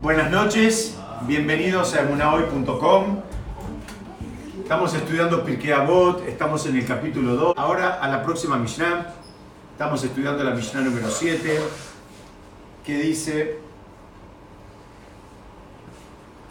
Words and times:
Buenas 0.00 0.30
noches, 0.30 0.96
bienvenidos 1.26 1.94
a 1.94 2.00
emunahoy.com. 2.00 3.20
Estamos 4.62 4.94
estudiando 4.94 5.44
Pirkei 5.44 5.72
Avot, 5.72 6.26
estamos 6.26 6.64
en 6.64 6.76
el 6.76 6.86
capítulo 6.86 7.36
2. 7.36 7.54
Ahora 7.58 8.00
a 8.00 8.08
la 8.08 8.22
próxima 8.22 8.56
Mishnah, 8.56 9.12
estamos 9.72 10.02
estudiando 10.02 10.42
la 10.42 10.52
Mishnah 10.52 10.80
número 10.80 11.10
7, 11.10 11.60
que 12.82 12.96
dice, 12.96 13.58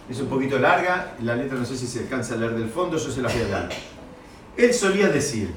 es 0.07 0.19
un 0.21 0.27
poquito 0.27 0.59
larga, 0.59 1.15
la 1.23 1.35
letra 1.35 1.57
no 1.57 1.65
sé 1.65 1.75
si 1.75 1.87
se 1.87 2.01
alcanza 2.01 2.35
a 2.35 2.37
leer 2.37 2.53
del 2.53 2.69
fondo, 2.69 2.97
yo 2.97 3.09
se 3.09 3.19
la 3.19 3.29
voy 3.29 3.41
a 3.41 3.47
dar. 3.47 3.69
Él 4.57 4.75
solía 4.75 5.09
decir, 5.09 5.55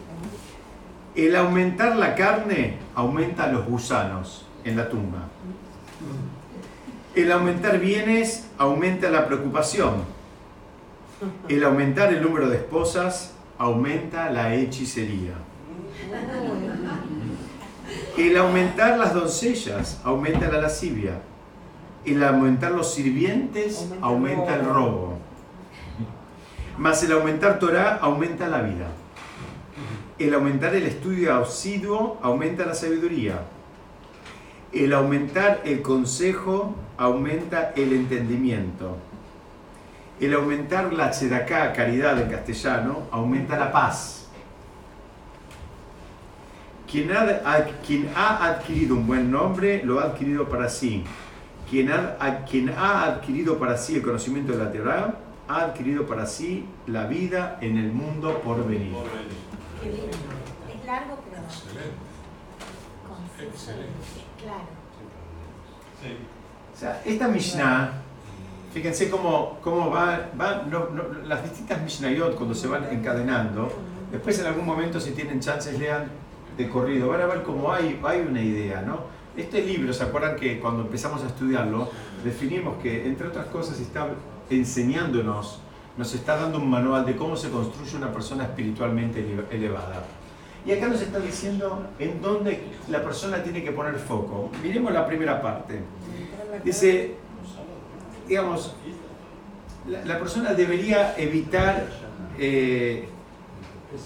el 1.15 1.37
aumentar 1.37 1.95
la 1.97 2.15
carne 2.15 2.79
aumenta 2.95 3.49
los 3.49 3.67
gusanos 3.67 4.47
en 4.65 4.79
la 4.79 4.89
tumba. 4.89 5.29
El 7.15 7.31
aumentar 7.31 7.79
bienes 7.79 8.47
aumenta 8.57 9.11
la 9.11 9.27
preocupación. 9.27 9.96
El 11.46 11.63
aumentar 11.63 12.11
el 12.11 12.23
número 12.23 12.49
de 12.49 12.57
esposas 12.57 13.35
aumenta 13.59 14.31
la 14.31 14.55
hechicería. 14.55 15.35
El 18.17 18.36
aumentar 18.39 18.99
las 18.99 19.13
doncellas 19.13 20.00
aumenta 20.05 20.50
la 20.50 20.63
lascivia. 20.63 21.21
El 22.07 22.25
aumentar 22.25 22.72
los 22.72 22.95
sirvientes 22.95 23.89
aumenta 24.00 24.55
el 24.55 24.64
robo. 24.64 25.19
Más 26.79 27.03
el 27.03 27.13
aumentar 27.13 27.58
Torah 27.58 27.99
aumenta 28.00 28.49
la 28.49 28.63
vida. 28.63 28.86
El 30.19 30.33
aumentar 30.33 30.75
el 30.75 30.85
estudio 30.85 31.35
asiduo 31.35 32.19
aumenta 32.22 32.64
la 32.64 32.75
sabiduría. 32.75 33.39
El 34.72 34.94
aumentar 34.94 35.61
el 35.64 35.83
consejo 35.83 36.75
aumenta 36.97 37.72
el 37.77 37.92
entendimiento. 37.92 38.97
El 40.19 40.33
aumentar 40.34 40.92
la 40.92 41.11
tzedaká, 41.11 41.72
caridad 41.72 42.20
en 42.20 42.30
castellano, 42.30 43.02
aumenta 43.10 43.58
la 43.58 43.70
paz. 43.70 44.28
Quien 46.91 47.10
ha, 47.12 47.27
quien 47.86 48.08
ha, 48.14 48.47
adquirido 48.47 48.94
un 48.94 49.06
buen 49.06 49.30
nombre, 49.30 49.82
lo 49.82 50.00
ha 50.00 50.05
adquirido 50.05 50.48
para 50.48 50.69
sí. 50.69 51.04
Quien 51.69 51.91
ha, 51.91 52.44
quien 52.48 52.70
ha 52.70 53.04
adquirido 53.04 53.58
para 53.58 53.77
sí 53.77 53.97
el 53.97 54.02
conocimiento 54.02 54.52
de 54.52 54.58
la 54.58 54.72
Torah, 54.72 55.14
ha 55.48 55.64
adquirido 55.64 56.06
para 56.06 56.27
sí 56.27 56.66
la 56.86 57.06
vida 57.06 57.58
en 57.60 57.77
el 57.77 57.92
mundo 57.92 58.41
por 58.44 58.66
venir. 58.66 58.94
Es 59.82 60.86
largo, 60.86 61.19
pero 61.28 61.42
Excelente. 61.42 62.12
Excelente. 63.38 64.31
Claro. 64.42 64.64
O 66.74 66.78
sea, 66.78 67.02
esta 67.04 67.28
Mishnah, 67.28 67.92
fíjense 68.72 69.08
cómo, 69.10 69.58
cómo 69.62 69.90
va, 69.90 70.30
va- 70.40 70.62
no- 70.68 70.88
no- 70.90 71.04
las 71.26 71.42
distintas 71.44 71.80
Mishnayot 71.82 72.34
cuando 72.34 72.54
se 72.54 72.66
van 72.66 72.84
encadenando, 72.90 73.70
después 74.10 74.38
en 74.40 74.46
algún 74.46 74.66
momento 74.66 74.98
si 75.00 75.12
tienen 75.12 75.38
chances 75.40 75.78
lean 75.78 76.06
de 76.56 76.68
corrido, 76.68 77.08
van 77.08 77.20
a 77.20 77.26
ver 77.26 77.42
cómo 77.42 77.72
hay, 77.72 78.00
hay 78.04 78.20
una 78.20 78.40
idea, 78.40 78.82
¿no? 78.82 79.00
Este 79.36 79.62
libro, 79.62 79.92
¿se 79.92 80.02
acuerdan 80.04 80.36
que 80.36 80.58
cuando 80.60 80.82
empezamos 80.82 81.22
a 81.22 81.26
estudiarlo, 81.28 81.88
definimos 82.24 82.82
que, 82.82 83.06
entre 83.06 83.28
otras 83.28 83.46
cosas, 83.46 83.78
está 83.80 84.08
enseñándonos, 84.50 85.60
nos 85.96 86.14
está 86.14 86.36
dando 86.36 86.58
un 86.58 86.68
manual 86.68 87.06
de 87.06 87.16
cómo 87.16 87.36
se 87.36 87.48
construye 87.50 87.96
una 87.96 88.12
persona 88.12 88.44
espiritualmente 88.44 89.20
ele- 89.20 89.44
elevada. 89.50 90.02
Y 90.64 90.72
acá 90.72 90.88
nos 90.88 91.02
está 91.02 91.18
diciendo 91.18 91.86
en 91.98 92.22
dónde 92.22 92.60
la 92.88 93.02
persona 93.02 93.42
tiene 93.42 93.64
que 93.64 93.72
poner 93.72 93.96
foco. 93.96 94.50
Miremos 94.62 94.92
la 94.92 95.06
primera 95.06 95.42
parte. 95.42 95.80
Dice, 96.64 97.14
digamos, 98.28 98.74
la, 99.88 100.19
persona 100.19 100.54
debería 100.54 101.16
evitar 101.16 101.86
eh, 102.38 103.08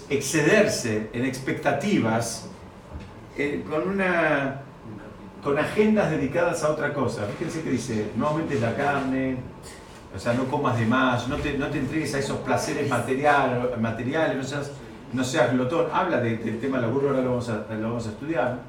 excederse 0.09 1.09
en 1.13 1.25
expectativas 1.25 2.49
eh, 3.37 3.63
con 3.69 3.87
una 3.87 4.61
con 5.43 5.57
agendas 5.59 6.09
dedicadas 6.09 6.63
a 6.63 6.71
otra 6.71 6.93
cosa. 6.93 7.25
Fíjense 7.37 7.61
que 7.61 7.69
dice, 7.69 8.11
no 8.17 8.27
aumentes 8.27 8.59
la 8.59 8.75
carne, 8.75 9.37
o 10.13 10.19
sea, 10.19 10.33
no 10.33 10.45
comas 10.45 10.77
de 10.79 10.85
más, 10.85 11.27
no 11.27 11.37
te, 11.37 11.57
no 11.57 11.67
te 11.67 11.77
entregues 11.77 12.13
a 12.15 12.19
esos 12.19 12.39
placeres 12.39 12.89
material, 12.89 13.71
materiales, 13.79 14.35
no 14.35 14.43
seas, 14.43 14.71
no 15.13 15.23
seas 15.23 15.51
glotón. 15.53 15.87
Habla 15.91 16.19
de- 16.21 16.37
del 16.37 16.59
tema 16.59 16.77
de 16.77 16.83
la 16.87 16.91
burla, 16.93 17.09
ahora 17.09 17.21
lo 17.21 17.29
vamos, 17.31 17.49
a, 17.49 17.65
lo 17.73 17.87
vamos 17.89 18.07
a 18.07 18.09
estudiar. 18.09 18.59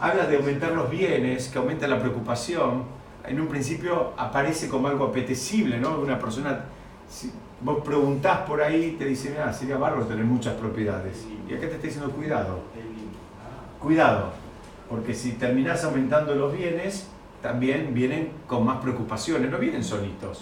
Habla 0.00 0.26
de 0.26 0.36
aumentar 0.36 0.72
los 0.72 0.88
bienes, 0.90 1.48
que 1.48 1.58
aumenta 1.58 1.86
la 1.88 1.98
preocupación. 1.98 2.84
En 3.26 3.40
un 3.40 3.48
principio 3.48 4.12
aparece 4.16 4.68
como 4.68 4.88
algo 4.88 5.06
apetecible, 5.06 5.78
¿no? 5.78 5.98
Una 6.00 6.18
persona, 6.18 6.64
si 7.10 7.32
vos 7.60 7.78
preguntás 7.84 8.40
por 8.40 8.62
ahí, 8.62 8.96
te 8.98 9.04
dice, 9.04 9.30
mira, 9.30 9.52
sería 9.52 9.76
bárbaro 9.76 10.06
tener 10.06 10.24
muchas 10.24 10.54
propiedades. 10.54 11.26
Y 11.48 11.52
acá 11.52 11.62
te 11.68 11.74
está 11.74 11.86
diciendo, 11.88 12.10
cuidado, 12.12 12.60
cuidado, 13.80 14.30
porque 14.88 15.12
si 15.14 15.32
terminás 15.32 15.84
aumentando 15.84 16.34
los 16.34 16.52
bienes, 16.56 17.08
también 17.42 17.92
vienen 17.92 18.30
con 18.46 18.64
más 18.64 18.78
preocupaciones, 18.78 19.50
no 19.50 19.58
vienen 19.58 19.82
solitos. 19.84 20.38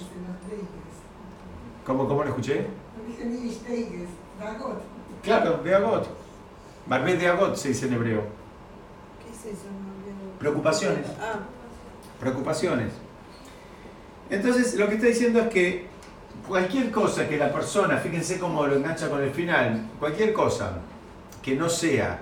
¿Cómo, 1.86 2.06
cómo 2.08 2.22
lo 2.22 2.28
escuché? 2.30 2.66
Claro, 5.26 5.60
de 5.64 5.74
agot. 5.74 6.06
Barbet 6.86 7.18
de 7.18 7.26
agot 7.26 7.56
se 7.56 7.70
dice 7.70 7.86
en 7.86 7.94
hebreo. 7.94 8.22
¿Qué 9.20 9.32
es 9.32 9.56
eso? 9.56 9.66
Preocupaciones. 10.38 11.04
Ah, 11.20 11.40
preocupaciones. 12.20 12.92
Entonces, 14.30 14.76
lo 14.76 14.88
que 14.88 14.94
está 14.94 15.08
diciendo 15.08 15.40
es 15.40 15.48
que 15.48 15.86
cualquier 16.46 16.92
cosa 16.92 17.28
que 17.28 17.36
la 17.36 17.52
persona, 17.52 17.96
fíjense 17.96 18.38
cómo 18.38 18.68
lo 18.68 18.76
engancha 18.76 19.10
con 19.10 19.20
el 19.20 19.32
final, 19.32 19.88
cualquier 19.98 20.32
cosa 20.32 20.78
que 21.42 21.56
no 21.56 21.68
sea 21.68 22.20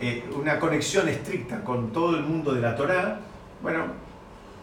eh, 0.00 0.28
una 0.36 0.58
conexión 0.58 1.08
estricta 1.08 1.62
con 1.62 1.92
todo 1.92 2.16
el 2.16 2.24
mundo 2.24 2.52
de 2.52 2.60
la 2.60 2.74
Torá, 2.74 3.20
bueno, 3.62 3.84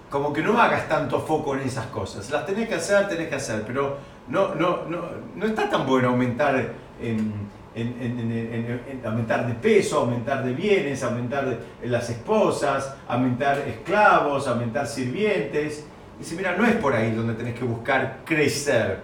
como 0.10 0.34
que 0.34 0.42
no 0.42 0.62
hagas 0.62 0.90
tanto 0.90 1.22
foco 1.22 1.56
en 1.56 1.62
esas 1.62 1.86
cosas. 1.88 2.30
Las 2.30 2.46
tenés 2.46 2.68
que 2.68 2.76
hacer, 2.76 3.08
tenés 3.08 3.30
que 3.30 3.36
hacer, 3.36 3.64
pero 3.66 3.98
no, 4.28 4.54
no, 4.56 4.84
no, 4.84 5.04
no 5.34 5.46
está 5.46 5.70
tan 5.70 5.86
bueno 5.86 6.10
aumentar 6.10 6.74
en, 7.02 7.50
en- 7.76 7.96
en- 8.02 8.20
en- 8.20 8.32
en- 8.32 8.82
en- 8.90 9.02
aumentar 9.06 9.48
de 9.48 9.54
peso, 9.54 10.00
aumentar 10.00 10.44
de 10.44 10.54
bienes, 10.54 11.04
aumentar 11.04 11.46
de 11.48 11.88
las 11.88 12.10
esposas, 12.10 12.96
aumentar 13.08 13.60
esclavos, 13.60 14.48
aumentar 14.48 14.88
sirvientes. 14.88 15.86
Dice, 16.18 16.36
mira, 16.36 16.56
no 16.58 16.66
es 16.66 16.76
por 16.76 16.94
ahí 16.94 17.12
donde 17.12 17.34
tenés 17.34 17.56
que 17.58 17.64
buscar 17.66 18.20
crecer. 18.26 19.02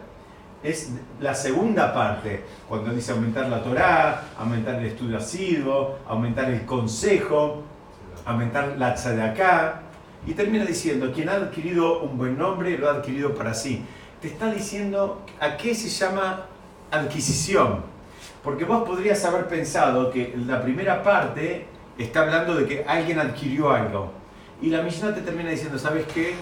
Es 0.64 0.90
la 1.20 1.36
segunda 1.36 1.94
parte, 1.94 2.44
cuando 2.68 2.92
dice 2.92 3.12
aumentar 3.12 3.48
la 3.48 3.62
Torá, 3.64 4.24
aumentar 4.38 4.76
el 4.76 4.86
estudio 4.88 5.18
asiduo, 5.18 6.00
aumentar 6.08 6.50
el 6.50 6.66
consejo, 6.66 7.64
aumentar 8.26 8.76
la 8.78 8.96
tzedakah. 8.96 9.82
Y 10.26 10.34
termina 10.34 10.66
diciendo, 10.66 11.12
quien 11.14 11.30
ha 11.30 11.34
adquirido 11.34 12.02
un 12.02 12.18
buen 12.18 12.36
nombre 12.36 12.76
lo 12.80 12.90
ha 12.90 12.94
adquirido 12.94 13.36
para 13.36 13.54
sí. 13.54 13.86
Te 14.20 14.28
está 14.28 14.52
diciendo 14.52 15.22
a 15.40 15.56
qué 15.56 15.76
se 15.76 15.88
llama 15.88 16.48
adquisición. 16.90 17.82
Porque 18.46 18.64
vos 18.64 18.88
podrías 18.88 19.26
haber 19.26 19.48
pensado 19.48 20.12
que 20.12 20.36
la 20.46 20.62
primera 20.62 21.02
parte 21.04 21.66
está 21.98 22.22
hablando 22.22 22.56
de 22.56 22.66
que 22.68 22.86
alguien 22.88 23.20
adquirió 23.20 23.72
algo. 23.72 24.12
Y 24.62 24.70
la 24.70 24.84
Mishnah 24.84 25.14
te 25.16 25.22
termina 25.22 25.50
diciendo, 25.50 25.80
¿sabes 25.80 26.06
qué? 26.14 26.36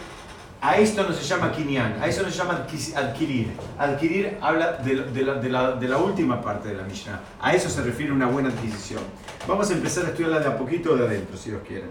A 0.62 0.78
esto 0.78 1.04
no 1.04 1.14
se 1.14 1.24
llama 1.24 1.52
kinyan, 1.52 2.02
a 2.02 2.08
eso 2.08 2.24
no 2.24 2.30
se 2.30 2.38
llama 2.38 2.66
adquirir. 2.96 3.52
Adquirir 3.78 4.38
habla 4.42 4.74
de, 4.74 5.88
la- 5.88 5.98
última 5.98 6.42
parte 6.42 6.70
de 6.70 6.76
la 6.76 6.84
Mishnah. 6.84 7.20
A 7.42 7.54
eso 7.54 7.70
se 7.70 7.82
refiere 7.82 8.12
una 8.12 8.28
buena 8.28 8.50
adquisición. 8.50 9.02
Vamos 9.48 9.70
a 9.72 9.74
empezar 9.74 10.06
a 10.06 10.10
estudiarla 10.10 10.40
de 10.40 10.48
a 10.48 10.58
poquito 10.58 10.96
de 10.96 11.06
adentro, 11.06 11.36
si 11.38 11.50
Dios 11.50 11.62
quieren. 11.68 11.90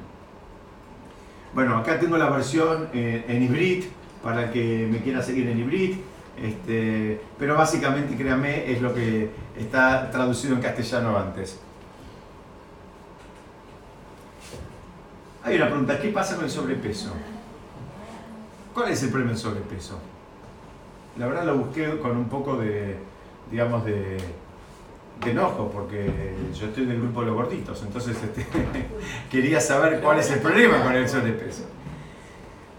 Bueno, 1.55 1.77
acá 1.77 1.99
tengo 1.99 2.17
la 2.17 2.31
versión 2.31 2.89
eh, 2.95 3.25
en 3.29 3.43
hibrid, 3.43 3.85
para 4.23 4.51
que 4.51 4.89
me 4.91 5.01
quiera 5.01 5.23
seguir 5.23 5.49
en 5.49 5.59
hibrid. 5.59 5.97
Este, 6.43 7.21
pero 7.39 7.57
básicamente, 7.57 8.17
créanme, 8.17 8.73
es 8.73 8.81
lo 8.81 8.95
que 8.95 9.29
está 9.57 10.11
traducido 10.11 10.55
en 10.55 10.63
castellano 10.63 11.17
antes. 11.17 11.59
Hay 15.45 15.57
una 15.57 15.67
pregunta, 15.67 15.99
¿qué 15.99 16.09
pasa 16.09 16.37
con 16.37 16.45
el 16.45 16.51
sobrepeso? 16.51 17.13
¿Cuál 18.73 18.91
es 18.91 19.03
el 19.03 19.11
problema 19.11 19.33
del 19.33 19.41
sobrepeso? 19.41 19.99
La 21.19 21.27
verdad 21.27 21.45
lo 21.45 21.59
busqué 21.59 21.99
con 21.99 22.17
un 22.17 22.29
poco 22.29 22.57
de, 22.57 22.97
digamos, 23.51 23.85
de, 23.85 24.19
de 25.25 25.31
enojo, 25.31 25.71
porque 25.71 26.35
yo 26.55 26.67
estoy 26.67 26.87
del 26.87 27.01
grupo 27.01 27.21
de 27.21 27.27
los 27.27 27.35
gorditos, 27.35 27.83
entonces 27.83 28.17
este, 28.23 28.47
quería 29.31 29.61
saber 29.61 30.01
cuál 30.01 30.21
es 30.21 30.31
el 30.31 30.41
problema 30.41 30.83
con 30.83 30.95
el 30.95 31.09
sobrepeso. 31.09 31.65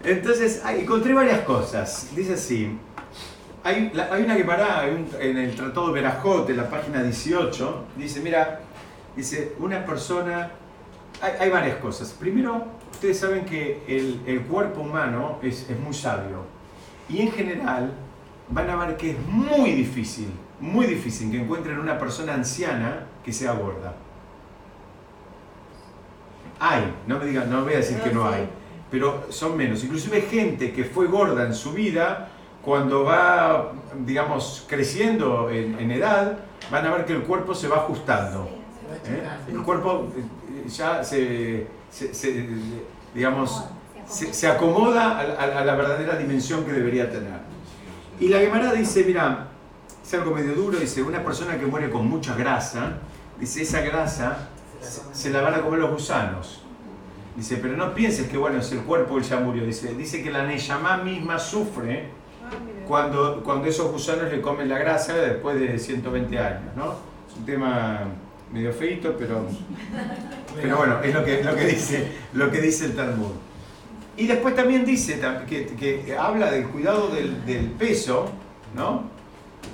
Entonces, 0.02 0.62
encontré 0.66 1.14
varias 1.14 1.40
cosas. 1.40 2.10
Dice 2.14 2.34
así, 2.34 2.78
hay, 3.64 3.90
la- 3.94 4.12
hay 4.12 4.22
una 4.22 4.36
que 4.36 4.44
para 4.44 4.86
en 4.86 5.36
el 5.38 5.54
Tratado 5.56 5.88
de 5.88 5.94
Berajot, 5.94 6.48
en 6.50 6.56
la 6.58 6.68
página 6.70 7.02
18, 7.02 7.84
dice, 7.96 8.20
mira, 8.20 8.60
dice, 9.16 9.54
una 9.58 9.84
persona, 9.84 10.50
hay, 11.20 11.32
hay 11.40 11.50
varias 11.50 11.76
cosas. 11.78 12.10
Primero, 12.12 12.66
ustedes 12.92 13.18
saben 13.18 13.44
que 13.46 13.82
el, 13.88 14.20
el 14.26 14.42
cuerpo 14.42 14.80
humano 14.82 15.38
es, 15.42 15.68
es 15.70 15.78
muy 15.80 15.94
sabio. 15.94 16.44
Y 17.08 17.20
en 17.22 17.32
general 17.32 17.92
van 18.50 18.68
a 18.70 18.76
ver 18.76 18.96
que 18.96 19.12
es 19.12 19.16
muy 19.26 19.72
difícil, 19.72 20.28
muy 20.60 20.86
difícil 20.86 21.30
que 21.30 21.40
encuentren 21.40 21.78
una 21.78 21.98
persona 21.98 22.34
anciana 22.34 23.06
que 23.24 23.32
sea 23.32 23.52
gorda. 23.52 23.94
Hay, 26.60 26.94
no 27.06 27.18
me 27.18 27.26
digan, 27.26 27.50
no 27.50 27.62
voy 27.64 27.74
a 27.74 27.78
decir 27.78 27.98
que 28.00 28.10
no 28.12 28.28
hay, 28.28 28.48
pero 28.90 29.26
son 29.30 29.56
menos. 29.56 29.82
Inclusive 29.84 30.22
gente 30.22 30.72
que 30.72 30.84
fue 30.84 31.06
gorda 31.06 31.44
en 31.46 31.54
su 31.54 31.72
vida, 31.72 32.28
cuando 32.64 33.04
va, 33.04 33.72
digamos, 34.06 34.64
creciendo 34.68 35.50
en, 35.50 35.78
en 35.78 35.90
edad, 35.90 36.38
van 36.70 36.86
a 36.86 36.90
ver 36.92 37.04
que 37.04 37.12
el 37.12 37.22
cuerpo 37.22 37.54
se 37.54 37.68
va 37.68 37.76
ajustando. 37.76 38.48
¿eh? 39.06 39.22
El 39.52 39.62
cuerpo 39.62 40.08
eh, 40.16 40.68
ya 40.68 41.04
se, 41.04 41.66
se- 41.90 42.14
se, 42.14 42.48
digamos, 43.14 43.64
se, 44.06 44.32
se 44.32 44.48
acomoda 44.48 45.18
a, 45.18 45.46
la- 45.46 45.58
a 45.60 45.64
la 45.64 45.74
verdadera 45.74 46.16
dimensión 46.16 46.64
que 46.64 46.72
debería 46.72 47.10
tener. 47.10 47.40
Y 48.20 48.28
la 48.28 48.38
Gemara 48.38 48.72
dice, 48.72 49.04
mira, 49.04 49.48
es 50.02 50.14
algo 50.14 50.34
medio 50.34 50.54
duro, 50.54 50.78
dice, 50.78 51.02
una 51.02 51.22
persona 51.22 51.58
que 51.58 51.66
muere 51.66 51.90
con 51.90 52.08
mucha 52.08 52.34
grasa, 52.34 52.92
dice, 53.38 53.62
esa 53.62 53.80
grasa 53.80 54.48
se, 55.12 55.30
la 55.30 55.40
van 55.42 55.54
a 55.54 55.60
comer 55.60 55.80
los 55.80 55.90
gusanos. 55.90 56.62
Dice, 57.36 57.56
pero 57.56 57.76
no 57.76 57.94
pienses 57.94 58.28
que 58.28 58.36
bueno, 58.38 58.58
es 58.60 58.70
el 58.72 58.80
cuerpo 58.80 59.18
él 59.18 59.24
ya 59.24 59.40
murió. 59.40 59.66
Dice, 59.66 59.92
dice 59.94 60.22
que 60.22 60.30
la 60.30 60.44
Neyamá 60.46 60.98
misma 60.98 61.38
sufre. 61.38 62.10
Cuando, 62.86 63.42
cuando 63.42 63.68
esos 63.68 63.90
gusanos 63.90 64.30
le 64.30 64.40
comen 64.40 64.68
la 64.68 64.78
grasa 64.78 65.14
después 65.14 65.58
de 65.60 65.78
120 65.78 66.38
años, 66.38 66.74
¿no? 66.76 66.94
Es 67.30 67.36
un 67.36 67.44
tema 67.46 68.00
medio 68.52 68.72
feito, 68.72 69.16
pero, 69.18 69.46
pero 70.60 70.76
bueno, 70.76 71.00
es 71.02 71.12
lo 71.14 71.24
que, 71.24 71.42
lo, 71.42 71.54
que 71.56 71.66
dice, 71.66 72.08
lo 72.34 72.50
que 72.50 72.60
dice 72.60 72.86
el 72.86 72.94
Talmud. 72.96 73.32
Y 74.16 74.26
después 74.28 74.54
también 74.54 74.84
dice 74.84 75.20
que, 75.48 75.66
que 75.66 76.16
habla 76.16 76.50
del 76.50 76.66
cuidado 76.68 77.08
del, 77.08 77.44
del 77.44 77.66
peso, 77.70 78.30
¿no? 78.76 79.02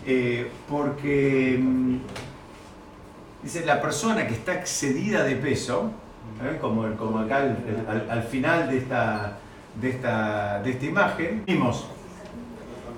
Eh, 0.07 0.51
porque 0.69 1.59
mm, 1.61 1.97
dice 3.43 3.65
la 3.67 3.81
persona 3.83 4.27
que 4.27 4.35
está 4.35 4.55
excedida 4.55 5.25
de 5.25 5.37
peso, 5.37 5.91
¿eh? 6.43 6.57
como, 6.61 6.91
como 6.97 7.19
acá 7.19 7.37
al- 7.39 8.07
al 8.09 8.23
final 8.23 8.71
de 8.71 8.79
esta, 8.79 9.37
de 9.81 9.91
esta, 9.91 10.63
de 10.63 10.71
esta 10.71 10.85
imagen, 10.87 11.43
vimos 11.47 11.87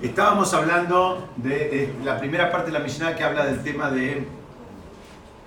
Estábamos 0.01 0.53
hablando 0.53 1.29
de 1.37 1.93
la 2.03 2.19
primera 2.19 2.51
parte 2.51 2.71
de 2.71 2.77
la 2.77 2.83
Mishnah 2.83 3.15
que 3.15 3.23
habla 3.23 3.45
del 3.45 3.63
tema 3.63 3.89
de 3.89 4.27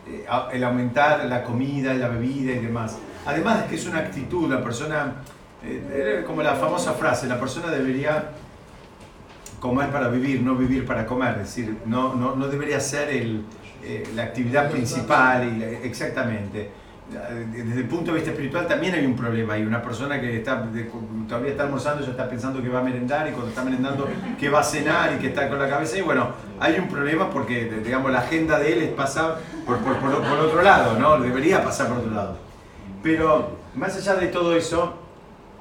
eh, 0.08 0.26
el 0.52 0.64
aumentar 0.64 1.24
la 1.26 1.42
comida 1.42 1.92
la 1.94 2.08
bebida 2.08 2.52
y 2.52 2.58
demás. 2.58 2.98
Además 3.26 3.62
de 3.62 3.68
que 3.68 3.74
es 3.74 3.86
una 3.86 3.98
actitud, 3.98 4.50
la 4.50 4.62
persona, 4.62 5.14
eh, 5.62 6.22
como 6.26 6.42
la 6.42 6.54
famosa 6.54 6.92
frase, 6.92 7.26
la 7.26 7.38
persona 7.38 7.70
debería 7.70 8.30
comer 9.60 9.90
para 9.90 10.08
vivir, 10.08 10.42
no 10.42 10.54
vivir 10.54 10.86
para 10.86 11.06
comer, 11.06 11.32
es 11.32 11.54
decir, 11.54 11.78
no, 11.86 12.14
no, 12.14 12.36
no 12.36 12.46
debería 12.48 12.78
ser 12.78 13.08
el, 13.10 13.44
eh, 13.82 14.08
la 14.14 14.24
actividad 14.24 14.70
principal, 14.70 15.58
y 15.58 15.62
exactamente. 15.86 16.70
Desde 17.08 17.80
el 17.80 17.84
punto 17.86 18.10
de 18.10 18.16
vista 18.16 18.30
espiritual 18.32 18.66
también 18.66 18.94
hay 18.94 19.06
un 19.06 19.14
problema. 19.14 19.54
Hay 19.54 19.62
una 19.62 19.80
persona 19.80 20.20
que 20.20 20.38
está, 20.38 20.66
todavía 21.28 21.52
está 21.52 21.62
almorzando, 21.62 22.02
ya 22.04 22.10
está 22.10 22.28
pensando 22.28 22.60
que 22.60 22.68
va 22.68 22.80
a 22.80 22.82
merendar 22.82 23.28
y 23.28 23.30
cuando 23.30 23.48
está 23.50 23.62
merendando 23.62 24.08
que 24.38 24.48
va 24.48 24.60
a 24.60 24.64
cenar 24.64 25.12
y 25.14 25.18
que 25.20 25.28
está 25.28 25.48
con 25.48 25.58
la 25.58 25.68
cabeza. 25.68 25.96
Y 25.98 26.02
bueno, 26.02 26.30
hay 26.58 26.78
un 26.78 26.88
problema 26.88 27.30
porque, 27.30 27.70
digamos, 27.84 28.10
la 28.10 28.18
agenda 28.18 28.58
de 28.58 28.72
él 28.72 28.82
es 28.82 28.90
pasar 28.90 29.38
por, 29.64 29.78
por, 29.78 29.96
por- 29.98 30.20
por 30.20 30.38
otro 30.40 30.62
lado, 30.62 30.98
¿no? 30.98 31.18
Debería 31.20 31.62
pasar 31.62 31.86
por 31.88 31.98
otro 31.98 32.10
lado. 32.10 32.36
Pero 33.02 33.56
más 33.76 33.96
allá 33.96 34.16
de 34.16 34.26
todo 34.26 34.56
eso, 34.56 34.94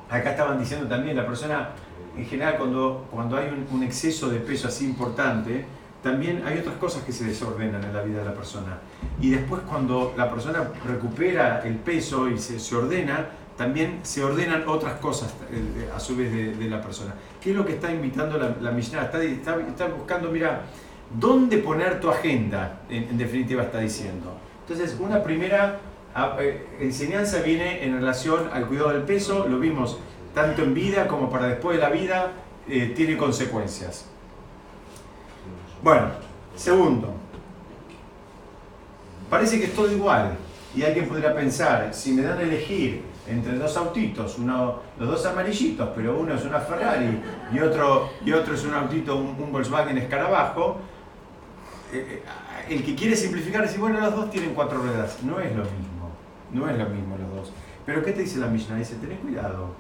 acá 0.10 0.32
estaban 0.32 0.58
diciendo 0.60 0.88
también, 0.88 1.16
la 1.16 1.28
persona 1.28 1.70
en 2.18 2.26
general 2.26 2.56
cuando, 2.58 3.06
cuando 3.12 3.38
hay 3.38 3.50
un, 3.50 3.68
un 3.76 3.84
exceso 3.84 4.30
de 4.30 4.40
peso 4.40 4.68
así 4.68 4.86
importante, 4.86 5.66
también 6.06 6.44
hay 6.46 6.60
otras 6.60 6.76
cosas 6.76 7.02
que 7.02 7.12
se 7.12 7.26
desordenan 7.26 7.84
en 7.84 7.92
la 7.92 8.04
vida 8.04 8.20
de 8.20 8.26
la 8.26 8.36
persona. 8.36 8.78
Y 9.20 9.32
después 9.32 9.64
cuando 9.68 10.14
la 10.16 10.30
persona 10.30 10.70
recupera 10.86 11.64
el 11.66 11.78
peso 11.78 12.30
y 12.30 12.38
se, 12.38 12.76
ordena, 12.76 13.30
también 13.58 14.02
se 14.04 14.24
ordenan 14.24 14.66
otras 14.68 15.00
cosas 15.00 15.34
eh, 15.52 15.90
a 15.96 16.00
su 16.00 16.16
vez 16.16 16.32
de, 16.32 16.70
la 16.70 16.80
persona. 16.80 17.16
¿Qué 17.42 17.50
es 17.50 17.56
lo 17.56 17.66
que 17.66 17.74
está 17.74 17.92
invitando 17.92 18.38
la, 18.38 18.56
la? 18.62 18.78
Está, 18.78 19.88
buscando, 19.88 20.30
mira, 20.30 20.62
¿dónde 21.20 21.58
poner 21.58 22.00
tu 22.00 22.12
agenda? 22.12 22.82
En, 22.88 23.18
definitiva 23.18 23.64
está 23.64 23.80
diciendo. 23.80 24.38
Entonces, 24.62 24.96
una 25.00 25.24
primera 25.24 25.80
eh, 26.40 26.68
enseñanza 26.82 27.42
viene 27.42 27.84
en 27.84 27.96
relación 27.96 28.48
al 28.54 28.68
cuidado 28.68 28.90
del 28.90 29.02
peso, 29.02 29.48
lo 29.48 29.58
vimos 29.58 29.98
tanto 30.36 30.62
en 30.62 30.76
vida 30.76 31.08
como 31.08 31.32
para 31.32 31.48
después 31.48 31.78
de 31.78 31.82
la 31.82 31.90
vida, 31.90 32.32
eh, 32.70 32.94
tiene 32.96 33.18
consecuencias. 33.18 34.06
Bueno, 35.86 36.08
segundo, 36.56 37.14
parece 39.30 39.60
que 39.60 39.66
es 39.66 39.76
todo 39.76 39.92
igual 39.92 40.36
y 40.76 40.82
alguien 40.82 41.08
podría 41.08 41.36
pensar, 41.36 41.94
si 41.94 42.12
me 42.14 42.24
dan 42.24 42.40
a 42.40 42.42
elegir 42.42 43.04
entre 43.28 43.56
dos 43.60 43.78
autitos, 43.78 44.40
uno, 44.40 44.80
los 44.98 45.08
dos 45.08 45.24
amarillitos, 45.28 45.88
pero 45.96 46.18
uno 46.18 46.34
es 46.34 46.44
una 46.44 46.60
Ferrari 46.60 47.22
y 47.54 47.60
otro, 47.60 48.10
y 48.26 48.32
otro 48.32 48.56
es 48.56 48.66
un 48.66 48.74
autito, 48.74 49.16
un, 49.16 49.40
un 49.40 49.52
Volkswagen 49.52 49.96
Escarabajo, 50.00 50.78
eh, 51.94 52.24
eh, 52.24 52.74
el 52.74 52.84
que 52.84 52.96
quiere 52.96 53.16
simplificar 53.16 53.62
dice, 53.62 53.78
bueno, 53.78 54.00
los 54.00 54.16
dos 54.16 54.32
tienen 54.32 54.56
cuatro 54.56 54.80
ruedas. 54.80 55.22
No 55.22 55.40
es 55.40 55.56
lo 55.56 55.66
mismo, 55.66 56.10
no 56.52 56.68
es 56.68 56.80
lo 56.80 56.90
mismo 56.90 57.16
los 57.16 57.36
dos. 57.36 57.54
Pero 57.86 58.04
¿qué 58.04 58.12
te 58.12 58.22
dice 58.22 58.40
la 58.40 58.48
Mishnah? 58.48 58.78
Dice, 58.78 58.96
ten 58.96 59.18
cuidado, 59.18 59.76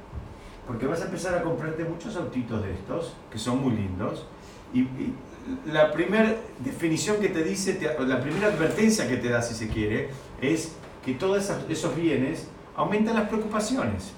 porque 0.68 0.86
vas 0.86 1.02
a 1.02 1.06
empezar 1.06 1.34
a 1.34 1.42
comprarte 1.42 1.84
muchos 1.84 2.16
autitos 2.16 2.62
de 2.62 2.74
estos, 2.74 3.16
que 3.32 3.40
son 3.40 3.60
muy 3.60 3.72
lindos, 3.72 4.28
y 4.72 4.88
la 5.72 5.92
primera 5.92 6.34
definición 6.60 7.18
que 7.18 7.30
te 7.30 7.44
dice, 7.44 7.74
te- 7.74 7.96
la 8.06 8.20
primera 8.20 8.48
advertencia 8.48 9.08
que 9.08 9.18
te 9.18 9.30
da, 9.30 9.42
si 9.42 9.54
se 9.54 9.68
quiere, 9.68 10.10
es 10.42 10.74
que 11.04 11.14
todos 11.14 11.52
esos 11.70 11.96
bienes 11.96 12.48
aumentan 12.76 13.16
las 13.16 13.28
preocupaciones. 13.28 14.12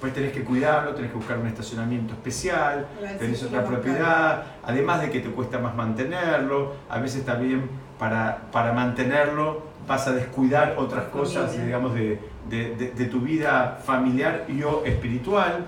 Pues 0.00 0.14
tenés 0.14 0.32
que 0.32 0.42
cuidarlo, 0.44 0.94
tenés 0.94 1.10
que 1.10 1.16
buscar 1.16 1.38
un 1.38 1.46
estacionamiento 1.48 2.14
especial, 2.14 2.86
tenés 3.18 3.42
otra 3.42 3.60
propiedad, 3.82 4.42
además 4.64 5.00
de 5.02 5.10
que 5.10 5.20
te 5.20 5.28
cuesta 5.30 5.58
más 5.58 5.74
mantenerlo, 5.74 6.74
a 6.88 6.98
veces 7.00 7.24
también 7.24 7.68
para, 7.98 8.42
para 8.52 8.72
mantenerlo 8.72 9.66
vas 9.88 10.06
a 10.06 10.12
descuidar 10.12 10.74
otras 10.78 11.04
cosas, 11.06 11.52
digamos, 11.64 11.94
de, 11.94 12.20
de- 12.48 12.74
de- 12.76 12.90
de 12.92 13.04
tu 13.06 13.20
vida 13.20 13.80
familiar 13.84 14.44
y 14.48 14.62
o 14.62 14.84
espiritual. 14.84 15.66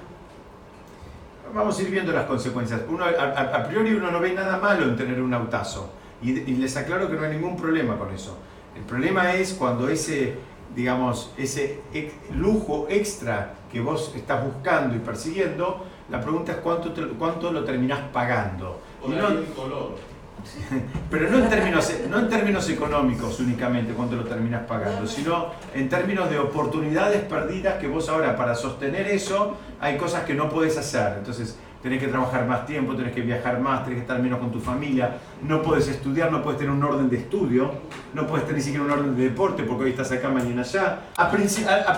Vamos 1.55 1.79
a 1.79 1.82
ir 1.82 1.91
viendo 1.91 2.12
las 2.12 2.25
consecuencias. 2.26 2.82
Uno, 2.88 3.05
a, 3.05 3.64
priori 3.64 3.94
uno 3.94 4.11
no 4.11 4.21
ve 4.21 4.33
nada 4.33 4.59
malo 4.59 4.85
en 4.85 4.97
tener 4.97 5.21
un 5.21 5.33
autazo 5.35 5.90
y, 6.23 6.30
y 6.30 6.57
les 6.57 6.76
aclaro 6.76 7.09
que 7.11 7.16
no 7.16 7.23
hay 7.25 7.30
ningún 7.33 7.57
problema 7.57 7.97
con 7.99 8.11
eso. 8.12 8.37
El 8.76 8.83
problema 8.83 9.35
es 9.35 9.54
cuando 9.54 9.88
ese, 9.88 10.35
digamos, 10.75 11.33
ese 11.37 11.80
ex- 11.92 12.14
lujo 12.37 12.87
extra 12.88 13.54
que 13.73 13.80
vos 13.80 14.12
estás 14.14 14.45
buscando 14.45 14.95
y 14.97 15.00
persiguiendo, 15.00 15.85
la 16.09 16.21
pregunta 16.21 16.52
es 16.52 16.59
cuánto, 16.59 16.92
te- 16.92 17.07
cuánto 17.09 17.50
lo 17.52 17.64
terminás 17.64 18.00
pagando. 18.12 18.80
Y 19.04 19.11
no- 19.11 19.54
color. 19.57 19.95
pero 21.11 21.30
no 21.30 21.38
en, 21.38 21.49
términos, 21.49 21.92
no 22.09 22.18
en 22.18 22.28
términos 22.28 22.68
económicos 22.68 23.40
únicamente 23.40 23.92
cuánto 23.92 24.16
lo 24.16 24.25
terminas 24.25 24.62
pagando, 24.66 25.06
sino 25.06 25.52
en 25.75 25.88
términos 25.88 26.30
de 26.30 26.38
oportunidades 26.38 27.23
perdidas 27.23 27.78
que 27.78 27.87
vos 27.87 28.09
ahora 28.09 28.37
para 28.37 28.54
sostener 28.54 29.09
eso 29.09 29.56
hay 29.80 29.97
cosas 29.97 30.25
que 30.25 30.35
no 30.35 30.49
podés 30.49 30.76
hacer. 30.76 31.14
Entonces 31.18 31.59
tenés 31.82 32.00
que 32.00 32.09
trabajar 32.09 32.47
más 32.47 32.66
tiempo, 32.66 32.94
tenés 32.94 33.14
que 33.14 33.23
viajar 33.23 33.59
más, 33.61 33.85
tenés 33.85 33.99
que 33.99 34.02
estar 34.02 34.20
menos 34.20 34.38
con 34.38 34.52
tu 34.52 34.61
familia, 34.61 35.18
no 35.42 35.62
podés 35.62 35.88
estudiar, 35.88 36.30
no 36.30 36.42
podés 36.42 36.59
tener 36.59 36.73
un 36.73 36.82
orden 36.82 37.09
de 37.09 37.16
estudio, 37.16 37.73
no 38.12 38.26
podés 38.26 38.44
tener 38.44 38.59
ni 38.59 38.62
siquiera 38.62 38.85
un 38.85 38.90
orden 38.90 39.16
de 39.16 39.25
deporte 39.25 39.62
porque 39.62 39.85
hoy 39.85 39.90
estás 39.90 40.12
acá, 40.12 40.28
mañana 40.28 40.62
allá. 40.62 41.00
A 41.16 41.30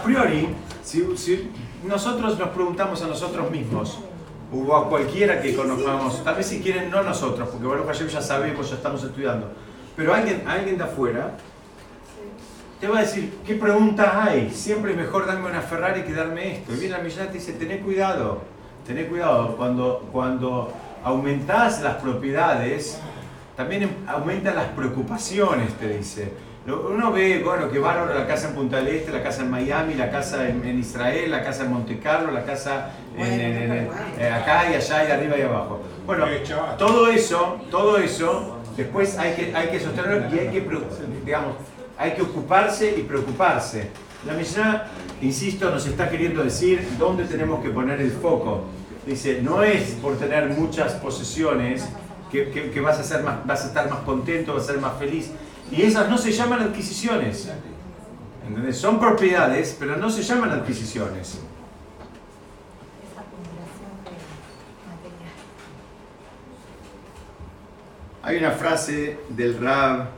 priori, 0.02 0.49
si, 0.82 1.16
si 1.16 1.50
nosotros 1.84 2.38
nos 2.38 2.49
preguntamos 2.50 3.02
a 3.02 3.08
nosotros 3.08 3.50
mismos, 3.50 3.99
o 4.52 4.76
a 4.76 4.88
cualquiera 4.88 5.40
que 5.40 5.56
conozcamos, 5.56 6.23
tal 6.23 6.35
vez 6.37 6.47
si 6.47 6.61
quieren 6.61 6.90
no 6.90 7.02
nosotros, 7.02 7.49
porque 7.49 7.66
bueno, 7.66 7.85
Hashem 7.87 8.09
ya 8.09 8.21
sabemos, 8.21 8.68
ya 8.68 8.76
estamos 8.76 9.02
estudiando, 9.02 9.50
pero 9.97 10.14
alguien, 10.14 10.44
alguien 10.47 10.76
de 10.76 10.85
afuera 10.85 11.32
te 12.82 12.88
va 12.88 12.99
a 12.99 13.02
decir, 13.02 13.38
¿qué 13.47 13.54
preguntas 13.54 14.12
hay? 14.12 14.50
Siempre 14.50 14.90
es 14.90 14.97
mejor 14.97 15.25
darme 15.25 15.49
una 15.49 15.61
Ferrari 15.61 16.02
que 16.02 16.12
darme 16.12 16.56
esto. 16.56 16.73
Y 16.75 16.78
viene 16.78 16.97
la 16.97 17.00
Millán 17.00 17.26
y 17.26 17.28
te 17.28 17.35
dice, 17.35 17.52
tené 17.52 17.78
cuidado, 17.78 18.42
tené 18.85 19.06
cuidado, 19.06 19.56
cuando, 19.56 20.09
cuando 20.11 20.73
aumentás 21.04 21.80
las 21.80 21.94
propiedades, 22.02 22.99
también 23.56 23.88
aumentan 24.09 24.56
las 24.56 24.66
preocupaciones, 24.71 25.73
te 25.75 25.97
dice. 25.97 26.32
Uno 26.64 27.11
ve, 27.11 27.42
bueno, 27.45 27.69
que 27.69 27.81
bárbaro 27.81 28.14
la 28.16 28.25
casa 28.26 28.49
en 28.49 28.54
Punta 28.54 28.76
del 28.76 28.88
Este, 28.88 29.11
la 29.11 29.21
casa 29.23 29.42
en 29.42 29.50
Miami, 29.50 29.95
la 29.95 30.11
casa 30.12 30.49
en, 30.49 30.64
en 30.64 30.78
Israel, 30.78 31.28
la 31.31 31.42
casa 31.42 31.64
en 31.64 31.73
Monte 31.73 31.99
Carlo, 31.99 32.31
la 32.31 32.45
casa 32.45 32.90
en, 33.16 33.25
en- 33.73 33.88
eh, 34.19 34.31
acá 34.31 34.71
y 34.71 34.75
allá 34.75 35.09
y 35.09 35.11
arriba 35.11 35.38
y 35.38 35.42
abajo. 35.42 35.81
Bueno, 36.07 36.25
todo 36.78 37.09
eso, 37.09 37.61
todo 37.69 37.99
eso, 37.99 38.59
después 38.76 39.19
hay 39.19 39.35
que, 39.35 39.57
hay 39.57 39.69
que 39.71 39.81
sostenerlo 39.81 40.35
y 40.35 40.38
hay 40.38 40.49
que, 40.50 40.69
digamos, 41.25 41.54
hay 41.99 42.12
que 42.12 42.23
ocuparse 42.23 42.95
y 42.97 43.02
preocuparse. 43.02 43.90
La 44.25 44.35
Mishnah, 44.35 44.85
insisto, 45.21 45.69
nos 45.69 45.85
está 45.87 46.09
queriendo 46.09 46.45
decir 46.45 46.87
dónde 46.97 47.25
tenemos 47.25 47.61
que 47.61 47.71
poner 47.71 48.00
el 48.00 48.12
foco. 48.12 48.66
Dice, 49.04 49.40
no 49.42 49.64
es 49.64 49.97
por 50.00 50.16
tener 50.16 50.47
muchas 50.50 50.92
posesiones 50.92 51.88
que, 52.31 52.50
que- 52.50 52.71
que 52.71 52.81
vas, 52.81 53.00
a 53.00 53.02
ser 53.02 53.25
más, 53.25 53.45
vas 53.45 53.64
a 53.64 53.66
estar 53.66 53.90
más 53.90 53.99
contento, 54.00 54.54
vas 54.54 54.62
a 54.62 54.66
ser 54.66 54.78
más 54.78 54.97
feliz. 54.97 55.33
Y 55.73 55.83
esas 55.83 56.11
no 56.11 56.19
se 56.19 56.31
llaman 56.31 56.61
adquisiciones. 56.61 57.50
¿Entendés? 58.47 58.76
Son 58.76 59.00
propiedades, 59.00 59.75
pero 59.79 59.97
no 59.97 60.11
se 60.11 60.23
llaman 60.23 60.50
adquisiciones. 60.50 61.41
Hay 68.23 68.37
una 68.37 68.50
frase 68.50 69.19
del 69.31 69.59
Rab 69.59 70.09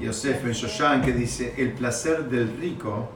Yosef 0.00 0.44
Ben 0.44 0.52
Shoshan 0.52 1.02
que 1.02 1.12
dice, 1.12 1.54
el 1.58 1.72
placer 1.72 2.24
del 2.30 2.56
rico 2.58 3.10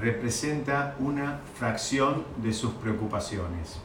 representa 0.00 0.94
una 1.00 1.40
fracción 1.58 2.24
de 2.36 2.52
sus 2.52 2.72
preocupaciones. 2.74 3.80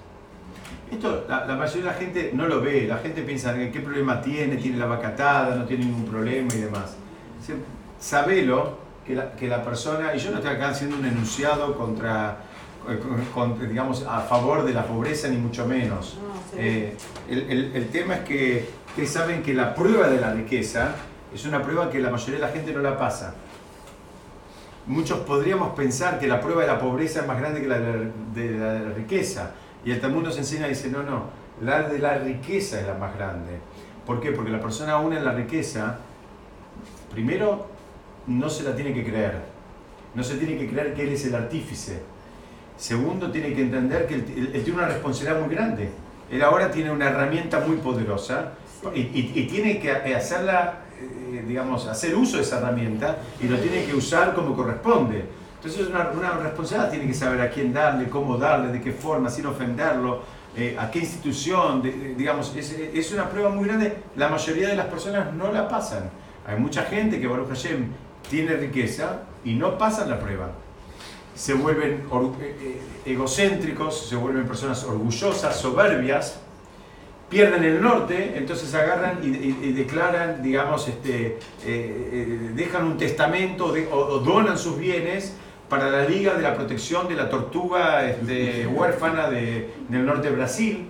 Esto 0.91 1.25
la, 1.27 1.45
la 1.45 1.55
mayoría 1.55 1.85
de 1.85 1.91
la 1.91 1.93
gente 1.93 2.31
no 2.33 2.45
lo 2.47 2.61
ve, 2.61 2.87
la 2.87 2.97
gente 2.97 3.21
piensa 3.21 3.59
en 3.59 3.71
qué 3.71 3.79
problema 3.79 4.21
tiene, 4.21 4.57
tiene 4.57 4.77
la 4.77 4.85
vaca 4.85 5.09
atada, 5.09 5.55
no 5.55 5.65
tiene 5.65 5.85
ningún 5.85 6.05
problema 6.05 6.53
y 6.53 6.57
demás. 6.57 6.95
Sabelo 7.99 8.77
que 9.05 9.15
la, 9.15 9.31
que 9.33 9.47
la 9.47 9.63
persona, 9.63 10.13
y 10.15 10.19
yo 10.19 10.31
no 10.31 10.37
estoy 10.37 10.53
acá 10.55 10.69
haciendo 10.69 10.97
un 10.97 11.05
enunciado 11.05 11.75
contra, 11.77 12.37
eh, 12.89 12.99
con- 13.33 13.57
digamos, 13.67 14.05
a 14.07 14.19
favor 14.21 14.63
de 14.65 14.73
la 14.73 14.85
pobreza 14.85 15.27
ni 15.29 15.37
mucho 15.37 15.65
menos. 15.65 16.17
No, 16.21 16.33
sí. 16.51 16.57
Eh, 16.59 16.95
el, 17.29 17.49
el- 17.49 17.75
el 17.75 17.87
tema 17.89 18.15
es 18.15 18.19
que 18.21 18.69
ustedes 18.89 19.11
saben 19.11 19.41
que 19.43 19.53
la 19.53 19.73
prueba 19.73 20.07
de 20.09 20.19
la 20.19 20.33
riqueza 20.33 20.95
es 21.33 21.45
una 21.45 21.61
prueba 21.61 21.89
que 21.89 21.99
la 21.99 22.09
mayoría 22.09 22.35
de 22.35 22.41
la 22.41 22.49
gente 22.51 22.73
no 22.73 22.81
la 22.81 22.97
pasa. 22.97 23.33
Muchos 24.85 25.19
podríamos 25.19 25.73
pensar 25.75 26.17
que 26.19 26.27
la 26.27 26.39
prueba 26.39 26.61
de 26.61 26.67
la 26.67 26.79
pobreza 26.79 27.21
es 27.21 27.27
más 27.27 27.37
grande 27.39 27.61
que 27.61 27.67
la 27.67 27.79
de 27.79 28.11
la, 28.57 28.73
de 28.73 28.79
la 28.85 28.93
riqueza. 28.93 29.51
Y 29.83 29.91
el 29.91 29.99
Talmud 29.99 30.23
nos 30.23 30.37
enseña 30.37 30.65
y 30.67 30.69
dice, 30.69 30.89
no, 30.89 31.03
no, 31.03 31.23
la 31.61 31.83
de 31.83 31.99
la 31.99 32.17
riqueza 32.17 32.79
es 32.79 32.87
la 32.87 32.93
más 32.93 33.15
grande. 33.15 33.59
¿Por 34.05 34.21
qué? 34.21 34.31
Porque 34.31 34.49
la 34.51 34.61
persona 34.61 34.93
aún 34.93 35.11
en 35.13 35.25
la 35.25 35.33
riqueza, 35.33 35.97
primero, 37.11 37.67
no 38.27 38.49
se 38.49 38.63
la 38.63 38.75
tiene 38.75 38.93
que 38.93 39.03
creer. 39.03 39.41
No 40.13 40.23
se 40.23 40.35
tiene 40.35 40.57
que 40.57 40.69
creer 40.69 40.93
que 40.93 41.03
él 41.03 41.09
es 41.09 41.25
el 41.25 41.35
artífice. 41.35 42.01
Segundo, 42.77 43.31
tiene 43.31 43.53
que 43.53 43.61
entender 43.61 44.07
que 44.07 44.15
él, 44.15 44.61
tiene 44.63 44.79
una 44.79 44.87
responsabilidad 44.87 45.39
muy 45.39 45.53
grande. 45.53 45.89
Él 46.29 46.41
ahora 46.43 46.69
tiene 46.69 46.91
una 46.91 47.09
herramienta 47.09 47.59
muy 47.61 47.77
poderosa 47.77 48.53
y, 48.93 49.47
tiene 49.47 49.79
que 49.79 50.15
hacerla, 50.15 50.81
eh, 50.99 51.43
digamos, 51.47 51.87
hacer 51.87 52.15
uso 52.15 52.37
de 52.37 52.43
esa 52.43 52.59
herramienta 52.59 53.17
y 53.41 53.47
lo 53.47 53.57
tiene 53.57 53.85
que 53.85 53.95
usar 53.95 54.33
como 54.33 54.55
corresponde. 54.55 55.25
Entonces 55.55 55.81
es 55.81 55.87
una, 55.87 56.11
una 56.11 56.31
responsabilidad, 56.31 56.91
tiene 56.91 57.07
que 57.07 57.13
saber 57.13 57.41
a 57.41 57.49
quién 57.49 57.73
darle, 57.73 58.09
cómo 58.09 58.37
darle, 58.37 58.71
de 58.71 58.81
qué 58.81 58.91
forma, 58.91 59.29
sin 59.29 59.47
ofenderlo, 59.47 60.21
eh, 60.55 60.75
a 60.79 60.89
qué 60.91 60.99
institución, 60.99 61.81
digamos, 62.17 62.55
es 62.55 63.11
una 63.11 63.29
prueba 63.29 63.49
muy 63.49 63.67
grande. 63.67 63.97
La 64.15 64.27
mayoría 64.27 64.69
de 64.69 64.75
las 64.75 64.87
personas 64.87 65.33
no 65.33 65.51
la 65.51 65.67
pasan. 65.67 66.09
Hay 66.47 66.57
mucha 66.57 66.83
gente 66.83 67.19
que, 67.19 67.27
Baruch 67.27 67.49
Hashem, 67.49 67.87
tiene 68.29 68.55
riqueza 68.55 69.23
y 69.43 69.53
no 69.53 69.77
pasan 69.77 70.09
la 70.09 70.19
prueba 70.19 70.49
se 71.35 71.53
vuelven 71.53 72.01
eh, 72.41 72.55
eh, 72.61 72.81
egocéntricos, 73.05 74.07
se 74.09 74.15
vuelven 74.15 74.47
personas 74.47 74.83
orgullosas, 74.83 75.55
soberbias, 75.55 76.39
pierden 77.29 77.63
el 77.63 77.79
norte, 77.79 78.33
entonces 78.37 78.73
agarran 78.73 79.19
y, 79.21 79.27
y- 79.27 79.59
y 79.61 79.71
declaran, 79.73 80.41
digamos, 80.41 80.87
este, 80.87 81.25
eh, 81.27 81.37
eh, 81.63 82.51
dejan 82.55 82.85
un 82.87 82.97
testamento 82.97 83.71
de- 83.71 83.85
o, 83.87 83.97
o 83.97 84.19
donan 84.19 84.57
sus 84.57 84.79
bienes 84.79 85.35
para 85.69 85.91
la 85.91 86.05
Liga 86.05 86.33
de 86.33 86.41
la 86.41 86.55
Protección 86.55 87.07
de 87.07 87.13
la 87.13 87.29
Tortuga 87.29 88.09
este, 88.09 88.65
huérfana 88.73 89.29
de- 89.29 89.69
del 89.89 90.07
norte 90.07 90.29
de 90.31 90.35
Brasil. 90.35 90.89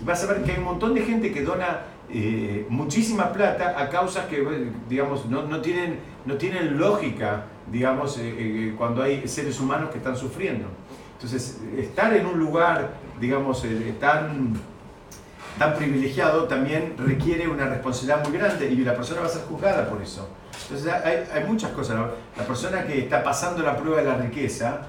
Y 0.00 0.04
vas 0.04 0.22
a 0.22 0.32
ver 0.32 0.44
que 0.44 0.52
hay 0.52 0.58
un 0.58 0.64
montón 0.64 0.94
de 0.94 1.00
gente 1.02 1.32
que 1.32 1.42
dona 1.42 1.80
eh, 2.10 2.66
muchísima 2.70 3.32
plata 3.32 3.74
a 3.78 3.90
causas 3.90 4.26
que, 4.26 4.42
digamos, 4.88 5.26
no, 5.26 5.42
no 5.42 5.60
tienen, 5.60 6.00
no 6.24 6.36
tienen 6.36 6.78
lógica, 6.78 7.44
digamos, 7.70 8.16
eh, 8.18 8.34
eh, 8.38 8.74
cuando 8.78 9.02
hay 9.02 9.28
seres 9.28 9.60
humanos 9.60 9.90
que 9.90 9.98
están 9.98 10.16
sufriendo. 10.16 10.68
Entonces, 11.14 11.60
estar 11.76 12.14
en 12.14 12.24
un 12.24 12.38
lugar, 12.38 12.92
digamos, 13.20 13.62
tan, 14.00 14.54
tan 15.58 15.74
privilegiado 15.74 16.44
también 16.44 16.94
requiere 16.96 17.46
una 17.46 17.66
responsabilidad 17.66 18.26
muy 18.26 18.38
grande 18.38 18.70
y 18.70 18.76
la 18.76 18.94
persona 18.94 19.20
va 19.20 19.26
a 19.26 19.30
ser 19.30 19.42
juzgada 19.42 19.90
por 19.90 20.00
eso. 20.00 20.28
Entonces, 20.62 20.90
hay, 20.90 21.24
hay 21.34 21.44
muchas 21.44 21.72
cosas. 21.72 21.98
La, 22.36 22.44
persona 22.44 22.86
que 22.86 23.00
está 23.00 23.22
pasando 23.22 23.62
la 23.62 23.76
prueba 23.76 24.00
de 24.00 24.06
la 24.06 24.16
riqueza, 24.16 24.86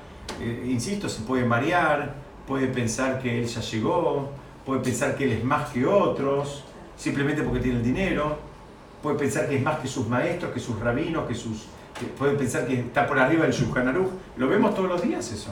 insisto, 0.65 1.09
se 1.09 1.23
puede 1.23 1.43
marear, 1.43 2.13
puede 2.47 2.67
pensar 2.67 3.19
que 3.19 3.39
él 3.39 3.45
ya 3.47 3.59
llegó, 3.59 4.29
puede 4.65 4.81
pensar 4.81 5.15
que 5.15 5.25
él 5.25 5.31
es 5.31 5.43
más 5.43 5.69
que 5.71 5.85
otros, 5.85 6.63
simplemente 6.99 7.41
porque 7.41 7.61
tiene 7.61 7.77
el 7.77 7.83
dinero, 7.83 8.37
puede 9.01 9.17
pensar 9.17 9.47
que 9.47 9.55
es 9.55 9.63
más 9.63 9.79
que 9.79 9.87
sus 9.87 10.07
maestros, 10.07 10.51
que 10.53 10.59
sus 10.59 10.77
rabinos, 10.79 11.27
que 11.27 11.33
sus... 11.33 11.67
que 11.97 12.05
puede 12.05 12.33
pensar 12.33 12.67
que 12.67 12.81
está 12.81 13.07
por 13.07 13.17
arriba 13.17 13.43
del 13.43 13.53
Shulchan. 13.53 13.95
Lo 14.37 14.47
vemos 14.47 14.75
todos 14.75 14.89
los 14.89 15.01
días 15.01 15.31
eso. 15.31 15.51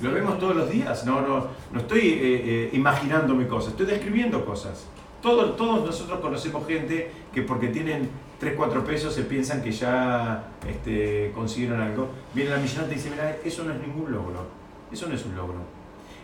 Lo 0.00 0.12
vemos 0.12 0.38
todos 0.38 0.56
los 0.56 0.70
días. 0.70 1.04
No, 1.04 1.20
no, 1.20 1.48
no 1.72 1.80
estoy 1.80 2.00
eh, 2.00 2.20
eh, 2.22 2.70
imaginándome 2.72 3.46
cosas, 3.46 3.72
estoy 3.72 3.86
describiendo 3.86 4.44
cosas. 4.44 4.86
Todos, 5.20 5.56
todos 5.56 5.84
nosotros 5.84 6.20
conocemos 6.20 6.66
gente 6.66 7.10
que 7.32 7.42
porque 7.42 7.68
tienen 7.68 8.08
3, 8.40 8.54
4 8.56 8.84
pesos 8.84 9.14
se 9.14 9.22
piensan 9.22 9.62
que 9.62 9.70
ya 9.70 10.48
este, 10.68 11.32
consiguieron 11.34 11.80
algo. 11.80 12.08
Viene 12.34 12.50
la 12.50 12.56
millonata 12.56 12.90
y 12.92 12.96
dice, 12.96 13.10
mira, 13.10 13.36
eso 13.44 13.64
no 13.64 13.72
es 13.72 13.80
ningún 13.80 14.10
logro. 14.10 14.46
Eso 14.92 15.08
no 15.08 15.14
es 15.14 15.24
un 15.24 15.36
logro. 15.36 15.58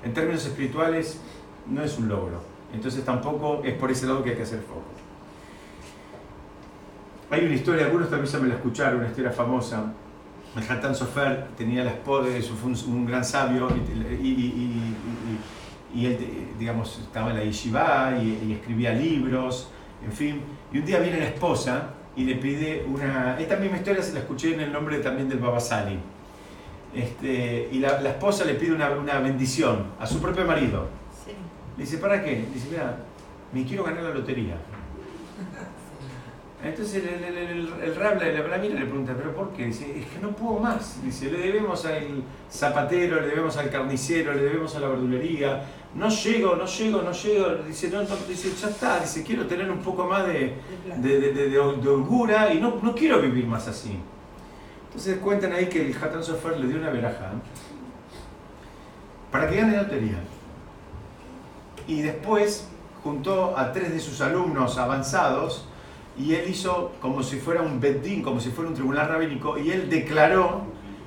En 0.05 0.13
términos 0.15 0.45
espirituales, 0.45 1.21
no 1.69 1.83
es 1.83 1.97
un 1.99 2.09
logro. 2.09 2.43
Entonces 2.73 3.05
tampoco 3.05 3.63
es 3.65 3.75
por 3.75 3.91
ese 3.91 4.07
lado 4.07 4.23
que 4.23 4.31
hay 4.31 4.37
que 4.37 4.43
hacer 4.43 4.61
foco. 4.61 4.83
Hay 7.31 7.45
una 7.45 7.55
historia, 7.55 7.87
algunos 7.87 8.09
también 8.09 8.33
ya 8.33 8.39
me 8.39 8.49
la 8.49 8.55
escucharon, 8.55 9.01
una 9.01 9.09
historia 9.09 9.31
famosa. 9.31 9.93
El 10.57 10.63
Hatán 10.63 10.95
Sofer 10.95 11.49
tenía 11.57 11.85
la 11.85 11.91
esposa, 11.91 12.29
fue 12.61 12.73
un, 12.91 13.07
gran 13.07 13.25
sabio, 13.25 13.69
y, 14.23 14.95
y- 15.95 16.07
él, 16.07 16.19
digamos, 16.59 16.99
estaba 17.01 17.31
en 17.31 17.37
la 17.37 17.45
yeshiva 17.45 18.15
y, 18.23 18.53
escribía 18.53 18.93
libros, 18.93 19.69
en 20.05 20.13
fin. 20.13 20.41
Y 20.73 20.79
un 20.79 20.87
día 20.87 21.01
viene 21.01 21.19
la 21.19 21.27
esposa 21.27 21.91
y 22.17 22.25
le 22.25 22.37
pide 22.37 22.85
una... 22.89 23.39
Esta 23.39 23.57
misma 23.57 23.77
historia 23.77 24.03
se 24.03 24.15
la 24.15 24.21
escuché 24.21 24.55
en 24.55 24.61
el 24.61 24.73
nombre 24.73 24.99
también 24.99 25.29
del 25.29 25.39
Baba 25.39 25.61
Sali. 25.61 25.99
Este, 26.95 27.69
y 27.71 27.79
la, 27.79 28.01
esposa 28.09 28.45
le 28.47 28.55
pide 28.55 28.73
una 28.73 29.19
bendición 29.21 29.85
a 30.01 30.07
su 30.07 30.21
propio 30.21 30.47
marido. 30.47 30.98
Le 31.79 31.85
dice, 31.85 31.97
¿para 31.99 32.23
qué? 32.23 32.45
Dice, 32.53 32.69
mira, 32.71 32.97
me 33.53 33.65
quiero 33.65 33.85
ganar 33.85 34.03
la 34.03 34.11
lotería. 34.11 34.57
Entonces 36.65 37.05
el, 37.05 37.23
el, 37.23 37.37
el, 37.39 37.73
el 37.85 37.95
rab 37.95 38.21
la, 38.21 38.27
la- 38.57 38.65
y 38.67 38.69
le 38.71 38.85
pregunta, 38.85 39.15
¿pero 39.17 39.33
por 39.33 39.53
qué? 39.53 39.67
Dice, 39.67 39.97
es 40.01 40.07
que 40.07 40.19
no 40.21 40.31
puedo 40.31 40.59
más. 40.59 41.01
Dice, 41.05 41.31
le 41.31 41.39
debemos 41.39 41.85
al 41.87 42.25
zapatero, 42.51 43.21
le 43.21 43.29
debemos 43.29 43.57
al 43.59 43.71
carnicero, 43.71 44.35
le 44.35 44.43
debemos 44.43 44.75
a 44.75 44.81
la 44.81 44.89
verdulería. 44.89 45.63
No 45.95 46.09
llego, 46.09 46.57
no 46.57 46.67
llego, 46.67 47.03
no 47.03 47.13
llego. 47.13 47.47
Dice, 47.65 47.89
no, 47.91 48.03
no, 48.03 48.17
dice, 48.29 48.51
ya 48.61 48.69
está. 48.71 48.99
Dice, 48.99 49.23
quiero 49.23 49.47
tener 49.47 49.71
un 49.71 49.79
poco 49.79 50.05
más 50.09 50.27
de, 50.27 50.55
De 50.97 51.21
de, 51.21 51.33
de, 51.33 51.33
de- 51.33 51.49
de 51.51 51.59
holgura 51.89 52.53
y 52.53 52.61
no, 52.61 52.81
no 52.83 52.93
quiero 52.93 53.21
vivir 53.23 53.47
más 53.47 53.69
así. 53.69 53.97
Entonces 54.89 55.19
cuentan 55.19 55.53
ahí 55.53 55.67
que 55.67 55.87
el 55.87 55.97
Hatan 55.97 56.25
Sofer 56.25 56.59
le 56.59 56.67
dio 56.67 56.79
una 56.79 56.91
veraja 56.91 57.31
para 59.31 59.49
que 59.49 59.57
gane 59.57 59.77
la 59.77 59.83
lotería. 59.85 60.19
Y 61.89 62.03
después 62.03 62.69
juntó 63.03 63.59
a 63.59 63.73
tres 63.73 63.93
de 63.93 63.99
sus 63.99 64.21
alumnos 64.21 64.79
avanzados 64.79 65.67
y 66.19 66.35
él 66.35 66.49
hizo 66.49 66.93
como 67.01 67.23
si 67.23 67.39
fuera 67.39 67.63
un 67.63 67.81
bedín, 67.81 68.23
como 68.23 68.41
si 68.41 68.51
fuera 68.51 68.69
un 68.69 68.75
tribunal 68.75 69.09
rabínico, 69.09 69.59
y 69.59 69.71
él 69.71 69.89
declaró 69.89 70.63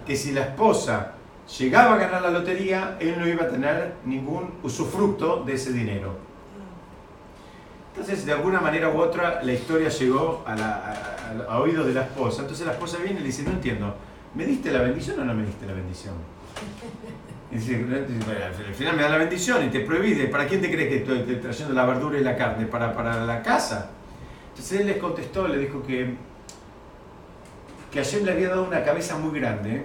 que 0.06 0.16
si 0.16 0.32
la 0.32 0.42
esposa 0.42 1.14
llegaba 1.60 1.96
a 1.96 1.98
ganar 1.98 2.22
la 2.22 2.32
lotería, 2.32 2.98
él 3.00 3.16
no 3.20 3.28
iba 3.28 3.44
a 3.44 3.50
tener 3.50 3.96
ningún 4.06 4.52
usufructo 4.64 5.44
de 5.46 5.54
ese 5.54 5.74
dinero. 5.74 6.16
Entonces, 7.94 8.26
de 8.26 8.32
alguna 8.32 8.62
manera 8.62 8.90
u 8.90 9.00
otra, 9.00 9.44
la 9.44 9.52
historia 9.52 9.90
llegó 9.90 10.44
a, 10.48 10.56
la, 10.56 10.94
a, 11.50 11.60
oídos 11.60 11.86
de 11.86 11.94
la 11.94 12.04
esposa. 12.04 12.42
Entonces 12.42 12.66
la 12.66 12.72
esposa 12.72 12.98
viene 13.00 13.20
y 13.20 13.24
le 13.24 13.28
dice, 13.28 13.44
no 13.44 13.52
entiendo, 13.52 13.94
¿me 14.34 14.46
diste 14.46 14.72
la 14.72 14.82
bendición 14.82 15.20
o 15.20 15.26
no 15.26 15.34
me 15.34 15.46
diste 15.46 15.66
la 15.66 15.74
bendición? 15.74 16.14
Y 17.52 17.56
dice, 17.56 17.84
"Bueno, 17.84 18.06
al 18.46 18.74
final 18.74 18.96
me 18.96 19.02
da 19.04 19.10
la 19.10 19.18
bendición 19.18 19.66
y 19.66 19.70
te 19.70 19.82
prohibí, 19.82 20.14
¿de- 20.14 20.28
¿para 20.28 20.48
quién 20.48 20.62
te 20.62 20.72
crees 20.72 20.88
que 20.90 20.96
estoy, 20.98 21.36
trayendo 21.36 21.74
la 21.74 21.86
verdura 21.86 22.18
y 22.18 22.24
la 22.24 22.36
carne? 22.38 22.66
¿Para, 22.66 22.94
para 22.94 23.26
la 23.26 23.42
casa? 23.42 23.90
Entonces 24.50 24.80
él 24.82 24.88
les 24.88 24.98
contestó, 24.98 25.48
le 25.48 25.58
dijo 25.58 25.84
que, 25.84 26.16
que 27.92 28.20
le 28.24 28.32
había 28.32 28.50
dado 28.50 28.64
una 28.64 28.84
cabeza 28.84 29.18
muy 29.18 29.38
grande 29.40 29.84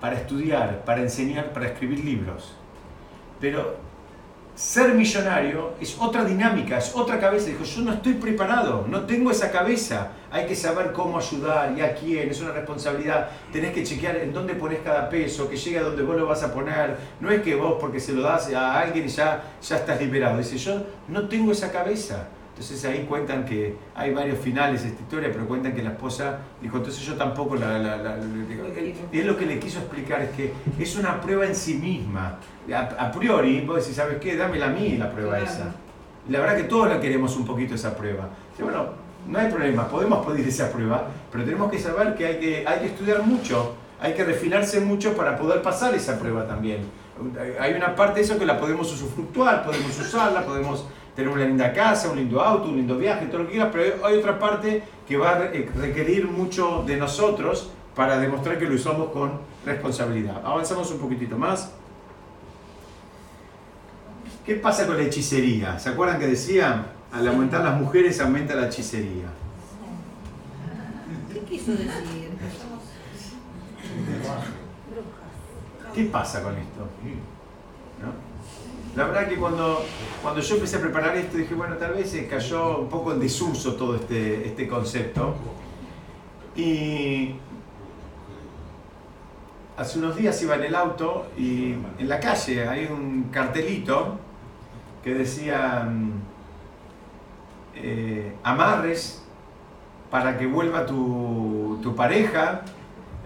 para 0.00 0.16
estudiar, 0.16 0.84
para 0.84 1.00
enseñar, 1.00 1.52
para 1.52 1.66
escribir 1.66 2.04
libros. 2.04 2.54
Pero 3.40 3.76
ser 4.54 4.94
millonario 4.94 5.72
es 5.80 5.96
otra 5.98 6.24
dinámica, 6.24 6.78
es 6.78 6.94
otra 6.94 7.18
cabeza. 7.18 7.46
Dijo, 7.48 7.64
yo 7.64 7.82
no 7.82 7.92
estoy 7.94 8.14
preparado, 8.14 8.86
no 8.88 9.00
tengo 9.02 9.30
esa 9.32 9.50
cabeza. 9.50 10.12
Hay 10.34 10.46
que 10.46 10.56
saber 10.56 10.90
cómo 10.92 11.16
ayudar 11.18 11.72
y 11.78 11.80
a 11.80 11.94
quién, 11.94 12.28
es 12.28 12.40
una 12.40 12.50
responsabilidad. 12.50 13.28
Tenés 13.52 13.72
que 13.72 13.84
chequear 13.84 14.16
en 14.16 14.32
dónde 14.32 14.54
pones 14.54 14.80
cada 14.80 15.08
peso, 15.08 15.48
que 15.48 15.56
llegue 15.56 15.78
a 15.78 15.82
donde 15.84 16.02
vos 16.02 16.16
lo 16.16 16.26
vas 16.26 16.42
a 16.42 16.52
poner. 16.52 16.96
No 17.20 17.30
es 17.30 17.40
que 17.42 17.54
vos 17.54 17.76
porque 17.80 18.00
se 18.00 18.12
lo 18.12 18.22
das 18.22 18.52
a 18.52 18.80
alguien 18.80 19.04
y 19.04 19.08
ya, 19.08 19.42
ya 19.62 19.76
estás 19.76 20.00
liberado. 20.00 20.36
Dice, 20.38 20.58
yo 20.58 20.82
no 21.06 21.28
tengo 21.28 21.52
esa 21.52 21.70
cabeza. 21.70 22.26
Entonces 22.48 22.84
ahí 22.84 23.06
cuentan 23.08 23.44
que 23.44 23.76
hay 23.94 24.12
varios 24.12 24.38
finales 24.38 24.82
de 24.82 24.88
esta 24.88 25.02
historia, 25.02 25.28
pero 25.32 25.46
cuentan 25.46 25.72
que 25.72 25.82
la 25.84 25.90
esposa 25.90 26.38
dijo, 26.60 26.78
entonces 26.78 27.04
yo 27.04 27.14
tampoco 27.14 27.54
la... 27.54 27.78
la, 27.78 27.96
la- 27.96 28.16
y 29.12 29.18
él 29.20 29.26
lo 29.28 29.36
que 29.36 29.46
le 29.46 29.58
quiso 29.60 29.78
explicar 29.80 30.20
es 30.22 30.30
que 30.30 30.52
es 30.80 30.96
una 30.96 31.20
prueba 31.20 31.46
en 31.46 31.54
sí 31.54 31.74
misma. 31.74 32.38
A, 32.72 32.78
a 33.06 33.12
priori, 33.12 33.60
vos 33.60 33.76
decís, 33.76 33.94
¿sabes 33.96 34.18
qué? 34.20 34.36
Dámela 34.36 34.66
a 34.66 34.70
mí 34.70 34.96
la 34.96 35.10
prueba 35.10 35.36
Claro. 35.38 35.44
esa. 35.44 35.74
Y 36.28 36.32
la 36.32 36.40
verdad 36.40 36.56
que 36.56 36.64
todos 36.64 36.88
la 36.88 37.00
queremos 37.00 37.36
un 37.36 37.44
poquito 37.44 37.74
esa 37.76 37.96
prueba. 37.96 38.28
Dice, 38.50 38.62
bueno, 38.64 39.03
no 39.26 39.38
hay 39.38 39.50
problema, 39.50 39.88
podemos 39.88 40.26
pedir 40.26 40.46
esa 40.48 40.70
prueba, 40.70 41.08
pero 41.32 41.44
tenemos 41.44 41.70
que 41.70 41.78
saber 41.78 42.14
que 42.14 42.26
hay 42.26 42.38
que, 42.38 42.64
hay 42.66 42.80
que 42.80 42.86
estudiar 42.86 43.22
mucho, 43.22 43.74
hay 44.00 44.12
que 44.14 44.24
refinarse 44.24 44.80
mucho 44.80 45.14
para 45.14 45.36
poder 45.38 45.62
pasar 45.62 45.94
esa 45.94 46.18
prueba 46.18 46.46
también. 46.46 46.80
Hay 47.60 47.74
una 47.74 47.94
parte 47.94 48.20
de 48.20 48.26
eso 48.26 48.38
que 48.38 48.44
la 48.44 48.58
podemos 48.58 48.92
usufructuar, 48.92 49.64
podemos 49.64 49.98
usarla, 49.98 50.44
podemos 50.44 50.84
tener 51.14 51.30
una 51.30 51.44
linda 51.44 51.72
casa, 51.72 52.10
un 52.10 52.16
lindo 52.16 52.40
auto, 52.42 52.68
un 52.68 52.76
lindo 52.76 52.98
viaje, 52.98 53.26
todo 53.26 53.38
lo 53.38 53.44
que 53.46 53.52
quieras, 53.52 53.70
pero 53.72 54.04
hay 54.04 54.16
otra 54.16 54.38
parte 54.38 54.82
que 55.06 55.16
va 55.16 55.30
a 55.30 55.38
re- 55.38 55.68
requerir 55.76 56.26
mucho 56.26 56.82
de 56.84 56.96
nosotros 56.96 57.70
para 57.94 58.18
demostrar 58.18 58.58
que 58.58 58.66
lo 58.66 58.74
usamos 58.74 59.10
con 59.10 59.38
responsabilidad. 59.64 60.42
Avanzamos 60.44 60.90
un 60.90 60.98
poquitito 60.98 61.38
más. 61.38 61.70
¿Qué 64.44 64.56
pasa 64.56 64.86
con 64.86 64.96
la 64.96 65.04
hechicería? 65.04 65.78
¿Se 65.78 65.90
acuerdan 65.90 66.18
que 66.18 66.26
decía? 66.26 66.86
Al 67.14 67.28
aumentar 67.28 67.62
las 67.62 67.80
mujeres 67.80 68.20
aumenta 68.20 68.56
la 68.56 68.66
hechicería. 68.66 69.26
¿Qué 71.32 71.40
quiso 71.40 71.70
decir? 71.70 72.30
¿Qué 75.94 76.04
pasa 76.06 76.42
con 76.42 76.56
esto? 76.56 76.80
¿No? 78.02 78.34
La 78.96 79.06
verdad 79.06 79.28
que 79.28 79.36
cuando, 79.36 79.84
cuando 80.22 80.40
yo 80.40 80.54
empecé 80.56 80.76
a 80.76 80.80
preparar 80.80 81.16
esto 81.16 81.36
dije, 81.36 81.54
bueno, 81.54 81.76
tal 81.76 81.94
vez 81.94 82.10
se 82.10 82.26
cayó 82.26 82.78
un 82.78 82.88
poco 82.88 83.12
en 83.12 83.20
desuso 83.20 83.74
todo 83.74 83.94
este, 83.94 84.48
este 84.48 84.66
concepto. 84.66 85.36
Y 86.56 87.36
hace 89.76 89.98
unos 90.00 90.16
días 90.16 90.40
iba 90.42 90.56
en 90.56 90.64
el 90.64 90.74
auto 90.74 91.28
y 91.38 91.74
en 91.98 92.08
la 92.08 92.18
calle 92.18 92.68
hay 92.68 92.86
un 92.86 93.28
cartelito 93.30 94.18
que 95.02 95.14
decía 95.14 95.88
mm, 95.88 96.33
eh, 97.76 98.34
amarres 98.42 99.22
para 100.10 100.36
que 100.38 100.46
vuelva 100.46 100.86
tu, 100.86 101.78
tu 101.82 101.94
pareja. 101.94 102.62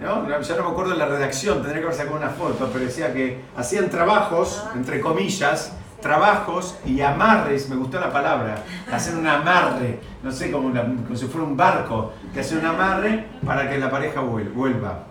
¿no? 0.00 0.28
Ya 0.28 0.56
no 0.56 0.62
me 0.64 0.70
acuerdo 0.70 0.92
de 0.92 0.98
la 0.98 1.06
redacción, 1.06 1.58
tendría 1.58 1.80
que 1.80 1.86
haber 1.86 1.96
sacado 1.96 2.16
una 2.16 2.30
foto, 2.30 2.68
pero 2.72 2.84
decía 2.84 3.12
que 3.12 3.40
hacían 3.56 3.90
trabajos, 3.90 4.64
entre 4.74 5.00
comillas, 5.00 5.72
trabajos 6.00 6.78
y 6.86 7.00
amarres, 7.00 7.68
me 7.68 7.74
gustó 7.74 7.98
la 7.98 8.12
palabra, 8.12 8.62
hacen 8.92 9.18
un 9.18 9.26
amarre, 9.26 9.98
no 10.22 10.30
sé, 10.30 10.52
como, 10.52 10.70
como 10.70 11.16
si 11.16 11.26
fuera 11.26 11.44
un 11.44 11.56
barco, 11.56 12.12
que 12.32 12.40
hacen 12.40 12.58
un 12.58 12.66
amarre 12.66 13.26
para 13.44 13.68
que 13.68 13.76
la 13.78 13.90
pareja 13.90 14.20
vuel- 14.22 14.52
vuelva. 14.52 15.04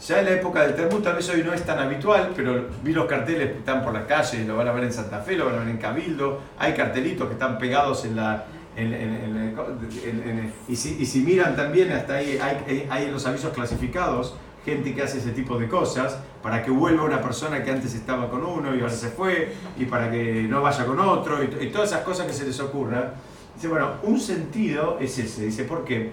Ya 0.00 0.20
en 0.20 0.26
la 0.26 0.30
época 0.30 0.62
del 0.62 0.76
Talmud, 0.76 1.02
tal 1.02 1.16
vez 1.16 1.28
hoy 1.28 1.42
no 1.42 1.52
es 1.52 1.64
tan 1.66 1.80
habitual, 1.80 2.30
pero 2.36 2.68
vi 2.84 2.92
los 2.92 3.06
carteles 3.06 3.50
que 3.50 3.58
están 3.58 3.82
por 3.82 3.92
la 3.92 4.06
calle, 4.06 4.44
lo 4.44 4.56
van 4.56 4.68
a 4.68 4.72
ver 4.72 4.84
en 4.84 4.92
Santa 4.92 5.18
Fe, 5.18 5.34
lo 5.36 5.46
van 5.46 5.56
a 5.56 5.58
ver 5.58 5.68
en 5.70 5.78
Cabildo, 5.78 6.38
hay 6.56 6.72
cartelitos 6.74 7.26
que 7.26 7.32
están 7.32 7.58
pegados 7.58 8.04
en 8.04 8.14
la... 8.14 8.44
en- 8.78 10.28
en- 10.28 10.52
y, 10.68 10.76
si, 10.76 10.96
y 11.00 11.06
si 11.06 11.20
miran 11.20 11.56
también, 11.56 11.92
hasta 11.92 12.14
ahí 12.14 12.38
hay, 12.40 12.86
hay 12.88 13.04
en 13.06 13.12
los 13.12 13.26
avisos 13.26 13.52
clasificados, 13.52 14.34
gente 14.64 14.94
que 14.94 15.02
hace 15.02 15.18
ese 15.18 15.30
tipo 15.32 15.58
de 15.58 15.68
cosas, 15.68 16.18
para 16.42 16.62
que 16.62 16.70
vuelva 16.70 17.04
una 17.04 17.20
persona 17.22 17.62
que 17.62 17.70
antes 17.70 17.94
estaba 17.94 18.30
con 18.30 18.44
uno 18.44 18.74
y 18.74 18.80
ahora 18.80 18.92
se 18.92 19.08
fue, 19.08 19.52
y 19.78 19.84
para 19.86 20.10
que 20.10 20.42
no 20.48 20.62
vaya 20.62 20.84
con 20.84 20.98
otro, 21.00 21.42
y, 21.42 21.46
y 21.64 21.70
todas 21.70 21.90
esas 21.90 22.02
cosas 22.02 22.26
que 22.26 22.32
se 22.32 22.44
les 22.44 22.58
ocurran. 22.60 23.12
Dice, 23.54 23.68
bueno, 23.68 23.92
un 24.02 24.20
sentido 24.20 24.98
es 25.00 25.18
ese, 25.18 25.46
dice, 25.46 25.64
¿por 25.64 25.84
qué? 25.84 26.12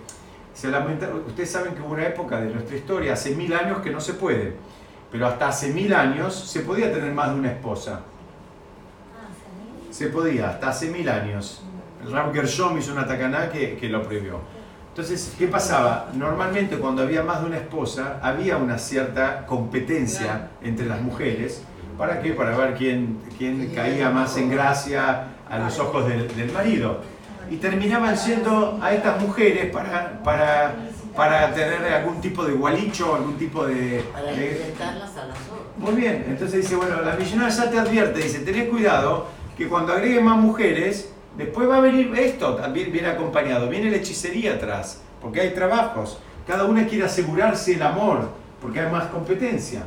Se 0.53 0.69
lamenta- 0.69 1.09
ustedes 1.27 1.51
saben 1.51 1.75
que 1.75 1.81
hubo 1.81 1.93
una 1.93 2.07
época 2.07 2.39
de 2.39 2.49
nuestra 2.51 2.75
historia, 2.77 3.13
hace 3.13 3.35
mil 3.35 3.53
años, 3.53 3.79
que 3.81 3.91
no 3.91 3.99
se 3.99 4.13
puede. 4.13 4.53
Pero 5.11 5.27
hasta 5.27 5.49
hace 5.49 5.71
mil 5.73 5.93
años 5.93 6.33
se 6.33 6.61
podía 6.61 6.91
tener 6.91 7.13
más 7.13 7.29
de 7.31 7.39
una 7.39 7.51
esposa. 7.51 8.01
Ah. 9.15 9.27
Se 9.91 10.07
podía, 10.07 10.49
hasta 10.49 10.69
hace 10.69 10.89
mil 10.89 11.07
años. 11.09 11.61
Rab 12.11 12.33
Gershom 12.33 12.77
hizo 12.77 12.91
una 12.93 13.05
tacaná 13.05 13.49
que, 13.49 13.77
que 13.77 13.89
lo 13.89 14.03
prohibió. 14.03 14.39
Entonces, 14.89 15.35
¿qué 15.37 15.47
pasaba? 15.47 16.09
Normalmente 16.13 16.77
cuando 16.77 17.01
había 17.01 17.21
más 17.21 17.41
de 17.41 17.47
una 17.47 17.57
esposa, 17.57 18.19
había 18.21 18.55
una 18.55 18.77
cierta 18.77 19.45
competencia 19.45 20.51
entre 20.61 20.85
las 20.85 21.01
mujeres. 21.01 21.63
¿Para 21.97 22.21
qué? 22.21 22.31
Para 22.31 22.55
ver 22.55 22.75
quién, 22.75 23.19
quién 23.37 23.73
caía 23.75 24.09
más 24.09 24.37
en 24.37 24.49
gracia 24.49 25.27
a 25.49 25.59
los 25.59 25.77
ojos 25.79 26.07
del, 26.07 26.33
del 26.35 26.51
marido. 26.51 27.01
Y 27.49 27.57
terminaban 27.57 28.17
siendo 28.17 28.79
a 28.81 28.93
estas 28.93 29.21
mujeres 29.21 29.69
para, 29.71 30.23
para, 30.23 30.75
para 31.15 31.53
tener 31.53 31.93
algún 31.93 32.21
tipo 32.21 32.43
de 32.43 32.53
gualicho, 32.53 33.15
algún 33.15 33.37
tipo 33.37 33.65
de... 33.65 34.03
Para 34.11 34.31
enfrentarlas 34.31 35.17
a 35.17 35.25
las 35.27 35.37
otras. 35.39 35.77
muy 35.77 35.93
bien, 35.93 36.25
entonces 36.27 36.61
dice, 36.61 36.75
bueno, 36.75 37.01
la 37.01 37.15
millonaria 37.15 37.53
ya 37.53 37.69
te 37.69 37.77
advierte, 37.77 38.19
dice, 38.19 38.39
tenés 38.39 38.69
cuidado 38.69 39.27
que 39.57 39.67
cuando 39.67 39.93
agreguen 39.93 40.25
más 40.25 40.37
mujeres, 40.37 41.13
después 41.37 41.69
va 41.69 41.77
a 41.77 41.81
venir 41.81 42.13
esto, 42.17 42.55
también 42.55 42.91
viene 42.91 43.07
acompañado, 43.07 43.69
viene 43.69 43.91
la 43.91 43.97
hechicería 43.97 44.53
atrás, 44.53 45.01
porque 45.21 45.41
hay 45.41 45.53
trabajos, 45.53 46.19
cada 46.47 46.65
una 46.65 46.87
quiere 46.87 47.05
asegurarse 47.05 47.73
el 47.73 47.81
amor, 47.81 48.29
porque 48.61 48.79
hay 48.79 48.91
más 48.91 49.07
competencia. 49.07 49.83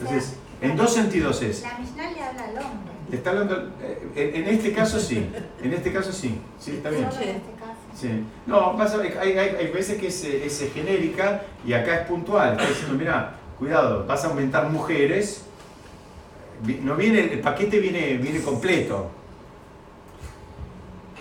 Entonces, 0.00 0.36
en 0.60 0.76
dos 0.76 0.92
sentidos 0.92 1.42
es, 1.42 1.62
La 1.62 1.78
Mishnah 1.78 2.10
le 2.10 2.22
habla 2.22 2.44
al 2.44 2.50
hombre. 2.50 2.92
le 3.10 3.16
está 3.16 3.30
hablando, 3.30 3.70
eh, 3.80 4.08
en, 4.16 4.42
en 4.44 4.54
este 4.54 4.72
caso 4.72 4.98
sí, 4.98 5.28
en 5.62 5.72
este 5.72 5.92
caso 5.92 6.12
sí, 6.12 6.40
sí, 6.58 6.72
está 6.72 6.90
bien. 6.90 7.04
Este. 7.04 7.40
Sí. 7.94 8.24
No, 8.46 8.76
pasa, 8.76 8.98
hay, 9.00 9.32
hay, 9.32 9.38
hay 9.38 9.70
veces 9.70 9.98
que 9.98 10.06
es, 10.06 10.24
es 10.24 10.72
genérica 10.72 11.42
y 11.64 11.74
acá 11.74 12.00
es 12.00 12.06
puntual. 12.06 12.52
Está 12.52 12.66
diciendo, 12.66 12.94
mira, 12.98 13.34
cuidado, 13.58 14.06
vas 14.06 14.24
a 14.24 14.28
aumentar 14.28 14.70
mujeres. 14.70 15.44
No 16.82 16.96
viene, 16.96 17.32
el 17.32 17.40
paquete 17.40 17.80
viene, 17.80 18.16
viene 18.16 18.40
completo. 18.40 19.10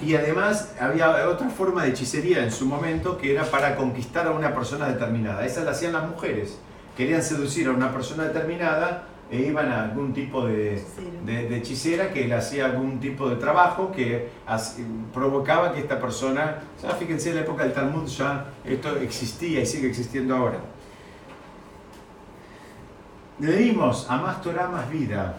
Y 0.01 0.15
además 0.15 0.73
había 0.79 1.29
otra 1.29 1.49
forma 1.49 1.83
de 1.83 1.89
hechicería 1.89 2.43
en 2.43 2.51
su 2.51 2.65
momento 2.65 3.17
que 3.17 3.31
era 3.31 3.43
para 3.45 3.75
conquistar 3.75 4.27
a 4.27 4.31
una 4.31 4.53
persona 4.53 4.87
determinada. 4.87 5.45
Esa 5.45 5.63
la 5.63 5.71
hacían 5.71 5.93
las 5.93 6.09
mujeres. 6.09 6.57
Querían 6.97 7.21
seducir 7.21 7.67
a 7.67 7.71
una 7.71 7.91
persona 7.93 8.23
determinada 8.23 9.03
e 9.29 9.43
iban 9.43 9.71
a 9.71 9.83
algún 9.83 10.13
tipo 10.13 10.45
de, 10.45 10.83
de, 11.25 11.47
de 11.47 11.57
hechicera 11.57 12.11
que 12.11 12.27
le 12.27 12.35
hacía 12.35 12.65
algún 12.65 12.99
tipo 12.99 13.29
de 13.29 13.37
trabajo 13.37 13.91
que 13.91 14.29
provocaba 15.13 15.71
que 15.71 15.79
esta 15.79 15.99
persona, 16.01 16.57
ya 16.81 16.89
fíjense 16.89 17.29
en 17.29 17.35
la 17.35 17.41
época 17.41 17.63
del 17.63 17.71
Talmud 17.71 18.05
ya 18.07 18.47
esto 18.65 18.97
existía 18.97 19.61
y 19.61 19.65
sigue 19.65 19.87
existiendo 19.87 20.35
ahora. 20.35 20.59
Leímos 23.39 24.07
a 24.09 24.17
más 24.17 24.41
Torah, 24.41 24.67
más 24.67 24.89
vida. 24.91 25.37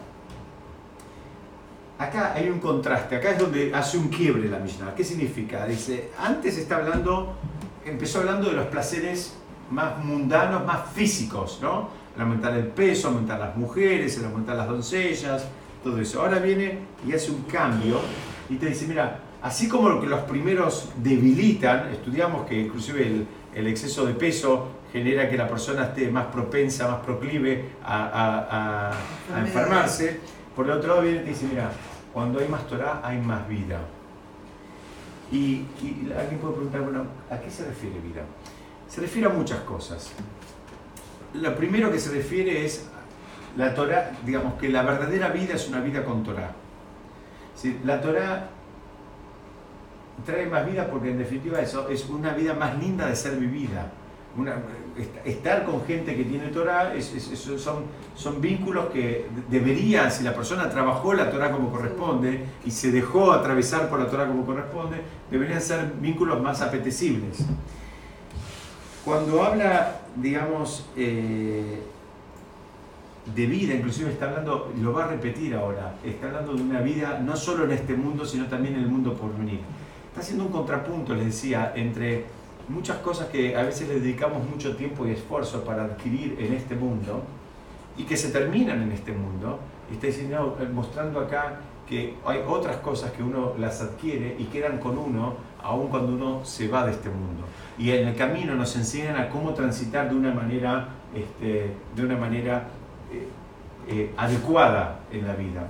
Acá 2.03 2.33
hay 2.35 2.49
un 2.49 2.59
contraste, 2.59 3.17
acá 3.17 3.31
es 3.31 3.39
donde 3.39 3.75
hace 3.75 3.97
un 3.99 4.09
quiebre 4.09 4.49
la 4.49 4.59
Mishnah. 4.59 4.95
¿Qué 4.95 5.05
significa? 5.05 5.67
Dice, 5.67 6.11
antes 6.19 6.57
está 6.59 6.77
hablando, 6.77 7.35
empezó 7.85 8.21
hablando 8.21 8.49
de 8.51 8.57
los 8.57 8.67
placeres 8.67 9.35
más 9.71 9.99
mundanos, 10.05 10.65
más 10.67 10.91
físicos, 10.95 11.59
¿no? 11.63 11.89
El 12.17 12.23
aumentar 12.23 12.55
el 12.55 12.67
peso, 12.67 13.09
aumentar 13.09 13.39
las 13.39 13.57
mujeres, 13.57 14.19
el 14.19 14.25
aumentar 14.25 14.57
las 14.57 14.69
doncellas, 14.69 15.47
todo 15.85 15.99
eso. 16.01 16.21
Ahora 16.23 16.39
viene 16.39 16.79
y 17.07 17.13
hace 17.13 17.31
un 17.31 17.43
cambio 17.43 18.01
y 18.51 18.57
te 18.57 18.67
dice, 18.67 18.87
mira, 18.87 19.19
así 19.43 19.69
como 19.69 19.89
lo 19.89 20.01
que 20.01 20.07
los 20.09 20.21
primeros 20.23 20.91
debilitan, 20.97 21.89
estudiamos 21.93 22.47
que 22.47 22.61
inclusive 22.61 23.07
el, 23.07 23.27
el 23.55 23.67
exceso 23.69 24.05
de 24.07 24.15
peso 24.15 24.69
genera 24.93 25.29
que 25.31 25.37
la 25.39 25.49
persona 25.49 25.85
esté 25.85 26.11
más 26.11 26.27
propensa, 26.27 26.89
más 26.89 27.01
proclive 27.01 27.71
a, 27.85 27.97
a- 28.05 28.91
a- 28.91 29.37
a 29.37 29.41
enfermarse. 29.41 30.21
Por 30.55 30.67
el 30.67 30.73
otro 30.73 30.89
lado 30.91 31.03
viene 31.03 31.21
y 31.21 31.25
te 31.25 31.31
dice, 31.31 31.47
mira, 31.49 31.71
cuando 32.13 32.41
hay 32.41 32.49
más 32.49 32.67
Torah 32.67 33.01
hay 33.03 33.19
más 33.19 33.49
vida. 33.49 33.81
Y, 35.31 35.65
alguien 36.17 36.39
puede 36.41 36.55
preguntar, 36.55 36.83
bueno, 36.83 37.07
¿a 37.31 37.39
qué 37.39 37.51
se 37.51 37.65
refiere 37.65 37.99
vida? 38.01 38.23
Se 38.89 39.01
refiere 39.01 39.29
a 39.29 39.31
muchas 39.31 39.61
cosas. 39.61 40.13
Lo 41.35 41.57
primero 41.57 41.91
que 41.91 41.99
se 41.99 42.11
refiere 42.11 42.67
es 42.67 42.87
la 43.57 43.75
Torah, 43.75 44.13
digamos 44.27 44.55
que 44.55 44.69
la 44.69 44.83
verdadera 44.83 45.29
vida 45.29 45.55
es 45.55 45.69
una 45.69 45.81
vida 45.81 46.05
con 46.05 46.23
Torah. 46.23 46.53
La 47.85 48.01
Torah 48.01 48.49
trae 50.27 50.47
más 50.47 50.67
vida 50.67 50.89
porque 50.91 51.11
en 51.11 51.19
definitiva 51.19 51.61
eso 51.61 51.89
es 51.89 52.07
una 52.09 52.35
vida 52.35 52.53
más 52.53 52.79
linda 52.79 53.07
de 53.07 53.17
ser 53.17 53.37
vivida. 53.37 53.91
Una, 54.37 54.57
estar 55.25 55.65
con 55.65 55.85
gente 55.85 56.17
que 56.17 56.25
tiene 56.25 56.49
Torah 56.49 56.95
es- 56.95 57.13
son, 57.59 57.85
son 58.15 58.41
vínculos 58.41 58.87
que 58.87 59.27
deberían, 59.51 60.11
si 60.11 60.25
la 60.25 60.35
persona 60.35 60.71
trabajó 60.71 61.13
la 61.15 61.31
Torah 61.31 61.51
como 61.53 61.71
corresponde 61.71 62.45
y 62.65 62.71
se 62.71 62.91
dejó 62.91 63.33
atravesar 63.33 63.89
por 63.91 63.99
la 64.01 64.07
Torah 64.09 64.27
como 64.27 64.47
corresponde, 64.47 65.03
deberían 65.31 65.61
ser 65.61 65.93
vínculos 66.01 66.41
más 66.43 66.63
apetecibles. 66.63 67.45
Cuando 69.05 69.43
habla, 69.43 70.01
digamos, 70.17 70.87
eh, 70.97 71.83
de 73.35 73.47
vida, 73.47 73.75
inclusive 73.75 74.11
está 74.11 74.29
hablando, 74.29 74.73
lo 74.81 74.93
va 74.93 75.05
a 75.05 75.09
repetir 75.09 75.55
ahora, 75.55 75.95
está 76.05 76.27
hablando 76.27 76.55
de 76.55 76.63
una 76.63 76.81
vida 76.81 77.21
no 77.25 77.37
solo 77.37 77.65
en 77.65 77.73
este 77.73 77.95
mundo, 77.95 78.25
sino 78.25 78.47
también 78.47 78.75
en 78.75 78.81
el 78.81 78.89
mundo 78.89 79.15
por 79.15 79.37
venir. 79.37 79.61
Está 80.09 80.21
haciendo 80.21 80.45
un 80.45 80.53
contrapunto, 80.53 81.15
les 81.15 81.27
decía, 81.27 81.73
entre 81.75 82.27
muchas 82.73 82.99
cosas 82.99 83.29
que 83.29 83.55
a 83.57 83.63
veces 83.63 83.89
le 83.89 84.01
dedicamos 84.01 84.49
mucho 84.49 84.75
tiempo 84.77 85.07
y 85.07 85.13
esfuerzo 85.13 85.65
para 85.65 85.85
adquirir 85.85 86.37
en 86.39 86.55
este 86.55 86.75
mundo 86.75 87.23
y 87.97 88.05
que 88.05 88.17
se 88.17 88.31
terminan 88.31 88.83
en 88.83 88.93
este 88.93 89.13
mundo. 89.13 89.59
Y 89.91 89.95
está 89.95 90.07
diciendo, 90.07 90.57
mostrando 90.73 91.21
acá 91.21 91.61
que 91.87 92.15
hay 92.25 92.41
otras 92.49 92.77
cosas 92.77 93.13
que 93.13 93.23
uno 93.23 93.53
las 93.59 93.83
adquiere 93.83 94.37
y 94.39 94.45
quedan 94.45 94.79
con 94.79 94.97
uno 94.97 95.35
aun 95.63 95.89
cuando 95.89 96.13
uno 96.13 96.45
se 96.45 96.69
va 96.69 96.87
de 96.87 96.93
este 96.93 97.09
mundo. 97.09 97.45
Y 97.79 97.91
en 97.91 98.09
el 98.09 98.17
camino 98.17 98.55
nos 98.55 98.75
enseñan 98.77 99.17
a 99.17 99.29
cómo 99.29 99.53
transitar 99.53 100.09
de 100.09 100.17
una 100.17 100.33
manera, 100.33 100.89
este, 101.15 101.75
de 101.95 102.05
una 102.05 102.17
manera 102.17 102.69
eh, 103.13 103.29
eh, 103.89 104.15
adecuada 104.17 105.01
en 105.13 105.27
la 105.27 105.35
vida. 105.35 105.67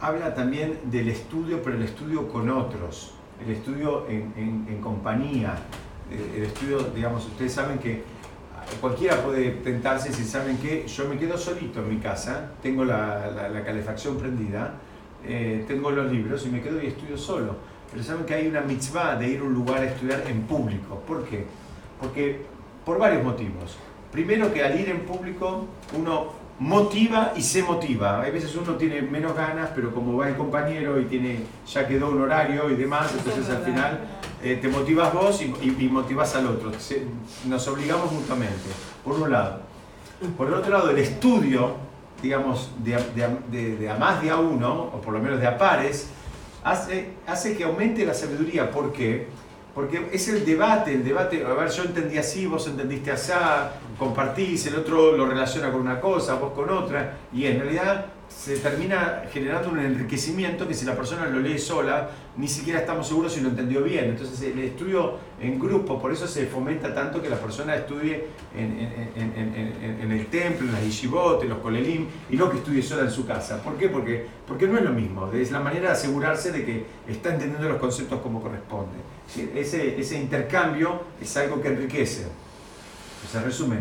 Habla 0.00 0.34
también 0.34 0.78
del 0.84 1.08
estudio, 1.08 1.60
pero 1.62 1.76
el 1.76 1.82
estudio 1.82 2.28
con 2.28 2.48
otros, 2.50 3.12
el 3.44 3.52
estudio 3.52 4.06
en, 4.08 4.32
en- 4.36 4.66
en 4.68 4.80
compañía, 4.80 5.54
eh, 6.10 6.34
el 6.36 6.42
estudio, 6.44 6.78
digamos, 6.94 7.26
ustedes 7.26 7.52
saben 7.52 7.78
que 7.78 8.02
cualquiera 8.80 9.16
puede 9.24 9.50
tentarse 9.50 10.12
si 10.12 10.24
saben 10.24 10.58
que 10.58 10.86
yo 10.86 11.08
me 11.08 11.18
quedo 11.18 11.36
solito 11.36 11.80
en 11.80 11.88
mi 11.88 11.96
casa, 11.98 12.52
tengo 12.62 12.84
la, 12.84 13.28
la- 13.34 13.48
la 13.48 13.64
calefacción 13.64 14.16
prendida, 14.18 14.74
eh, 15.26 15.64
tengo 15.66 15.90
los 15.90 16.10
libros 16.12 16.46
y 16.46 16.50
me 16.50 16.60
quedo 16.62 16.80
y 16.80 16.86
estudio 16.86 17.18
solo. 17.18 17.56
Pero 17.90 18.04
saben 18.04 18.24
que 18.24 18.34
hay 18.34 18.46
una 18.46 18.60
mitzvah 18.60 19.16
de 19.16 19.28
ir 19.28 19.40
a 19.40 19.44
un 19.44 19.54
lugar 19.54 19.80
a 19.80 19.86
estudiar 19.86 20.22
en 20.28 20.42
público. 20.42 21.02
¿Por 21.08 21.24
qué? 21.24 21.44
Porque 22.00 22.42
por 22.84 22.98
varios 22.98 23.24
motivos. 23.24 23.76
Primero 24.12 24.52
que 24.52 24.62
al 24.62 24.78
ir 24.78 24.90
en 24.90 25.00
público 25.00 25.64
uno 25.98 26.37
motiva 26.58 27.32
y 27.36 27.42
se 27.42 27.62
motiva. 27.62 28.20
Hay 28.22 28.30
veces 28.32 28.54
uno 28.56 28.74
tiene 28.74 29.02
menos 29.02 29.34
ganas, 29.36 29.70
pero 29.74 29.92
como 29.94 30.16
va 30.16 30.28
el 30.28 30.36
compañero 30.36 31.00
y 31.00 31.04
tiene 31.04 31.40
ya 31.72 31.86
quedó 31.86 32.08
un 32.10 32.20
horario 32.20 32.68
y 32.70 32.74
demás, 32.76 33.12
entonces 33.16 33.48
al 33.54 33.62
final 33.62 34.00
eh, 34.42 34.58
te 34.60 34.68
motivas 34.68 35.12
vos 35.12 35.40
y, 35.42 35.44
y, 35.62 35.76
y 35.84 35.88
motivas 35.88 36.34
al 36.34 36.46
otro. 36.46 36.72
Se- 36.78 37.06
nos 37.46 37.66
obligamos 37.68 38.10
mutuamente, 38.12 38.68
por 39.04 39.14
un 39.20 39.30
lado. 39.30 39.60
Por 40.36 40.48
el 40.48 40.54
otro 40.54 40.72
lado, 40.72 40.90
el 40.90 40.98
estudio, 40.98 41.74
digamos, 42.22 42.70
de, 42.84 42.96
a- 42.96 42.98
de 43.14 43.24
a- 43.24 43.38
de- 43.50 43.76
de 43.76 43.90
a 43.90 43.96
más 43.96 44.20
de 44.20 44.30
a 44.30 44.36
uno, 44.36 44.72
o 44.94 45.00
por 45.00 45.14
lo 45.14 45.20
menos 45.20 45.38
de 45.40 45.46
a 45.46 45.56
pares, 45.56 46.08
hace, 46.64 47.10
hace 47.26 47.56
que 47.56 47.62
aumente 47.64 48.04
la 48.04 48.14
sabiduría. 48.14 48.70
¿Por 48.70 48.92
qué? 48.92 49.28
Porque 49.28 49.47
es 50.12 50.28
el 50.28 50.44
debate, 50.44 50.94
el 50.94 51.04
debate, 51.04 51.44
a 51.44 51.52
ver, 51.54 51.70
yo 51.70 51.84
entendí 51.84 52.18
así, 52.18 52.46
vos 52.46 52.66
entendiste 52.66 53.10
así, 53.10 53.32
compartís, 53.98 54.66
el 54.66 54.76
otro 54.76 55.16
lo 55.16 55.26
relaciona 55.26 55.70
con 55.70 55.80
una 55.80 56.00
cosa, 56.00 56.34
vos 56.34 56.52
con 56.52 56.70
otra, 56.70 57.18
y 57.32 57.46
en 57.46 57.60
realidad 57.60 58.06
se 58.28 58.56
termina 58.58 59.24
generando 59.32 59.70
un 59.70 59.78
enriquecimiento 59.80 60.68
que 60.68 60.74
si 60.74 60.84
la 60.84 60.94
persona 60.94 61.26
lo 61.26 61.40
lee 61.40 61.58
sola, 61.58 62.10
ni 62.36 62.46
siquiera 62.46 62.80
estamos 62.80 63.08
seguros 63.08 63.32
si 63.32 63.40
lo 63.40 63.48
entendió 63.48 63.82
bien. 63.82 64.04
Entonces 64.06 64.40
el 64.42 64.58
estudio 64.60 65.14
en 65.40 65.58
grupo, 65.58 66.00
por 66.00 66.12
eso 66.12 66.26
se 66.26 66.46
fomenta 66.46 66.94
tanto 66.94 67.20
que 67.20 67.28
la 67.28 67.36
persona 67.40 67.74
estudie 67.74 68.26
en, 68.56 68.64
en- 68.64 69.12
en- 69.16 69.32
en- 69.36 69.74
en- 69.82 70.00
en 70.02 70.12
el 70.12 70.26
templo, 70.26 70.66
en 70.66 70.72
las 70.72 70.84
yeshivot, 70.84 71.42
en 71.42 71.48
los 71.48 71.58
kolelim, 71.58 72.06
y 72.30 72.36
no 72.36 72.50
que 72.50 72.58
estudie 72.58 72.82
sola 72.82 73.02
en 73.02 73.10
su 73.10 73.26
casa. 73.26 73.62
¿Por 73.62 73.76
qué? 73.76 73.88
Porque, 73.88 74.26
porque 74.46 74.66
no 74.68 74.78
es 74.78 74.84
lo 74.84 74.92
mismo, 74.92 75.30
es 75.32 75.50
la 75.50 75.60
manera 75.60 75.86
de 75.88 75.92
asegurarse 75.94 76.52
de 76.52 76.64
que 76.64 76.84
está 77.08 77.32
entendiendo 77.34 77.68
los 77.68 77.78
conceptos 77.78 78.20
como 78.20 78.40
corresponde. 78.42 78.96
Ese, 79.54 79.98
ese 79.98 80.18
intercambio 80.18 81.02
es 81.20 81.36
algo 81.36 81.60
que 81.60 81.68
enriquece. 81.68 82.26
Se 83.30 83.40
resumen, 83.42 83.80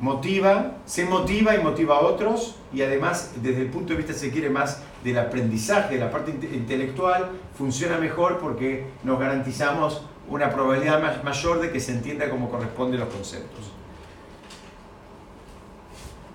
motiva, 0.00 0.72
se 0.86 1.04
motiva 1.04 1.54
y 1.54 1.62
motiva 1.62 1.96
a 1.96 2.00
otros 2.00 2.56
y 2.72 2.82
además 2.82 3.32
desde 3.42 3.62
el 3.62 3.68
punto 3.68 3.92
de 3.92 3.98
vista, 3.98 4.12
se 4.12 4.30
quiere, 4.30 4.50
más 4.50 4.82
del 5.04 5.18
aprendizaje, 5.18 5.94
de 5.94 6.00
la 6.00 6.10
parte 6.10 6.32
inte- 6.32 6.52
intelectual, 6.54 7.30
funciona 7.56 7.98
mejor 7.98 8.38
porque 8.38 8.86
nos 9.04 9.18
garantizamos 9.20 10.04
una 10.28 10.50
probabilidad 10.50 11.00
más- 11.02 11.22
mayor 11.22 11.60
de 11.60 11.70
que 11.70 11.78
se 11.80 11.92
entienda 11.92 12.28
como 12.30 12.50
corresponden 12.50 13.00
los 13.00 13.08
conceptos. 13.10 13.70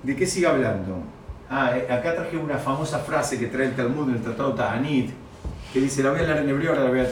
¿De 0.04 0.16
qué 0.16 0.26
sigue 0.26 0.48
hablando? 0.48 0.98
Ah, 1.50 1.74
eh, 1.76 1.92
acá 1.92 2.16
traje 2.16 2.38
una 2.38 2.58
famosa 2.58 3.00
frase 3.00 3.38
que 3.40 3.48
trae 3.48 3.66
el 3.68 3.76
Talmud 3.76 4.10
en 4.10 4.16
el 4.16 4.22
Tratado 4.22 4.54
Ta'anit, 4.54 5.12
que 5.74 5.82
dice, 5.82 6.04
la 6.04 6.12
voy 6.12 6.20
a 6.20 6.24
leer 6.24 6.38
en 6.38 6.50
hebreo, 6.50 6.72
ahora 6.72 6.84
la 6.86 6.90
voy 6.90 7.00
a, 7.00 7.08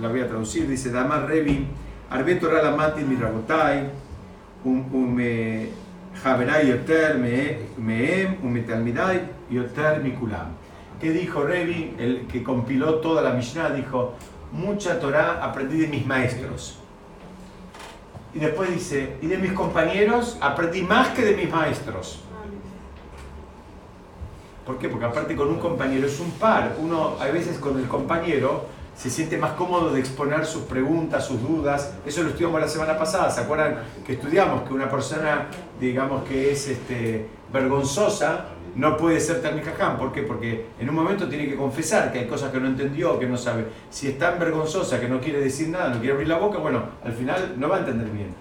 la 0.00 0.08
voy 0.08 0.20
a 0.20 0.28
traducir, 0.28 0.68
dice, 0.68 0.90
Damar 0.90 1.26
Revi, 1.26 1.66
Arbe 2.10 2.34
Torah 2.34 2.62
Lamati 2.62 3.02
Mirabotai, 3.02 3.90
Javerai 6.22 6.68
Yoter 6.68 7.18
Meem, 7.18 8.38
Umetalmidai 8.42 9.20
Yoter 9.50 10.00
Mikulam. 10.02 10.48
¿Qué 11.00 11.10
dijo 11.10 11.42
Revi, 11.42 11.94
el 11.98 12.26
que 12.26 12.42
compiló 12.42 12.96
toda 12.96 13.20
la 13.20 13.30
Mishnah? 13.30 13.70
Dijo, 13.70 14.14
mucha 14.52 14.98
Torah 15.00 15.44
aprendí 15.44 15.78
de 15.78 15.88
mis 15.88 16.06
maestros. 16.06 16.78
Y 18.32 18.38
después 18.38 18.70
dice, 18.70 19.16
y 19.20 19.26
de 19.26 19.36
mis 19.38 19.52
compañeros 19.52 20.38
aprendí 20.40 20.82
más 20.82 21.08
que 21.08 21.22
de 21.22 21.36
mis 21.36 21.50
maestros. 21.50 22.20
¿Por 24.64 24.78
qué? 24.78 24.88
Porque 24.88 25.04
aparte 25.04 25.36
con 25.36 25.48
un 25.48 25.58
compañero 25.58 26.06
es 26.06 26.18
un 26.20 26.30
par. 26.32 26.76
Uno 26.78 27.16
a 27.20 27.26
veces 27.26 27.58
con 27.58 27.78
el 27.78 27.86
compañero 27.86 28.66
se 28.96 29.10
siente 29.10 29.36
más 29.38 29.52
cómodo 29.52 29.92
de 29.92 30.00
exponer 30.00 30.46
sus 30.46 30.62
preguntas, 30.62 31.26
sus 31.26 31.42
dudas. 31.42 31.94
Eso 32.06 32.22
lo 32.22 32.30
estudiamos 32.30 32.60
la 32.60 32.68
semana 32.68 32.96
pasada. 32.96 33.30
¿Se 33.30 33.40
acuerdan 33.40 33.78
que 34.06 34.14
estudiamos 34.14 34.62
que 34.62 34.72
una 34.72 34.88
persona, 34.88 35.48
digamos 35.80 36.24
que 36.24 36.52
es 36.52 36.68
este, 36.68 37.26
vergonzosa, 37.52 38.46
no 38.76 38.96
puede 38.96 39.20
ser 39.20 39.42
Talmijaján? 39.42 39.98
¿Por 39.98 40.12
qué? 40.12 40.22
Porque 40.22 40.66
en 40.78 40.88
un 40.88 40.94
momento 40.94 41.28
tiene 41.28 41.48
que 41.48 41.56
confesar 41.56 42.12
que 42.12 42.20
hay 42.20 42.26
cosas 42.26 42.52
que 42.52 42.60
no 42.60 42.68
entendió, 42.68 43.18
que 43.18 43.26
no 43.26 43.36
sabe. 43.36 43.66
Si 43.90 44.08
es 44.08 44.18
tan 44.18 44.38
vergonzosa 44.38 45.00
que 45.00 45.08
no 45.08 45.20
quiere 45.20 45.40
decir 45.40 45.68
nada, 45.68 45.88
no 45.88 45.98
quiere 45.98 46.12
abrir 46.12 46.28
la 46.28 46.38
boca, 46.38 46.58
bueno, 46.58 46.84
al 47.04 47.12
final 47.12 47.54
no 47.56 47.68
va 47.68 47.76
a 47.76 47.78
entender 47.80 48.08
bien. 48.10 48.34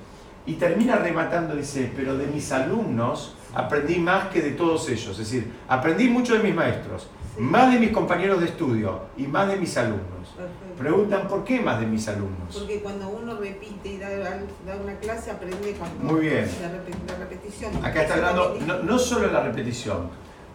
Y 0.45 0.53
termina 0.53 0.97
rematando, 0.97 1.55
dice, 1.55 1.91
pero 1.95 2.17
de 2.17 2.27
mis 2.27 2.51
alumnos 2.51 3.35
aprendí 3.55 3.97
más 3.97 4.27
que 4.27 4.41
de 4.41 4.51
todos 4.51 4.89
ellos. 4.89 5.11
Es 5.11 5.17
decir, 5.17 5.51
aprendí 5.67 6.09
mucho 6.09 6.33
de 6.33 6.43
mis 6.43 6.53
maestros, 6.53 7.07
más 7.37 7.73
de 7.73 7.79
mis 7.79 7.91
compañeros 7.91 8.39
de 8.39 8.45
estudio 8.47 9.01
y 9.17 9.27
más 9.27 9.47
de 9.47 9.57
mis 9.57 9.75
alumnos. 9.77 10.29
Perfecto. 10.35 10.77
Preguntan, 10.77 11.27
¿por 11.27 11.43
qué 11.43 11.59
más 11.61 11.79
de 11.79 11.85
mis 11.85 12.07
alumnos? 12.07 12.55
Porque 12.57 12.79
cuando 12.81 13.07
uno 13.09 13.35
repite 13.37 13.89
y 13.93 13.97
da, 13.97 14.09
da 14.09 14.75
una 14.83 14.95
clase, 14.99 15.31
aprende 15.31 15.73
cuando 15.73 16.13
Muy 16.13 16.21
bien. 16.21 16.47
La, 16.61 16.69
rep- 16.69 17.11
la 17.11 17.17
repetición. 17.17 17.85
Acá 17.85 18.01
está 18.03 18.13
hablando 18.15 18.57
no, 18.65 18.79
no 18.83 18.99
solo 18.99 19.31
la 19.31 19.41
repetición. 19.43 20.09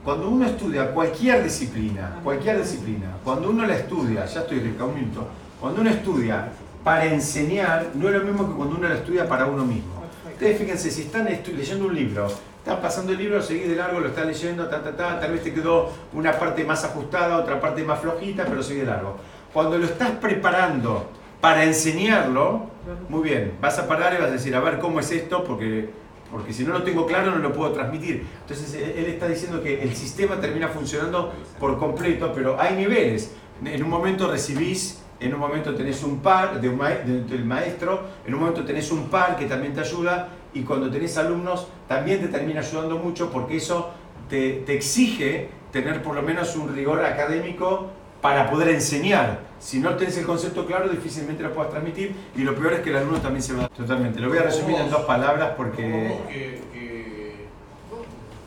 Cuando 0.04 0.28
uno 0.30 0.46
estudia 0.46 0.92
cualquier 0.92 1.42
disciplina, 1.42 2.20
cualquier 2.22 2.58
disciplina, 2.58 3.16
cuando 3.24 3.50
uno 3.50 3.66
la 3.66 3.76
estudia, 3.76 4.24
ya 4.26 4.40
estoy 4.40 4.60
rica, 4.60 4.84
un 4.84 4.94
minuto, 4.94 5.26
cuando 5.60 5.80
uno 5.80 5.90
estudia 5.90 6.48
para 6.84 7.04
enseñar, 7.06 7.88
no 7.94 8.08
es 8.08 8.14
lo 8.14 8.22
mismo 8.24 8.48
que 8.48 8.54
cuando 8.54 8.76
uno 8.76 8.88
la 8.88 8.94
estudia 8.94 9.28
para 9.28 9.46
uno 9.46 9.64
mismo. 9.64 10.00
Perfecto. 10.00 10.30
Ustedes 10.32 10.58
fíjense, 10.58 10.90
si 10.90 11.02
están 11.02 11.24
leyendo 11.26 11.86
un 11.86 11.94
libro, 11.94 12.28
están 12.68 12.82
pasando 12.82 13.12
el 13.12 13.18
libro, 13.18 13.40
seguís 13.40 13.66
de 13.66 13.76
largo, 13.76 13.98
lo 13.98 14.08
están 14.08 14.26
leyendo, 14.26 14.68
ta, 14.68 14.82
ta, 14.82 14.94
ta, 14.94 15.18
tal 15.18 15.32
vez 15.32 15.42
te 15.42 15.54
quedó 15.54 15.90
una 16.12 16.38
parte 16.38 16.64
más 16.64 16.84
ajustada, 16.84 17.38
otra 17.38 17.58
parte 17.58 17.82
más 17.82 17.98
flojita, 17.98 18.44
pero 18.44 18.62
seguís 18.62 18.82
de 18.82 18.88
largo. 18.88 19.16
Cuando 19.54 19.78
lo 19.78 19.86
estás 19.86 20.10
preparando 20.20 21.06
para 21.40 21.64
enseñarlo, 21.64 22.66
muy 23.08 23.22
bien, 23.22 23.54
vas 23.58 23.78
a 23.78 23.88
parar 23.88 24.12
y 24.12 24.20
vas 24.20 24.28
a 24.28 24.32
decir, 24.32 24.54
a 24.54 24.60
ver 24.60 24.78
cómo 24.78 25.00
es 25.00 25.10
esto, 25.10 25.44
porque, 25.44 25.88
porque 26.30 26.52
si 26.52 26.62
no 26.64 26.74
lo 26.74 26.82
tengo 26.82 27.06
claro 27.06 27.30
no 27.30 27.38
lo 27.38 27.54
puedo 27.54 27.72
transmitir. 27.72 28.26
Entonces 28.42 28.74
él 28.74 28.92
él 28.98 29.06
está 29.06 29.28
diciendo 29.28 29.62
que 29.62 29.82
el 29.82 29.96
sistema 29.96 30.38
termina 30.38 30.68
funcionando 30.68 31.32
por 31.58 31.78
completo, 31.78 32.32
pero 32.34 32.60
hay 32.60 32.76
niveles. 32.76 33.32
En 33.64 33.82
un 33.82 33.88
momento 33.88 34.30
recibís, 34.30 35.00
en 35.20 35.34
un 35.34 35.40
momento 35.40 35.74
tenés 35.74 36.02
un 36.04 36.20
par 36.20 36.60
de 36.60 36.68
un 36.68 36.76
ma- 36.78 36.90
de- 36.90 37.24
del 37.24 37.44
maestro, 37.44 38.02
en 38.26 38.34
un 38.34 38.40
momento 38.40 38.64
tenés 38.64 38.90
un 38.92 39.08
par 39.08 39.36
que 39.36 39.46
también 39.46 39.74
te 39.74 39.80
ayuda 39.80 40.28
y 40.54 40.62
cuando 40.62 40.90
tenés 40.90 41.16
alumnos 41.18 41.66
también 41.88 42.20
te 42.20 42.28
termina 42.28 42.60
ayudando 42.60 42.98
mucho 42.98 43.30
porque 43.30 43.56
eso 43.56 43.90
te, 44.28 44.62
te 44.66 44.74
exige 44.74 45.48
tener 45.72 46.02
por 46.02 46.14
lo 46.14 46.22
menos 46.22 46.54
un 46.56 46.74
rigor 46.74 47.04
académico 47.04 47.88
para 48.22 48.50
poder 48.50 48.68
enseñar. 48.70 49.40
Si 49.60 49.80
no 49.80 49.94
tenés 49.96 50.16
el 50.18 50.24
concepto 50.26 50.66
claro, 50.66 50.88
difícilmente 50.88 51.42
lo 51.42 51.52
puedas 51.52 51.70
transmitir 51.70 52.14
y 52.36 52.42
lo 52.42 52.54
peor 52.54 52.74
es 52.74 52.80
que 52.80 52.90
el 52.90 52.96
alumno 52.96 53.20
también 53.20 53.42
se 53.42 53.54
va. 53.54 53.68
Totalmente. 53.68 54.20
Lo 54.20 54.28
voy 54.28 54.38
a 54.38 54.42
resumir 54.42 54.76
en 54.76 54.88
dos 54.90 55.02
palabras 55.02 55.52
porque... 55.56 56.16
Que, 56.28 56.62
que, 56.72 57.46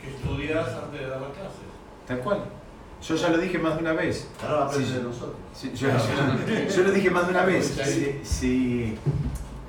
que 0.02 0.08
estudias 0.10 0.68
antes 0.68 1.00
de 1.02 1.08
dar 1.08 1.22
las 1.22 1.32
clases. 1.32 1.60
Tal 2.08 2.20
cual. 2.20 2.40
Yo 3.08 3.16
ya 3.16 3.30
lo 3.30 3.38
dije 3.40 3.58
más 3.58 3.76
de 3.76 3.82
una 3.82 3.94
vez. 3.94 4.28
Ahora 4.48 4.66
aprende 4.66 4.88
Sí. 4.88 4.94
de 4.96 5.04
nosotros. 5.04 5.36
Sí, 5.54 5.72
yo, 5.76 5.88
yo- 5.90 6.76
yo 6.76 6.84
lo 6.84 6.92
dije 6.92 7.10
más 7.10 7.26
de 7.26 7.32
una 7.32 7.46
vez. 7.46 7.66
Si, 7.84 8.20
si, 8.24 8.98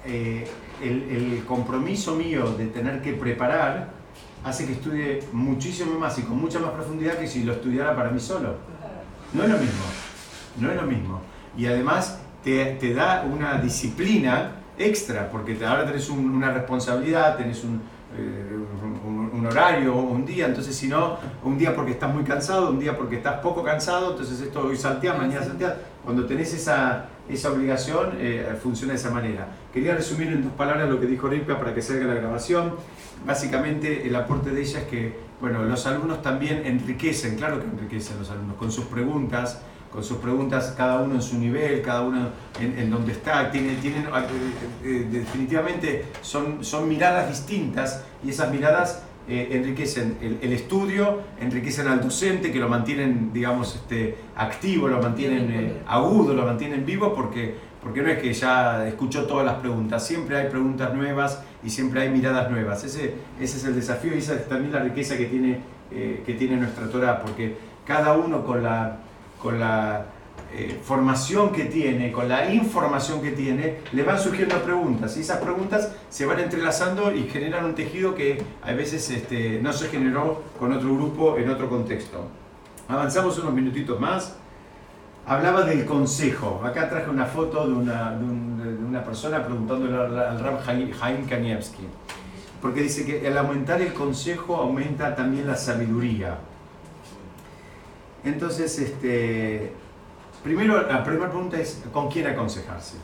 eh, 0.05 0.47
el, 0.83 1.03
el 1.11 1.45
compromiso 1.47 2.15
mío 2.15 2.53
de 2.59 2.67
tener 2.67 3.01
que 3.01 3.13
preparar 3.15 3.91
hace 4.45 4.67
que 4.67 4.73
estudie 4.73 5.23
muchísimo 5.33 5.99
más 5.99 6.19
y 6.19 6.23
con 6.23 6.39
mucha 6.41 6.59
más 6.59 6.71
profundidad 6.73 7.15
que 7.19 7.27
si 7.29 7.45
lo 7.45 7.53
estudiara 7.53 7.95
para 7.97 8.11
mí 8.11 8.21
solo. 8.21 8.57
No 9.33 9.45
es 9.45 9.49
lo 9.49 9.57
mismo. 9.59 9.85
No 10.59 10.71
es 10.71 10.77
lo 10.77 10.83
mismo. 10.83 11.21
Y 11.57 11.67
además 11.67 12.19
te, 12.45 12.65
te 12.81 12.93
da 12.93 13.23
una 13.31 13.59
disciplina 13.59 14.57
extra, 14.77 15.31
porque 15.31 15.55
te- 15.55 15.65
ahora 15.65 15.87
tenés 15.87 16.09
un- 16.11 16.29
una 16.31 16.51
responsabilidad, 16.53 17.37
tenés 17.39 17.63
un, 17.65 17.81
eh, 18.19 18.57
un- 18.83 19.01
un 19.43 19.49
horario, 19.49 19.95
un 19.97 20.25
día, 20.25 20.47
entonces 20.47 20.75
si 20.77 20.87
no, 20.87 21.19
un 21.43 21.59
día 21.59 21.75
porque 21.75 21.93
estás 21.93 22.15
muy 22.15 22.23
cansado, 22.23 22.71
un 22.71 22.79
día 22.79 22.97
porque 22.97 23.17
estás 23.17 23.41
poco 23.41 23.65
cansado, 23.65 24.13
entonces 24.13 24.41
esto 24.41 24.61
hoy 24.61 24.77
salteás, 24.77 25.19
mañana 25.19 25.45
salteás. 25.45 25.75
Cuando 26.05 26.27
tenés 26.27 26.55
esa, 26.55 27.07
esa 27.29 27.51
obligación, 27.51 28.13
eh, 28.19 28.57
funciona 28.63 28.93
de 28.93 28.99
esa 28.99 29.11
manera. 29.11 29.49
Quería 29.73 29.95
resumir 29.95 30.29
en 30.29 30.43
dos 30.43 30.53
palabras 30.53 30.89
lo 30.89 31.01
que 31.01 31.07
dijo 31.07 31.29
Ripa 31.29 31.59
para 31.59 31.75
que 31.75 31.83
salga 31.83 32.07
la 32.07 32.15
grabación. 32.15 32.75
Básicamente 33.27 34.07
el 34.07 34.15
aporte 34.15 34.51
de 34.51 34.61
ella 34.61 34.81
es 34.81 34.87
que 34.87 35.33
bueno, 35.41 35.65
los 35.65 35.87
alumnos 35.87 36.23
también 36.23 36.63
enriquecen, 36.65 37.37
claro 37.37 37.59
que 37.59 37.67
enriquecen 37.67 38.17
los 38.17 38.31
alumnos, 38.31 38.57
con 38.57 38.71
sus 38.71 38.85
preguntas, 38.85 39.61
con 39.93 40.05
sus 40.05 40.19
preguntas 40.19 40.73
cada 40.77 41.01
uno 41.01 41.17
en 41.17 41.23
su 41.23 41.37
nivel, 41.37 41.83
cada 41.83 42.03
uno 42.03 42.29
en, 42.61 42.79
en 42.79 42.91
donde 42.91 43.11
está, 43.11 43.51
tienen, 43.51 43.77
tienen, 43.81 44.05
eh, 44.05 44.09
eh, 44.85 45.09
definitivamente 45.11 46.07
son, 46.23 46.65
son 46.65 46.89
miradas 46.89 47.29
distintas 47.29 48.05
y 48.25 48.31
esas 48.31 48.53
miradas 48.53 49.03
eh, 49.29 49.49
enriquecen 49.53 50.19
el, 50.21 50.39
el 50.43 50.53
estudio, 50.53 51.21
enriquecen 51.41 51.87
al 51.87 52.01
docente 52.01 52.51
que 52.51 52.59
lo 52.59 52.69
mantienen, 52.69 53.33
digamos, 53.33 53.77
este, 53.77 54.17
activo, 54.35 54.89
lo 54.89 55.01
mantienen 55.01 55.51
eh, 55.53 55.83
agudo, 55.87 56.35
lo 56.35 56.45
mantienen 56.45 56.85
vivo 56.85 57.15
porque, 57.15 57.55
porque 57.81 58.03
no 58.03 58.09
es 58.09 58.19
que 58.19 58.33
ya 58.33 58.87
escuchó 58.89 59.25
todas 59.27 59.47
las 59.47 59.57
preguntas, 59.57 60.05
siempre 60.05 60.37
hay 60.37 60.49
preguntas 60.49 60.93
nuevas 60.93 61.41
y 61.63 61.71
siempre 61.71 62.03
hay 62.03 62.11
miradas 62.11 62.51
nuevas. 62.51 62.83
Ese, 62.83 63.15
ese 63.41 63.59
es 63.59 63.65
el 63.65 63.77
desafío 63.77 64.13
y 64.15 64.19
esa 64.19 64.35
es 64.35 64.49
también 64.49 64.73
la 64.73 64.81
riqueza 64.81 65.17
que 65.17 65.27
tiene, 65.27 65.61
eh, 65.93 66.23
que 66.27 66.35
tiene 66.35 66.57
nuestra 66.57 66.89
Torah, 66.89 67.21
porque 67.21 67.57
cada 67.87 68.15
uno 68.17 68.45
con 68.45 68.63
la, 68.63 68.99
con 69.41 69.61
la 69.61 70.05
eh, 70.55 70.81
formación 70.85 71.51
que 71.53 71.65
tiene, 71.65 72.13
con 72.13 72.29
la 72.29 72.53
información 72.53 73.21
que 73.23 73.31
tiene, 73.31 73.79
le 73.93 74.03
van 74.03 74.19
surgiendo 74.19 74.57
preguntas 74.63 75.17
y 75.17 75.21
esas 75.21 75.39
preguntas 75.39 75.93
se 76.11 76.27
van 76.27 76.41
entrelazando 76.41 77.13
y 77.15 77.25
generan 77.29 77.65
un 77.65 77.75
tejido 77.75 78.15
que 78.15 78.43
a 78.63 78.73
veces 78.73 79.09
este, 79.11 79.61
no 79.63 79.73
se 79.73 79.89
generó 79.89 80.43
con 80.59 80.73
otro 80.73 80.95
grupo 80.95 81.37
en 81.39 81.49
otro 81.51 81.69
contexto. 81.69 82.27
Avanzamos 82.89 83.39
unos 83.39 83.55
minutitos 83.55 83.99
más. 84.01 84.37
Hablaba 85.25 85.63
del 85.65 85.85
consejo. 85.87 86.61
Acá 86.65 86.89
traje 86.91 87.09
una 87.09 87.27
foto 87.27 87.67
de 87.67 87.73
una, 87.75 88.11
de 88.17 88.25
un- 88.25 88.53
de 88.79 88.85
una 88.85 89.05
persona 89.05 89.45
preguntándole 89.45 89.97
al, 89.97 90.19
al 90.19 90.59
Haim 90.69 90.91
Haim 91.01 91.27
Kanievski. 91.27 91.85
Porque 92.61 92.83
dice 92.83 93.05
que 93.07 93.27
al 93.27 93.39
aumentar 93.39 93.81
el 93.81 93.93
consejo 93.93 94.57
aumenta 94.57 95.15
también 95.17 95.47
la 95.47 95.57
sabiduría. 95.57 96.39
Entonces, 98.25 98.79
este, 98.79 99.73
primero, 100.43 100.83
la 100.83 101.05
primera 101.05 101.31
pregunta 101.31 101.59
es 101.59 101.83
¿con 101.93 102.11
quién 102.11 102.27
aconsejarse? 102.27 102.97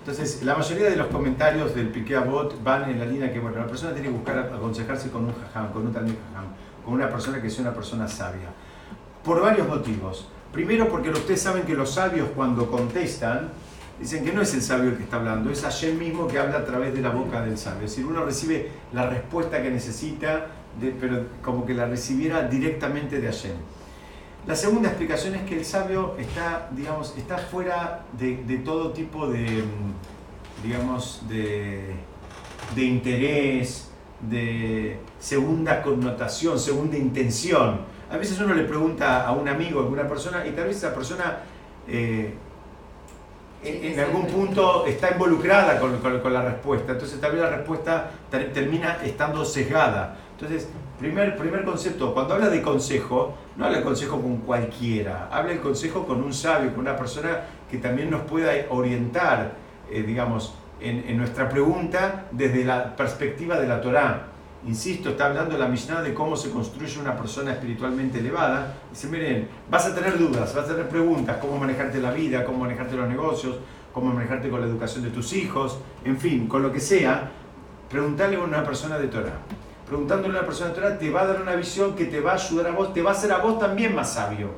Entonces, 0.00 0.42
la 0.42 0.54
mayoría 0.54 0.90
de 0.90 0.96
los 0.96 1.06
comentarios 1.06 1.74
del 1.74 1.88
Piqué 1.88 2.18
Bot 2.18 2.62
van 2.62 2.90
en 2.90 2.98
la 2.98 3.06
línea 3.06 3.32
que, 3.32 3.38
bueno, 3.40 3.58
la 3.58 3.66
persona 3.66 3.92
tiene 3.94 4.08
que 4.08 4.14
buscar 4.14 4.38
aconsejarse 4.38 5.10
con 5.10 5.24
un 5.24 5.34
jajam, 5.34 5.72
con 5.72 5.86
un 5.86 5.92
talmid 5.94 6.12
jajam, 6.32 6.44
con 6.84 6.94
una 6.94 7.08
persona 7.08 7.40
que 7.40 7.48
sea 7.48 7.62
una 7.62 7.72
persona 7.74 8.06
sabia. 8.06 8.48
Por 9.24 9.40
varios 9.40 9.66
motivos. 9.66 10.28
Primero, 10.52 10.88
porque 10.90 11.08
ustedes 11.08 11.40
saben 11.40 11.62
que 11.62 11.74
los 11.74 11.90
sabios 11.94 12.28
cuando 12.36 12.70
contestan, 12.70 13.48
dicen 13.98 14.24
que 14.24 14.32
no 14.32 14.42
es 14.42 14.52
el 14.52 14.60
sabio 14.60 14.90
el 14.90 14.96
que 14.98 15.04
está 15.04 15.16
hablando, 15.16 15.50
es 15.50 15.62
Hashem 15.62 15.98
mismo 15.98 16.28
que 16.28 16.38
habla 16.38 16.58
a 16.58 16.64
través 16.66 16.92
de 16.94 17.00
la 17.00 17.08
boca 17.08 17.40
del 17.40 17.56
sabio. 17.56 17.86
Es 17.86 17.92
decir, 17.92 18.04
uno 18.04 18.24
recibe 18.26 18.68
la 18.92 19.08
respuesta 19.08 19.62
que 19.62 19.70
necesita, 19.70 20.48
de- 20.78 20.90
pero 21.00 21.22
como 21.42 21.64
que 21.64 21.72
la 21.72 21.86
recibiera 21.86 22.42
directamente 22.42 23.20
de 23.22 23.26
Hashem. 23.28 23.56
La 24.46 24.54
segunda 24.54 24.88
explicación 24.90 25.34
es 25.36 25.42
que 25.42 25.56
el 25.58 25.64
sabio 25.64 26.16
está, 26.18 26.68
digamos, 26.72 27.14
está 27.16 27.38
fuera 27.38 28.02
de, 28.18 28.36
de 28.44 28.58
todo 28.58 28.90
tipo 28.92 29.26
de, 29.26 29.40
mm, 29.62 30.62
digamos, 30.62 31.22
de, 31.28 31.94
de 32.74 32.82
interés, 32.84 33.90
de 34.20 34.98
segunda 35.18 35.82
connotación, 35.82 36.58
segunda 36.58 36.96
intención. 36.98 37.80
A 38.10 38.18
veces 38.18 38.38
uno 38.38 38.52
le 38.54 38.64
pregunta 38.64 39.26
a 39.26 39.32
un 39.32 39.48
amigo, 39.48 39.80
a 39.80 39.82
alguna 39.84 40.06
persona, 40.06 40.46
y 40.46 40.50
tal 40.52 40.66
vez 40.66 40.76
esa 40.76 40.94
persona 40.94 41.38
eh, 41.88 42.34
en, 43.62 43.92
en 43.92 44.00
algún 44.00 44.26
punto 44.26 44.84
está 44.86 45.10
involucrada 45.12 45.80
con, 45.80 45.98
con- 46.00 46.20
con 46.20 46.32
la 46.34 46.42
respuesta, 46.42 46.92
entonces 46.92 47.18
tal 47.18 47.32
vez 47.32 47.40
la 47.40 47.48
respuesta 47.50 48.10
ter- 48.30 48.52
termina 48.52 48.98
estando 49.02 49.42
sesgada. 49.42 50.18
Entonces, 50.32 50.68
primer, 50.98 51.36
primer 51.36 51.64
concepto, 51.64 52.12
cuando 52.14 52.34
habla 52.34 52.48
de 52.48 52.62
consejo, 52.62 53.34
no 53.56 53.64
habla 53.64 53.78
de 53.78 53.84
consejo 53.84 54.20
con 54.20 54.38
cualquiera, 54.38 55.28
habla 55.30 55.52
de 55.52 55.60
consejo 55.60 56.06
con 56.06 56.22
un 56.22 56.32
sabio, 56.32 56.70
con 56.70 56.80
una 56.80 56.96
persona 56.96 57.42
que 57.70 57.78
también 57.78 58.10
nos 58.10 58.22
pueda 58.22 58.52
orientar, 58.70 59.52
eh, 59.90 60.02
digamos, 60.02 60.54
en, 60.80 61.04
en 61.08 61.16
nuestra 61.16 61.48
pregunta 61.48 62.26
desde 62.30 62.64
la 62.64 62.94
perspectiva 62.96 63.58
de 63.58 63.68
la 63.68 63.80
Torá. 63.80 64.26
Insisto, 64.66 65.10
está 65.10 65.26
hablando 65.26 65.58
la 65.58 65.68
Mishnah 65.68 66.00
de 66.00 66.14
cómo 66.14 66.36
se 66.36 66.50
construye 66.50 66.98
una 66.98 67.14
persona 67.14 67.52
espiritualmente 67.52 68.20
elevada. 68.20 68.74
Dice, 68.90 69.08
miren, 69.08 69.46
vas 69.70 69.86
a 69.86 69.94
tener 69.94 70.18
dudas, 70.18 70.54
vas 70.54 70.64
a 70.64 70.68
tener 70.68 70.88
preguntas, 70.88 71.36
cómo 71.38 71.58
manejarte 71.58 72.00
la 72.00 72.10
vida, 72.10 72.44
cómo 72.44 72.60
manejarte 72.60 72.96
los 72.96 73.06
negocios, 73.06 73.56
cómo 73.92 74.12
manejarte 74.12 74.48
con 74.48 74.60
la 74.60 74.66
educación 74.66 75.04
de 75.04 75.10
tus 75.10 75.34
hijos, 75.34 75.78
en 76.04 76.18
fin, 76.18 76.48
con 76.48 76.62
lo 76.62 76.72
que 76.72 76.80
sea, 76.80 77.30
preguntarle 77.90 78.36
a 78.36 78.40
una 78.40 78.64
persona 78.64 78.98
de 78.98 79.08
Torah. 79.08 79.38
Preguntándole 79.86 80.36
a 80.36 80.40
una 80.40 80.46
persona 80.46 80.70
de 80.70 80.74
Torah 80.76 80.98
te 80.98 81.10
va 81.10 81.22
a 81.22 81.26
dar 81.26 81.42
una 81.42 81.54
visión 81.54 81.94
que 81.94 82.06
te 82.06 82.20
va 82.20 82.32
a 82.32 82.34
ayudar 82.34 82.68
a 82.68 82.70
vos, 82.72 82.92
te 82.94 83.02
va 83.02 83.10
a 83.10 83.12
hacer 83.14 83.30
a 83.32 83.38
vos 83.38 83.58
también 83.58 83.94
más 83.94 84.14
sabio. 84.14 84.48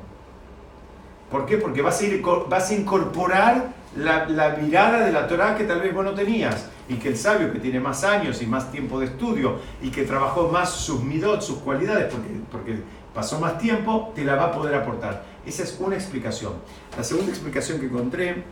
¿Por 1.29 1.45
qué? 1.45 1.57
Porque 1.57 1.81
vas 1.81 1.99
a, 1.99 2.05
ir, 2.05 2.23
vas 2.47 2.69
a 2.71 2.73
incorporar 2.73 3.73
la, 3.97 4.25
la 4.29 4.51
mirada 4.51 5.05
de 5.05 5.11
la 5.11 5.27
Torah 5.27 5.57
que 5.57 5.65
tal 5.65 5.81
vez 5.81 5.93
vos 5.93 6.05
no 6.05 6.13
tenías. 6.13 6.69
Y 6.87 6.95
que 6.95 7.09
el 7.09 7.17
sabio 7.17 7.51
que 7.51 7.59
tiene 7.59 7.81
más 7.81 8.05
años 8.05 8.41
y 8.41 8.45
más 8.45 8.71
tiempo 8.71 8.97
de 9.01 9.07
estudio 9.07 9.57
y 9.81 9.89
que 9.89 10.03
trabajó 10.03 10.47
más 10.47 10.69
sus 10.71 11.03
midot, 11.03 11.41
sus 11.41 11.57
cualidades, 11.57 12.13
porque, 12.13 12.29
porque 12.49 12.75
pasó 13.13 13.41
más 13.41 13.57
tiempo, 13.57 14.13
te 14.15 14.23
la 14.23 14.35
va 14.35 14.45
a 14.45 14.51
poder 14.53 14.75
aportar. 14.75 15.25
Esa 15.45 15.63
es 15.63 15.77
una 15.81 15.95
explicación. 15.95 16.53
La 16.95 17.03
segunda 17.03 17.29
explicación 17.31 17.81
que 17.81 17.87
encontré, 17.87 18.43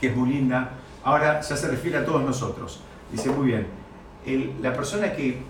que 0.00 0.06
es 0.08 0.16
muy 0.16 0.28
linda, 0.30 0.74
ahora 1.02 1.40
ya 1.40 1.56
se 1.56 1.66
refiere 1.66 1.98
a 1.98 2.04
todos 2.04 2.22
nosotros. 2.22 2.80
Dice 3.10 3.30
muy 3.30 3.48
bien, 3.48 3.66
el- 4.24 4.52
la 4.62 4.72
persona 4.74 5.12
que 5.12 5.42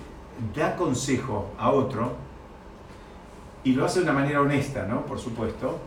da 0.55 0.77
consejo 0.77 1.51
a 1.59 1.71
otro, 1.71 2.15
y 3.65 3.73
lo 3.73 3.85
hace 3.85 3.99
de 3.99 4.05
una 4.05 4.13
manera 4.13 4.41
honesta, 4.41 4.87
¿no? 4.87 5.05
Por 5.05 5.19
supuesto, 5.19 5.79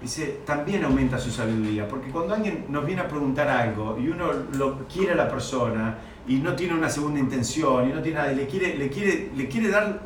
dice, 0.00 0.40
también 0.46 0.84
aumenta 0.84 1.18
su 1.18 1.30
sabiduría, 1.30 1.86
porque 1.86 2.10
cuando 2.10 2.34
alguien 2.34 2.64
nos 2.68 2.86
viene 2.86 3.02
a 3.02 3.08
preguntar 3.08 3.48
algo 3.48 3.98
y 3.98 4.08
uno 4.08 4.30
lo 4.54 4.86
quiere 4.88 5.12
a 5.12 5.16
la 5.16 5.28
persona 5.28 5.98
y 6.26 6.36
no 6.36 6.54
tiene 6.54 6.74
una 6.74 6.88
segunda 6.88 7.20
intención 7.20 7.90
y 7.90 7.92
no 7.92 8.00
tiene 8.00 8.18
nada, 8.18 8.32
y 8.32 8.36
le 8.36 8.46
quiere, 8.46 8.76
le 8.76 8.88
quiere, 8.88 9.30
le 9.36 9.48
quiere 9.48 9.68
dar 9.68 10.00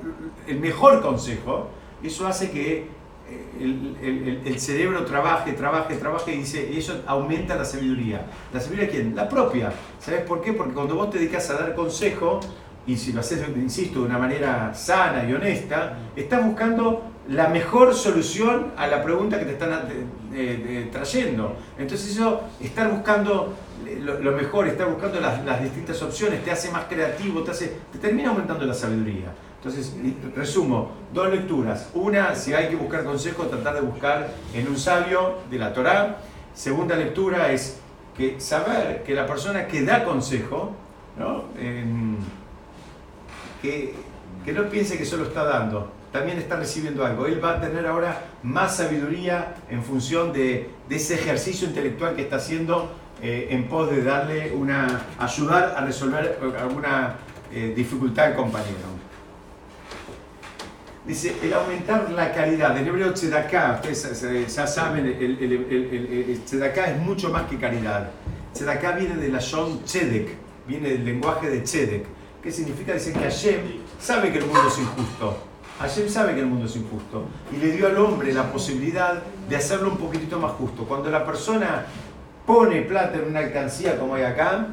el 0.47 0.59
mejor 0.59 1.01
consejo, 1.01 1.69
eso 2.03 2.27
hace 2.27 2.51
que 2.51 2.89
eh, 3.29 4.41
el, 4.45 4.59
cerebro 4.59 5.05
trabaje, 5.05 5.53
trabaje, 5.53 5.97
trabaje 5.97 6.35
y 6.35 6.39
dice, 6.39 6.77
eso 6.77 7.03
aumenta 7.07 7.55
la 7.55 7.65
sabiduría. 7.65 8.27
¿La 8.53 8.61
sabiduría 8.61 8.91
quién? 8.91 9.15
La 9.15 9.29
propia. 9.29 9.73
¿Sabes 10.01 10.23
por 10.23 10.43
qué? 10.43 10.53
Porque 10.53 10.75
cuando 10.75 10.97
vos 10.97 11.11
te 11.11 11.19
dedicas 11.19 11.49
a 11.51 11.55
dar 11.55 11.75
consejo, 11.75 12.41
y 12.87 12.97
si 12.97 13.13
lo 13.13 13.21
haces, 13.21 13.47
insisto, 13.57 14.01
de 14.01 14.07
una 14.07 14.19
manera 14.19 14.75
sana 14.75 15.29
y 15.29 15.33
honesta, 15.33 15.99
estás 16.17 16.45
buscando 16.45 17.03
la 17.29 17.49
mejor 17.49 17.95
solución 17.95 18.73
a 18.77 18.87
la 18.87 19.03
pregunta 19.03 19.39
que 19.39 19.45
te 19.45 19.53
están 19.53 19.71
eh, 19.73 20.07
eh, 20.35 20.89
trayendo. 20.91 21.57
Entonces 21.79 22.11
eso, 22.11 22.43
estar 22.61 22.91
buscando 22.91 23.55
lo, 24.01 24.19
lo 24.19 24.33
mejor, 24.33 24.67
estar 24.67 24.89
buscando 24.89 25.21
las, 25.21 25.45
las 25.45 25.63
distintas 25.63 26.03
opciones, 26.03 26.45
te 26.45 26.51
hace 26.51 26.71
más 26.71 26.85
creativo, 26.87 27.43
te, 27.43 27.53
hace, 27.53 27.77
te 27.93 27.99
termina 27.99 28.31
aumentando 28.31 28.65
la 28.65 28.75
sabiduría. 28.75 29.33
Entonces, 29.65 29.95
resumo, 30.35 30.91
dos 31.15 31.31
lecturas. 31.31 31.91
Una, 31.95 32.35
si 32.35 32.53
hay 32.53 32.69
que 32.69 32.75
buscar 32.75 33.05
consejo, 33.05 33.45
tratar 33.45 33.75
de 33.75 33.83
buscar 33.83 34.29
en 34.53 34.67
un 34.67 34.77
sabio 34.77 35.39
de 35.49 35.57
la 35.57 35.73
Torá. 35.73 36.17
Segunda 36.53 36.97
lectura 36.97 37.53
es 37.53 37.79
que 38.17 38.41
saber 38.41 39.05
que 39.05 39.15
la 39.15 39.25
persona 39.25 39.69
que 39.69 39.85
da 39.85 40.03
consejo, 40.03 40.73
¿no? 41.17 41.45
Em, 41.57 42.12
que, 43.63 43.95
que 44.45 44.53
no 44.53 44.69
piense 44.69 44.99
que 44.99 45.05
solo 45.07 45.25
está 45.25 45.45
dando, 45.45 45.91
también 46.13 46.37
está 46.39 46.57
recibiendo 46.57 47.07
algo. 47.07 47.27
Él 47.27 47.43
va 47.43 47.53
a 47.57 47.61
tener 47.61 47.87
ahora 47.87 48.23
más 48.43 48.77
sabiduría 48.77 49.55
en 49.71 49.83
función 49.83 50.33
de, 50.33 50.69
de 50.89 50.97
ese 50.97 51.15
ejercicio 51.15 51.67
intelectual 51.69 52.15
que 52.17 52.23
está 52.23 52.37
haciendo 52.37 52.91
eh, 53.23 53.47
en 53.51 53.69
pos 53.69 53.89
de 53.91 54.03
darle 54.03 54.53
una, 54.53 55.07
ayudar 55.19 55.75
a 55.77 55.85
resolver 55.87 56.39
alguna 56.61 57.15
eh, 57.53 57.73
dificultad 57.75 58.27
al 58.27 58.35
compañero. 58.37 58.93
Dice, 61.07 61.35
el 61.43 61.53
aumentar 61.53 62.09
la 62.13 62.33
caridad. 62.33 62.77
En 62.79 62.87
hebreo 62.87 63.13
tzedaká, 63.13 63.81
ustedes 63.83 64.55
ya 64.55 64.67
saben, 64.67 65.05
el, 65.07 65.39
el, 65.41 65.53
el- 65.53 66.27
el 66.31 66.41
tzedaká 66.45 66.91
es 66.93 66.99
mucho 67.01 67.31
más 67.31 67.49
que 67.49 67.59
caridad. 67.59 68.11
Tzedaká 68.55 68.93
viene 68.93 69.17
de 69.17 69.29
la 69.29 69.41
shon 69.41 69.83
tzedek, 69.85 70.29
viene 70.69 70.91
del 70.91 71.05
lenguaje 71.05 71.51
de 71.51 71.61
tzedek. 71.63 72.05
¿Qué 72.43 72.51
significa? 72.51 72.95
Dice 72.95 73.13
que 73.13 73.21
Hashem 73.21 73.61
sabe 74.01 74.33
que 74.33 74.39
el 74.39 74.47
mundo 74.47 74.67
es 74.67 74.79
injusto. 74.79 75.37
Hashem 75.79 76.09
sabe 76.09 76.35
que 76.35 76.41
el 76.41 76.47
mundo 76.47 76.67
es 76.67 76.75
injusto. 76.75 77.25
Y 77.53 77.57
le 77.59 77.71
dio 77.71 77.87
al 77.87 77.97
hombre 77.99 78.33
la 78.33 78.51
posibilidad 78.51 79.23
de 79.49 79.57
hacerlo 79.57 79.91
un 79.91 79.97
poquitito 79.97 80.41
más 80.41 80.53
justo. 80.53 80.83
Cuando 80.85 81.09
la 81.09 81.25
persona 81.25 81.87
pone 82.45 82.83
plata 82.83 83.19
en 83.19 83.29
una 83.29 83.39
alcancía 83.41 83.97
como 83.97 84.17
hay 84.17 84.25
acá, 84.25 84.67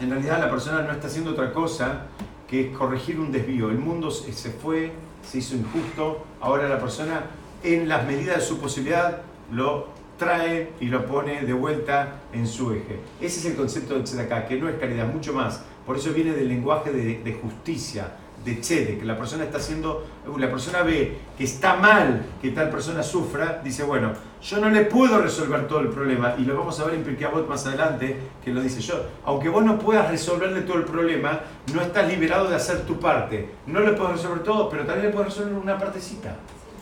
en 0.00 0.10
realidad 0.10 0.38
la 0.38 0.50
persona 0.50 0.82
no 0.82 0.92
está 0.92 1.06
haciendo 1.06 1.30
otra 1.30 1.50
cosa 1.54 2.08
que 2.46 2.70
corregir 2.72 3.18
un 3.18 3.32
desvío. 3.32 3.70
El 3.70 3.78
mundo 3.78 4.10
se 4.10 4.50
fue, 4.50 4.92
se 5.26 5.38
hizo 5.38 5.56
injusto, 5.56 6.26
ahora 6.42 6.68
la 6.68 6.78
persona 6.78 7.22
en 7.62 7.88
las 7.88 8.06
medidas 8.06 8.36
de 8.36 8.42
su 8.42 8.58
posibilidad 8.58 9.22
lo 9.50 9.88
trae 10.16 10.72
y 10.80 10.86
lo 10.86 11.06
pone 11.06 11.42
de 11.42 11.52
vuelta 11.52 12.20
en 12.32 12.46
su 12.46 12.72
eje. 12.72 13.00
Ese 13.20 13.40
es 13.40 13.46
el 13.46 13.56
concepto 13.56 13.94
de 13.94 14.02
tzedakah, 14.02 14.46
que 14.46 14.56
no 14.56 14.68
es 14.68 14.76
caridad, 14.76 15.06
mucho 15.06 15.32
más. 15.32 15.62
Por 15.84 15.96
eso 15.96 16.12
viene 16.12 16.32
del 16.32 16.48
lenguaje 16.48 16.90
de, 16.90 17.22
de 17.22 17.32
justicia, 17.34 18.12
de 18.44 18.54
tzedek. 18.56 19.02
La 19.04 19.16
persona 19.16 19.44
está 19.44 19.58
haciendo, 19.58 20.06
la 20.38 20.50
persona 20.50 20.82
ve 20.82 21.18
que 21.36 21.44
está 21.44 21.76
mal 21.76 22.24
que 22.40 22.50
tal 22.50 22.70
persona 22.70 23.02
sufra, 23.02 23.60
dice, 23.62 23.82
bueno, 23.82 24.12
yo 24.40 24.58
no 24.58 24.70
le 24.70 24.84
puedo 24.84 25.20
resolver 25.20 25.66
todo 25.66 25.80
el 25.80 25.88
problema, 25.88 26.34
y 26.38 26.44
lo 26.44 26.56
vamos 26.56 26.78
a 26.80 26.84
ver 26.84 26.94
en 26.94 27.02
Pirkei 27.02 27.26
Avot 27.26 27.48
más 27.48 27.66
adelante, 27.66 28.16
que 28.44 28.52
lo 28.52 28.60
dice 28.60 28.80
yo. 28.80 29.04
Aunque 29.24 29.48
vos 29.48 29.64
no 29.64 29.78
puedas 29.78 30.10
resolverle 30.10 30.62
todo 30.62 30.78
el 30.78 30.84
problema, 30.84 31.40
no 31.74 31.82
estás 31.82 32.08
liberado 32.08 32.48
de 32.48 32.56
hacer 32.56 32.86
tu 32.86 32.98
parte. 32.98 33.48
No 33.66 33.80
le 33.80 33.92
puedes 33.92 34.12
resolver 34.12 34.42
todo, 34.42 34.68
pero 34.68 34.84
también 34.86 35.06
le 35.06 35.12
puedes 35.12 35.34
resolver 35.34 35.54
una 35.54 35.78
partecita. 35.78 36.36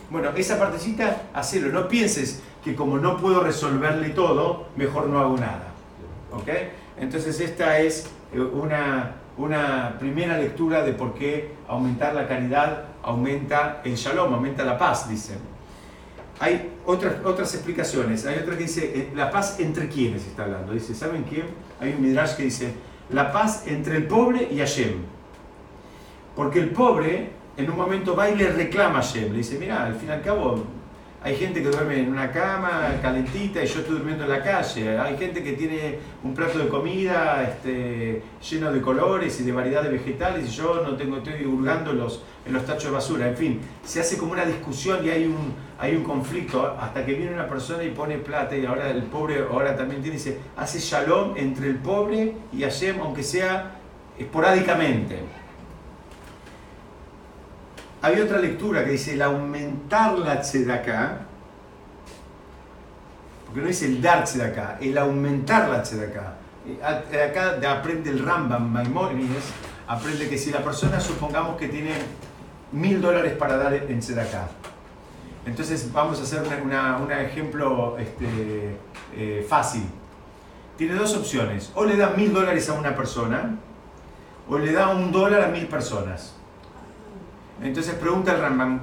Bueno, 0.09 0.29
esa 0.35 0.59
partecita, 0.59 1.29
hacelo. 1.33 1.69
No 1.69 1.87
pienses 1.87 2.43
que 2.65 2.75
como 2.75 2.97
no 2.97 3.17
puedo 3.17 3.43
resolverle 3.43 4.09
todo, 4.09 4.65
mejor 4.75 5.07
no 5.07 5.19
hago 5.19 5.37
nada. 5.37 5.67
¿Ok? 6.33 6.49
Entonces 6.99 7.39
esta 7.39 7.77
es 7.79 8.07
eh, 8.33 8.39
una, 8.39 9.17
una 9.37 9.95
primera 9.99 10.35
lectura 10.39 10.81
de 10.81 10.93
por 10.93 11.13
qué 11.13 11.51
aumentar 11.67 12.15
la 12.15 12.27
caridad 12.27 12.85
aumenta 13.03 13.81
el 13.85 13.95
shalom, 13.95 14.33
aumenta 14.33 14.63
la 14.65 14.79
paz, 14.79 15.07
dice. 15.07 15.37
Hay 16.39 16.71
otras, 16.87 17.23
otras 17.23 17.53
explicaciones. 17.53 18.25
Hay 18.25 18.39
otra 18.39 18.57
que 18.57 18.63
dice, 18.63 18.91
eh, 18.99 19.11
la 19.13 19.29
paz 19.29 19.59
entre 19.59 19.87
quiénes 19.87 20.25
está 20.25 20.45
hablando. 20.45 20.73
Dice, 20.73 20.95
¿saben 20.95 21.23
quién? 21.23 21.45
Hay 21.79 21.93
un 21.93 22.01
midrash 22.01 22.35
que 22.35 22.43
dice, 22.43 22.73
la 23.11 23.31
paz 23.31 23.67
entre 23.67 23.97
el 23.97 24.07
pobre 24.07 24.49
y 24.51 24.57
Hashem. 24.57 25.03
Porque 26.35 26.59
el 26.59 26.71
pobre 26.71 27.29
en 27.57 27.69
un 27.69 27.77
momento 27.77 28.15
va 28.15 28.27
y 28.27 28.35
le 28.35 28.49
reclama 28.51 28.99
a 28.99 29.01
Hashem. 29.03 29.31
Le 29.31 29.37
dice, 29.37 29.59
mira, 29.59 29.85
al 29.85 29.93
fin 29.93 30.09
y 30.09 30.11
al 30.13 30.21
cabo 30.23 30.63
hay 31.25 31.35
gente 31.37 31.63
que 31.63 31.69
duerme 31.69 31.97
en 31.97 32.09
una 32.09 32.31
cama 32.31 32.99
calentita 33.01 33.63
y 33.63 33.65
yo 33.65 33.79
estoy 33.79 33.95
durmiendo 33.95 34.25
en 34.25 34.29
la 34.29 34.43
calle. 34.43 34.95
Hay 34.99 35.17
gente 35.17 35.41
que 35.41 35.53
tiene 35.53 35.97
un 36.23 36.35
plato 36.35 36.59
de 36.59 36.67
comida 36.67 37.41
este, 37.41 38.21
lleno 38.47 38.71
de 38.71 38.79
colores 38.79 39.39
y 39.39 39.43
de 39.43 39.51
variedad 39.51 39.81
de 39.81 39.89
vegetales 39.89 40.47
y 40.47 40.51
yo 40.51 40.83
no 40.83 40.95
tengo, 40.95 41.17
estoy 41.17 41.43
hurgando 41.43 41.93
en 41.93 41.97
los, 41.97 42.21
en 42.45 42.53
los 42.53 42.63
tachos 42.63 42.85
de 42.85 42.91
basura. 42.91 43.27
En 43.27 43.35
fin, 43.35 43.59
se 43.83 44.01
hace 44.01 44.19
como 44.19 44.33
una 44.33 44.45
discusión 44.45 45.03
y 45.03 45.09
hay 45.09 45.25
un, 45.25 45.51
hay 45.79 45.95
un 45.95 46.03
conflicto 46.03 46.77
hasta 46.79 47.03
que 47.03 47.15
viene 47.15 47.33
una 47.33 47.47
persona 47.47 47.83
y 47.83 47.89
pone 47.89 48.19
plata 48.19 48.55
y 48.55 48.63
ahora 48.63 48.91
el 48.91 49.01
pobre 49.01 49.47
ahora 49.51 49.75
también 49.75 50.03
tiene, 50.03 50.17
dice, 50.17 50.37
hace 50.55 50.77
shalom 50.77 51.33
entre 51.37 51.69
el 51.69 51.77
pobre 51.77 52.35
y 52.53 52.61
Hashem, 52.61 52.99
aunque 52.99 53.23
sea 53.23 53.79
esporádicamente. 54.19 55.17
Hay 58.05 58.21
otra 58.21 58.37
lectura 58.37 58.85
que 58.85 58.91
dice 58.91 59.13
el 59.15 59.21
aumentar 59.23 60.15
la 60.19 60.39
tzedaká, 60.39 61.21
porque 63.45 63.61
no 63.61 63.67
dice 63.67 63.87
el 63.87 63.99
dar 63.99 64.23
tzedaká, 64.25 64.77
el 64.79 64.95
aumentar 64.95 65.69
la 65.69 65.81
tzedaká. 65.81 66.35
Eh, 66.67 66.77
a- 66.83 67.25
Acá 67.25 67.53
de- 67.57 67.65
aprende 67.65 68.11
el 68.11 68.19
Rambam 68.23 68.69
Maimónides, 68.71 69.45
aprende 69.87 70.29
que 70.29 70.37
si 70.37 70.51
la 70.51 70.59
persona 70.63 70.99
supongamos 70.99 71.57
que 71.57 71.67
tiene 71.67 71.93
mil 72.71 73.01
dólares 73.01 73.33
para 73.33 73.57
dar 73.57 73.73
en 73.73 73.99
tzedaká, 73.99 74.49
entonces 75.47 75.91
vamos 75.91 76.19
a 76.19 76.23
hacer 76.25 76.43
un 76.61 77.11
ejemplo 77.11 77.97
este, 77.97 78.77
eh, 79.15 79.43
fácil. 79.49 79.85
Tiene 80.77 80.93
dos 80.93 81.15
opciones, 81.17 81.71
o 81.73 81.85
le 81.85 81.97
da 81.97 82.09
mil 82.11 82.31
dólares 82.31 82.69
a 82.69 82.73
una 82.73 82.95
persona, 82.95 83.55
o 84.47 84.59
le 84.59 84.71
da 84.73 84.89
un 84.89 85.11
dólar 85.11 85.41
a 85.41 85.47
mil 85.47 85.65
personas. 85.65 86.34
Entonces 87.61 87.93
pregunta 87.95 88.33
el 88.33 88.41
Rambam, 88.41 88.79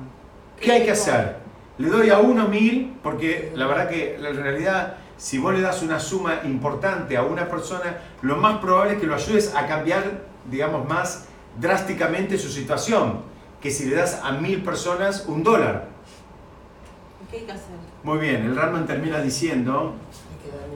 ¿qué 0.60 0.72
hay 0.72 0.84
que 0.84 0.92
hacer? 0.92 1.36
Le 1.78 1.88
doy 1.88 2.10
a 2.10 2.18
uno 2.18 2.48
mil, 2.48 2.96
porque 3.02 3.52
la 3.54 3.66
verdad 3.66 3.88
que 3.88 4.16
en 4.16 4.36
realidad 4.36 4.94
si 5.16 5.38
vos 5.38 5.54
le 5.54 5.60
das 5.60 5.82
una 5.82 6.00
suma 6.00 6.40
importante 6.44 7.16
a 7.16 7.22
una 7.22 7.48
persona, 7.48 7.96
lo 8.22 8.36
más 8.36 8.58
probable 8.58 8.94
es 8.94 9.00
que 9.00 9.06
lo 9.06 9.14
ayudes 9.14 9.54
a 9.54 9.66
cambiar, 9.66 10.22
digamos, 10.50 10.88
más 10.88 11.26
drásticamente 11.60 12.38
su 12.38 12.48
situación, 12.48 13.20
que 13.60 13.70
si 13.70 13.84
le 13.88 13.96
das 13.96 14.20
a 14.24 14.32
mil 14.32 14.62
personas 14.62 15.24
un 15.28 15.42
dólar. 15.44 15.86
¿Qué 17.30 17.38
hay 17.38 17.44
que 17.44 17.52
hacer? 17.52 17.76
Muy 18.02 18.18
bien, 18.18 18.44
el 18.44 18.56
Rambam 18.56 18.84
termina 18.86 19.20
diciendo, 19.20 19.94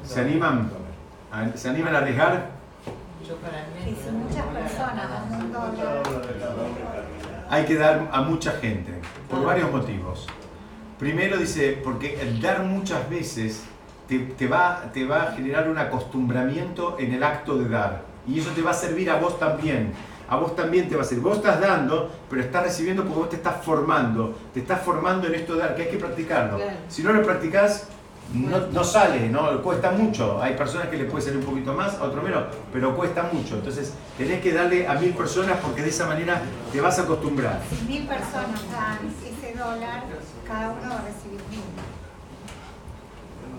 ¿se 0.05 0.21
animan? 0.21 0.71
¿A- 1.33 1.57
¿Se 1.57 1.69
animan 1.69 1.95
a 1.95 1.99
arriesgar? 1.99 2.51
Yo 3.29 3.37
para 3.39 3.65
si 3.85 4.11
muchas 4.13 4.45
personas 4.47 5.09
un 5.33 5.53
dólar, 5.53 6.03
hay 7.51 7.65
que 7.65 7.77
dar 7.77 8.09
a 8.13 8.23
mucha 8.23 8.53
gente, 8.53 8.93
por 9.29 9.45
varios 9.45 9.71
motivos. 9.71 10.27
Primero 10.99 11.37
dice, 11.37 11.79
porque 11.85 12.21
el 12.21 12.41
dar 12.41 12.63
muchas 12.63 13.09
veces 13.11 13.65
te, 14.09 14.19
te 14.19 14.47
va, 14.47 14.91
te 14.93 15.05
va 15.05 15.25
a 15.25 15.33
generar 15.33 15.69
un 15.69 15.79
acostumbramiento 15.79 16.97
en 16.99 17.13
el 17.13 17.23
acto 17.23 17.59
de 17.59 17.69
dar. 17.69 18.03
Y 18.27 18.41
eso 18.41 18.51
te 18.51 18.63
va 18.63 18.71
a 18.71 18.75
servir 18.75 19.11
a 19.11 19.17
vos 19.17 19.39
también. 19.39 19.93
A 20.29 20.37
vos 20.37 20.57
también 20.57 20.89
te 20.89 20.97
va 20.97 21.03
a 21.03 21.05
servir. 21.05 21.23
Vos 21.23 21.37
estás 21.37 21.61
dando, 21.61 22.11
pero 22.29 22.43
estás 22.43 22.65
recibiendo 22.65 23.05
porque 23.05 23.19
vos 23.19 23.31
te 23.31 23.37
estás 23.37 23.65
formando. 23.65 24.35
Te 24.53 24.61
estás 24.61 24.81
formando 24.81 25.29
en 25.29 25.35
esto 25.35 25.55
de 25.55 25.61
dar, 25.61 25.77
que 25.77 25.83
hay 25.83 25.89
que 25.91 25.99
practicarlo. 25.99 26.59
Si 26.89 27.03
no 27.03 27.13
lo 27.13 27.23
practicás, 27.23 27.89
no, 28.35 28.59
no 28.73 28.85
sale, 28.85 29.29
no 29.29 29.63
cuesta 29.63 29.91
mucho. 29.93 30.41
Hay 30.43 30.55
personas 30.55 30.89
que 30.89 30.97
le 30.97 31.05
puede 31.05 31.25
salir 31.25 31.39
un 31.39 31.45
poquito 31.47 31.73
más, 31.73 31.95
a 31.95 32.05
otro 32.05 32.23
menos, 32.23 32.45
pero 32.73 32.95
cuesta 32.97 33.29
mucho. 33.33 33.55
Entonces 33.57 33.93
tenés 34.19 34.41
que 34.43 34.53
darle 34.53 34.87
a 34.87 34.95
mil 34.95 35.13
personas 35.15 35.57
porque 35.63 35.83
de 35.83 35.89
esa 35.91 36.07
manera 36.07 36.43
te 36.73 36.81
vas 36.81 36.99
a 36.99 37.03
acostumbrar. 37.03 37.61
si 37.71 37.85
mil 37.87 38.07
personas 38.07 38.61
dan 38.73 38.99
ese 39.25 39.57
dólar, 39.59 40.05
cada 40.47 40.71
uno 40.73 40.81
va 40.91 40.99
a 40.99 41.05
recibir 41.05 41.41
mil. 41.51 41.61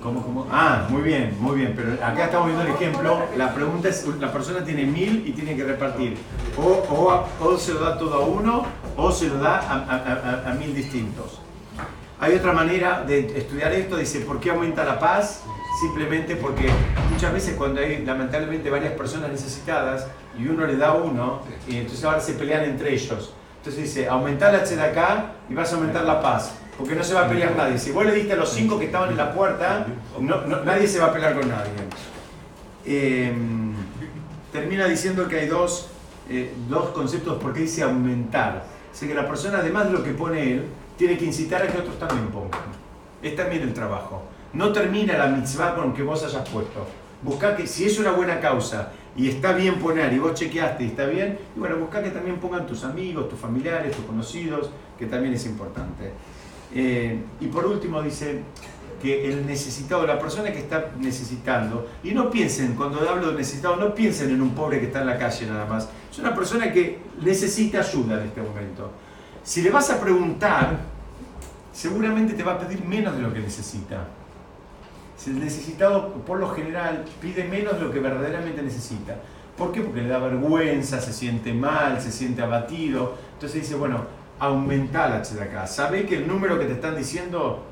¿Cómo, 0.01 0.21
cómo? 0.21 0.47
Ah, 0.51 0.85
muy 0.89 1.01
bien, 1.01 1.35
muy 1.39 1.55
bien. 1.57 1.73
Pero 1.75 1.93
acá 2.05 2.25
estamos 2.25 2.47
viendo 2.47 2.63
el 2.63 2.71
ejemplo. 2.71 3.19
La 3.35 3.53
pregunta 3.53 3.89
es, 3.89 4.05
la 4.19 4.31
persona 4.31 4.63
tiene 4.63 4.85
mil 4.85 5.23
y 5.27 5.31
tiene 5.31 5.55
que 5.55 5.63
repartir. 5.63 6.17
O, 6.55 7.25
o, 7.43 7.57
se 7.57 7.73
lo 7.73 7.79
da 7.79 7.97
todo 7.97 8.13
a 8.13 8.19
uno 8.25 8.63
o 8.95 9.11
se 9.11 9.27
lo 9.27 9.39
da 9.39 9.57
a, 9.57 9.73
a- 9.73 10.43
a- 10.45 10.51
a 10.51 10.53
mil 10.53 10.73
distintos. 10.75 11.41
Hay 12.19 12.33
otra 12.33 12.51
manera 12.51 13.03
de 13.03 13.37
estudiar 13.37 13.71
esto. 13.73 13.97
Dice, 13.97 14.21
¿por 14.21 14.39
qué 14.39 14.49
aumenta 14.49 14.83
la 14.83 14.99
paz? 14.99 15.43
Simplemente 15.79 16.35
porque 16.35 16.67
muchas 17.11 17.31
veces 17.31 17.55
cuando 17.55 17.79
hay 17.79 18.03
lamentablemente 18.03 18.69
varias 18.71 18.93
personas 18.93 19.29
necesitadas 19.29 20.07
y 20.37 20.47
uno 20.47 20.65
le 20.65 20.77
da 20.77 20.93
uno, 20.93 21.41
y 21.67 21.77
entonces 21.77 22.03
ahora 22.03 22.19
se 22.19 22.33
pelean 22.33 22.63
entre 22.63 22.93
ellos. 22.93 23.33
Entonces 23.57 23.83
dice, 23.83 24.07
aumentar 24.07 24.53
la 24.53 24.83
acá 24.83 25.33
y 25.49 25.53
vas 25.53 25.71
a 25.71 25.75
aumentar 25.75 26.03
la 26.05 26.21
paz. 26.21 26.53
Porque 26.77 26.95
no 26.95 27.03
se 27.03 27.13
va 27.13 27.25
a 27.25 27.27
pelear 27.27 27.55
nadie. 27.55 27.77
Si 27.77 27.91
vos 27.91 28.05
le 28.05 28.13
diste 28.13 28.33
a 28.33 28.35
los 28.35 28.49
cinco 28.49 28.77
que 28.77 28.85
estaban 28.85 29.09
en 29.09 29.17
la 29.17 29.33
puerta, 29.33 29.85
nadie 30.19 30.87
se 30.87 30.99
va 30.99 31.07
a 31.07 31.13
pelear 31.13 31.33
con 31.33 31.49
nadie. 31.49 31.71
Eh, 32.85 33.33
termina 34.51 34.85
diciendo 34.85 35.27
que 35.27 35.39
hay 35.39 35.47
dos, 35.47 35.89
eh, 36.29 36.53
dos 36.69 36.89
conceptos 36.89 37.37
porque 37.41 37.61
dice 37.61 37.83
aumentar. 37.83 38.63
Dice 38.91 39.07
que 39.07 39.15
la 39.15 39.27
persona, 39.27 39.59
además 39.59 39.85
de 39.85 39.91
lo 39.91 40.03
que 40.03 40.11
pone 40.11 40.53
él, 40.53 40.65
tiene 40.97 41.17
que 41.17 41.25
incitar 41.25 41.61
a 41.61 41.67
que 41.67 41.77
otros 41.77 41.97
también 41.99 42.27
pongan. 42.27 42.61
Es 43.21 43.35
también 43.35 43.61
el 43.61 43.73
trabajo. 43.73 44.23
No 44.53 44.71
termina 44.71 45.17
la 45.17 45.27
mitzvah 45.27 45.75
con 45.75 45.93
que 45.93 46.03
vos 46.03 46.23
hayas 46.23 46.47
puesto. 46.49 46.87
Busca 47.21 47.55
que, 47.55 47.67
si 47.67 47.85
es 47.85 47.99
una 47.99 48.11
buena 48.11 48.39
causa 48.39 48.91
y 49.15 49.29
está 49.29 49.53
bien 49.53 49.79
poner 49.79 50.13
y 50.13 50.19
vos 50.19 50.33
chequeaste 50.33 50.83
y 50.83 50.87
está 50.87 51.05
bien, 51.05 51.39
y 51.55 51.59
bueno, 51.59 51.77
busca 51.77 52.03
que 52.03 52.11
también 52.11 52.37
pongan 52.37 52.67
tus 52.67 52.83
amigos, 52.83 53.29
tus 53.29 53.39
familiares, 53.39 53.95
tus 53.95 54.05
conocidos, 54.05 54.69
que 54.97 55.07
también 55.07 55.33
es 55.33 55.45
importante. 55.45 56.11
Eh, 56.73 57.19
y 57.39 57.47
por 57.47 57.65
último 57.65 58.01
dice 58.01 58.41
que 59.01 59.27
el 59.29 59.45
necesitado, 59.45 60.05
la 60.05 60.19
persona 60.19 60.51
que 60.51 60.59
está 60.59 60.91
necesitando, 60.99 61.87
y 62.03 62.11
no 62.11 62.29
piensen, 62.29 62.75
cuando 62.75 63.07
hablo 63.07 63.31
de 63.31 63.37
necesitado, 63.37 63.75
no 63.75 63.93
piensen 63.93 64.31
en 64.31 64.41
un 64.41 64.51
pobre 64.51 64.79
que 64.79 64.87
está 64.87 65.01
en 65.01 65.07
la 65.07 65.17
calle 65.17 65.45
nada 65.47 65.65
más, 65.65 65.89
es 66.11 66.19
una 66.19 66.33
persona 66.35 66.71
que 66.71 66.99
necesita 67.21 67.79
ayuda 67.79 68.21
en 68.21 68.27
este 68.27 68.41
momento. 68.41 68.91
Si 69.43 69.61
le 69.61 69.69
vas 69.69 69.89
a 69.89 69.99
preguntar, 69.99 70.77
seguramente 71.77 72.33
te 72.33 72.41
va 72.41 72.53
a 72.53 72.59
pedir 72.59 72.83
menos 72.83 73.15
de 73.15 73.21
lo 73.21 73.31
que 73.31 73.39
necesita. 73.39 74.07
Si 75.15 75.29
el 75.29 75.39
necesitado, 75.39 76.11
por 76.25 76.39
lo 76.39 76.49
general, 76.49 77.05
pide 77.21 77.43
menos 77.43 77.75
de 77.75 77.85
lo 77.85 77.91
que 77.91 77.99
verdaderamente 77.99 78.63
necesita. 78.63 79.15
¿Por 79.55 79.71
qué? 79.71 79.81
Porque 79.81 80.01
le 80.01 80.07
da 80.07 80.17
vergüenza, 80.17 80.99
se 80.99 81.13
siente 81.13 81.53
mal, 81.53 82.01
se 82.01 82.11
siente 82.11 82.41
abatido. 82.41 83.15
Entonces 83.33 83.61
dice, 83.61 83.75
bueno, 83.75 84.05
aumentar 84.39 85.11
la 85.11 85.21
tzedakah. 85.21 85.67
Sabé 85.67 86.07
que 86.07 86.17
el 86.17 86.27
número 86.27 86.57
que 86.57 86.65
te 86.65 86.73
están 86.73 86.97
diciendo 86.97 87.63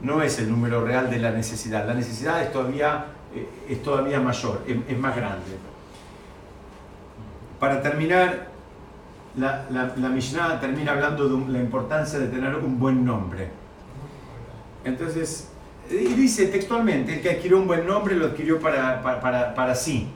no 0.00 0.22
es 0.22 0.38
el 0.38 0.48
número 0.48 0.84
real 0.84 1.10
de 1.10 1.18
la 1.18 1.32
necesidad. 1.32 1.88
La 1.88 1.94
necesidad 1.94 2.40
es 2.40 2.52
todavía, 2.52 3.06
eh, 3.34 3.48
es 3.68 3.82
todavía 3.82 4.20
mayor, 4.20 4.62
es 4.66 4.98
más 4.98 5.16
grande. 5.16 5.58
Para 7.58 7.82
terminar, 7.82 8.53
la, 9.36 9.66
la, 9.70 9.94
la 9.96 10.08
Mishnah 10.08 10.60
termina 10.60 10.92
hablando 10.92 11.28
de 11.28 11.52
la 11.52 11.58
importancia 11.58 12.18
de 12.18 12.28
tener 12.28 12.54
un 12.56 12.78
buen 12.78 13.04
nombre. 13.04 13.48
Entonces, 14.84 15.48
y 15.90 16.14
dice 16.14 16.46
textualmente, 16.46 17.14
el 17.14 17.20
que 17.20 17.30
adquirió 17.30 17.58
un 17.58 17.66
buen 17.66 17.86
nombre 17.86 18.14
lo 18.14 18.26
adquirió 18.26 18.60
para, 18.60 19.02
para, 19.02 19.20
para, 19.20 19.54
para 19.54 19.74
sí. 19.74 20.08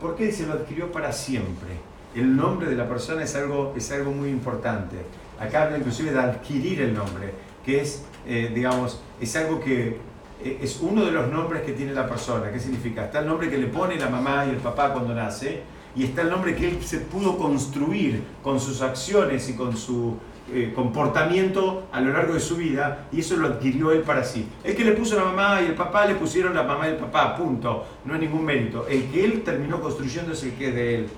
¿Por 0.00 0.16
qué 0.16 0.26
dice 0.26 0.46
lo 0.46 0.54
adquirió 0.54 0.90
para 0.92 1.12
siempre? 1.12 1.70
El 2.14 2.34
nombre 2.36 2.68
de 2.68 2.76
la 2.76 2.88
persona 2.88 3.22
es 3.24 3.34
algo, 3.36 3.74
es 3.76 3.90
algo 3.92 4.12
muy 4.12 4.30
importante. 4.30 4.96
Acá 5.38 5.64
habla 5.64 5.78
inclusive 5.78 6.12
de 6.12 6.18
adquirir 6.18 6.80
el 6.80 6.94
nombre, 6.94 7.32
que 7.64 7.80
es, 7.80 8.04
eh, 8.26 8.50
digamos, 8.54 9.02
es 9.20 9.36
algo 9.36 9.60
que 9.60 9.98
eh, 10.42 10.58
es 10.62 10.80
uno 10.80 11.04
de 11.04 11.12
los 11.12 11.28
nombres 11.30 11.62
que 11.62 11.72
tiene 11.72 11.92
la 11.92 12.08
persona. 12.08 12.50
¿Qué 12.50 12.58
significa? 12.58 13.04
Está 13.04 13.20
el 13.20 13.26
nombre 13.26 13.50
que 13.50 13.58
le 13.58 13.66
pone 13.66 13.96
la 13.96 14.08
mamá 14.08 14.46
y 14.46 14.50
el 14.50 14.56
papá 14.56 14.92
cuando 14.92 15.14
nace, 15.14 15.62
y 15.96 16.04
está 16.04 16.22
el 16.22 16.30
nombre 16.30 16.54
que 16.54 16.68
él 16.68 16.78
se 16.82 16.98
pudo 16.98 17.38
construir 17.38 18.22
con 18.42 18.60
sus 18.60 18.82
acciones 18.82 19.48
y 19.48 19.54
con 19.54 19.76
su 19.76 20.16
eh, 20.52 20.72
comportamiento 20.76 21.88
a 21.90 22.00
lo 22.00 22.12
largo 22.12 22.34
de 22.34 22.40
su 22.40 22.56
vida, 22.56 23.08
y 23.10 23.20
eso 23.20 23.36
lo 23.36 23.48
adquirió 23.48 23.90
él 23.90 24.02
para 24.02 24.22
sí. 24.22 24.46
El 24.62 24.76
que 24.76 24.84
le 24.84 24.92
puso 24.92 25.16
la 25.16 25.24
mamá 25.24 25.60
y 25.62 25.66
el 25.66 25.74
papá 25.74 26.06
le 26.06 26.14
pusieron 26.14 26.54
la 26.54 26.62
mamá 26.62 26.86
y 26.86 26.92
el 26.92 26.98
papá, 26.98 27.34
punto. 27.34 27.84
No 28.04 28.14
hay 28.14 28.20
ningún 28.20 28.44
mérito. 28.44 28.86
El 28.86 29.06
que 29.06 29.24
él 29.24 29.42
terminó 29.42 29.80
construyendo 29.80 30.32
es 30.32 30.44
el 30.44 30.52
que 30.52 30.68
es 30.68 30.74
de 30.74 30.94
él. 30.94 31.08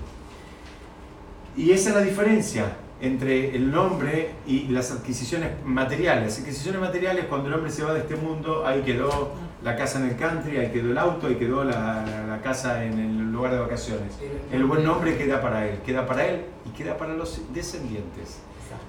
Y 1.55 1.71
esa 1.71 1.89
es 1.89 1.95
la 1.95 2.01
diferencia 2.01 2.77
entre 3.01 3.55
el 3.55 3.69
nombre 3.69 4.31
y 4.47 4.67
las 4.69 4.91
adquisiciones 4.91 5.51
materiales. 5.63 6.25
Las 6.25 6.39
adquisiciones 6.39 6.81
materiales, 6.81 7.25
cuando 7.25 7.49
el 7.49 7.53
hombre 7.53 7.71
se 7.71 7.83
va 7.83 7.93
de 7.93 7.99
este 7.99 8.15
mundo, 8.15 8.65
ahí 8.65 8.81
quedó 8.81 9.33
la 9.63 9.75
casa 9.75 9.99
en 9.99 10.09
el 10.09 10.15
country, 10.15 10.57
ahí 10.57 10.71
quedó 10.71 10.91
el 10.91 10.97
auto, 10.97 11.27
ahí 11.27 11.35
quedó 11.35 11.63
la, 11.63 12.05
la 12.27 12.41
casa 12.41 12.83
en 12.83 12.97
el 12.97 13.18
lugar 13.39 13.53
de 13.53 13.59
vacaciones. 13.59 14.13
El 14.51 14.65
buen 14.65 14.83
nombre 14.83 15.17
queda 15.17 15.41
para 15.41 15.65
él, 15.67 15.79
queda 15.85 16.05
para 16.05 16.25
él 16.27 16.41
y 16.65 16.69
queda 16.77 16.97
para 16.97 17.13
los 17.13 17.41
descendientes. 17.53 18.39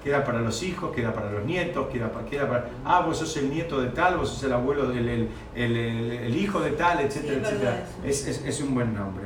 Queda 0.03 0.23
para 0.23 0.41
los 0.41 0.61
hijos, 0.63 0.93
queda 0.95 1.13
para 1.13 1.31
los 1.31 1.43
nietos, 1.45 1.87
queda 1.91 2.11
para, 2.11 2.25
queda 2.25 2.47
para... 2.47 2.69
Ah, 2.85 3.01
vos 3.01 3.17
sos 3.17 3.35
el 3.37 3.49
nieto 3.49 3.79
de 3.81 3.89
tal, 3.89 4.17
vos 4.17 4.29
sos 4.29 4.43
el 4.43 4.53
abuelo, 4.53 4.87
del 4.87 5.07
el, 5.07 5.27
el, 5.55 5.75
el- 5.77 6.35
hijo 6.35 6.59
de 6.59 6.71
tal, 6.71 6.99
etcétera, 6.99 7.35
Sí, 7.35 7.39
etcétera. 7.41 7.85
Es, 8.03 8.27
es- 8.27 8.45
es 8.45 8.61
un 8.61 8.73
buen 8.75 8.93
nombre. 8.93 9.25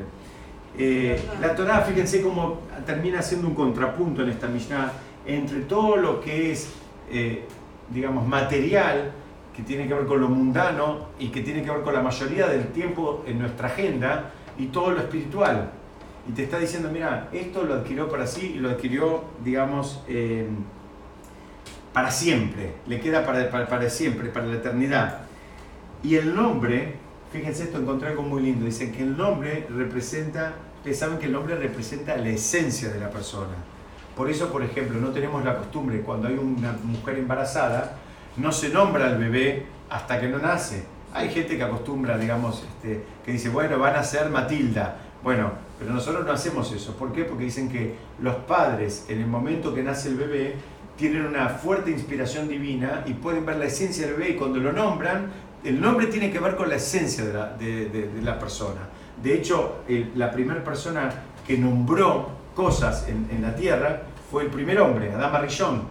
Eh, 0.78 1.22
la 1.42 1.56
Torá, 1.56 1.82
fíjense 1.82 2.22
cómo 2.22 2.60
termina 2.86 3.22
siendo 3.22 3.48
un 3.48 3.56
contrapunto 3.56 4.22
en 4.24 4.30
esta 4.30 4.48
Mishnah 4.48 4.92
entre 5.26 5.62
todo 5.62 5.96
lo 5.98 6.20
que 6.22 6.52
es, 6.52 6.70
eh, 7.10 7.46
digamos, 7.90 8.28
material, 8.28 9.12
que 9.56 9.64
tiene 9.64 9.88
que 9.88 9.94
ver 9.94 10.06
con 10.06 10.20
lo 10.20 10.28
mundano 10.28 11.08
y 11.20 11.30
que 11.30 11.42
tiene 11.42 11.64
que 11.64 11.72
ver 11.72 11.82
con 11.82 11.94
la 11.94 12.02
mayoría 12.02 12.48
del 12.48 12.68
tiempo 12.68 13.24
en 13.26 13.40
nuestra 13.40 13.68
agenda, 13.68 14.32
y 14.58 14.68
todo 14.68 14.92
lo 14.92 15.00
espiritual. 15.00 15.72
Y 16.28 16.32
te 16.32 16.44
está 16.44 16.58
diciendo, 16.58 16.90
mira, 16.92 17.30
esto 17.32 17.64
lo 17.64 17.76
adquirió 17.76 18.10
para 18.10 18.26
sí 18.26 18.54
y 18.56 18.60
lo 18.60 18.70
adquirió, 18.70 19.24
digamos, 19.44 20.02
eh, 20.08 20.48
para 21.94 22.12
siempre, 22.12 22.74
le 22.88 23.00
queda 23.00 23.26
para, 23.26 23.50
para, 23.50 23.68
para 23.68 23.90
siempre, 23.90 24.30
para 24.30 24.48
la 24.48 24.56
eternidad. 24.56 25.20
Y 26.04 26.16
el 26.16 26.36
nombre, 26.36 26.96
fíjense 27.32 27.64
esto, 27.64 27.80
encontré 27.80 28.10
algo 28.10 28.24
muy 28.24 28.42
lindo, 28.42 28.66
dicen 28.66 28.92
que 28.92 29.04
el 29.04 29.16
nombre 29.16 29.68
representa, 29.70 30.54
ustedes 30.78 31.00
saben 31.00 31.20
que 31.20 31.28
el 31.28 31.32
nombre 31.32 31.56
representa 31.56 32.18
la 32.18 32.30
esencia 32.30 32.90
de 32.90 33.00
la 33.00 33.10
persona. 33.10 33.56
Por 34.16 34.30
eso, 34.30 34.52
por 34.52 34.64
ejemplo, 34.64 35.00
no 35.00 35.10
tenemos 35.10 35.44
la 35.44 35.58
costumbre, 35.58 36.02
cuando 36.02 36.28
hay 36.28 36.36
una 36.36 36.74
mujer 36.84 37.20
embarazada, 37.20 37.98
no 38.38 38.52
se 38.52 38.70
nombra 38.70 39.08
al 39.08 39.18
bebé 39.18 39.66
hasta 39.90 40.20
que 40.20 40.28
no 40.28 40.40
nace. 40.40 40.86
Hay 41.16 41.30
gente 41.30 41.56
que 41.56 41.64
acostumbra, 41.64 42.18
digamos, 42.18 42.62
este, 42.64 43.02
que 43.24 43.32
dice, 43.32 43.48
bueno, 43.48 43.80
van 43.80 43.96
a 43.96 44.04
ser 44.04 44.30
Matilda. 44.30 44.98
Bueno, 45.24 45.54
pero 45.80 45.94
nosotros 45.94 46.26
no 46.26 46.34
hacemos 46.34 46.74
eso. 46.74 46.94
¿Por 46.98 47.14
qué? 47.14 47.24
Porque 47.24 47.46
dicen 47.46 47.70
que 47.70 47.96
los 48.20 48.36
padres, 48.36 49.06
en 49.08 49.22
el 49.22 49.28
momento 49.28 49.74
que 49.74 49.82
nace 49.82 50.10
el 50.10 50.18
bebé, 50.18 50.56
tienen 50.98 51.26
una 51.26 51.48
fuerte 51.48 51.90
inspiración 51.90 52.50
divina 52.50 53.04
y 53.06 53.14
pueden 53.14 53.46
ver 53.46 53.56
la 53.56 53.66
esencia 53.66 54.06
del 54.06 54.16
bebé 54.18 54.32
y 54.32 54.36
cuando 54.36 54.60
lo 54.60 54.74
nombran, 54.74 55.32
el 55.64 55.80
nombre 55.80 56.08
tiene 56.08 56.32
que 56.32 56.40
ver 56.40 56.58
con 56.58 56.68
la 56.68 56.76
esencia 56.76 57.24
de 57.24 58.22
la, 58.22 58.38
persona. 58.38 58.82
De 59.24 59.36
hecho, 59.36 59.84
la 60.16 60.32
primera 60.32 60.62
persona 60.66 61.10
que 61.48 61.58
nombró 61.58 62.28
cosas 62.54 63.08
en, 63.08 63.42
la 63.42 63.56
tierra 63.56 64.02
fue 64.30 64.44
el 64.44 64.50
primer 64.50 64.82
hombre, 64.82 65.14
Adán 65.14 65.42
Rishon, 65.42 65.84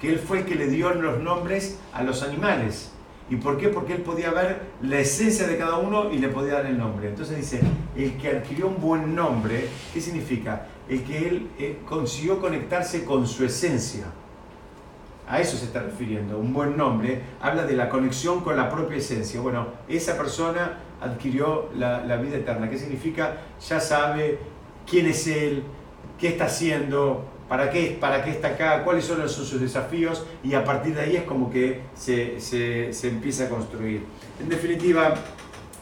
que 0.00 0.12
él 0.12 0.18
fue 0.18 0.40
el 0.40 0.46
que 0.46 0.56
le 0.56 0.66
dio 0.66 0.92
los 0.94 1.20
nombres 1.20 1.78
a 1.92 2.02
los 2.02 2.24
animales. 2.24 2.90
¿Y 3.30 3.36
por 3.36 3.56
qué? 3.56 3.68
Porque 3.68 3.94
él 3.94 4.02
podía 4.02 4.30
ver 4.30 4.60
la 4.82 4.98
esencia 4.98 5.46
de 5.46 5.56
cada 5.56 5.78
uno 5.78 6.10
y 6.10 6.18
le 6.18 6.28
podía 6.28 6.54
dar 6.54 6.66
el 6.66 6.76
nombre. 6.76 7.08
Entonces 7.08 7.36
dice, 7.36 7.60
el 7.96 8.16
que 8.18 8.28
adquirió 8.28 8.68
un 8.68 8.80
buen 8.80 9.14
nombre, 9.14 9.68
¿qué 9.92 10.00
significa? 10.00 10.66
El 10.88 11.02
que 11.04 11.28
él 11.28 11.48
eh, 11.58 11.78
consiguió 11.88 12.38
conectarse 12.40 13.04
con 13.04 13.26
su 13.26 13.44
esencia. 13.44 14.04
A 15.26 15.40
eso 15.40 15.56
se 15.56 15.64
está 15.64 15.80
refiriendo. 15.80 16.38
Un 16.38 16.52
buen 16.52 16.76
nombre 16.76 17.22
habla 17.40 17.64
de 17.64 17.74
la 17.74 17.88
conexión 17.88 18.40
con 18.40 18.58
la 18.58 18.68
propia 18.68 18.98
esencia. 18.98 19.40
Bueno, 19.40 19.68
esa 19.88 20.18
persona 20.18 20.80
adquirió 21.00 21.70
la, 21.74 22.04
la 22.04 22.16
vida 22.16 22.36
eterna. 22.36 22.68
¿Qué 22.68 22.76
significa? 22.76 23.38
Ya 23.66 23.80
sabe 23.80 24.38
quién 24.86 25.06
es 25.06 25.26
él, 25.26 25.62
qué 26.18 26.28
está 26.28 26.44
haciendo, 26.44 27.24
para 27.48 27.70
qué, 27.70 27.96
para 28.00 28.22
qué 28.24 28.30
está 28.30 28.48
acá, 28.48 28.82
cuáles 28.84 29.04
son 29.04 29.20
los- 29.20 29.32
sus 29.32 29.60
desafíos 29.60 30.24
y 30.42 30.54
a 30.54 30.64
partir 30.64 30.94
de 30.94 31.02
ahí 31.02 31.16
es 31.16 31.22
como 31.24 31.50
que 31.50 31.82
se, 31.94 32.40
se- 32.40 32.92
se 32.92 33.08
empieza 33.08 33.44
a 33.44 33.48
construir. 33.48 34.04
En 34.40 34.48
definitiva, 34.48 35.14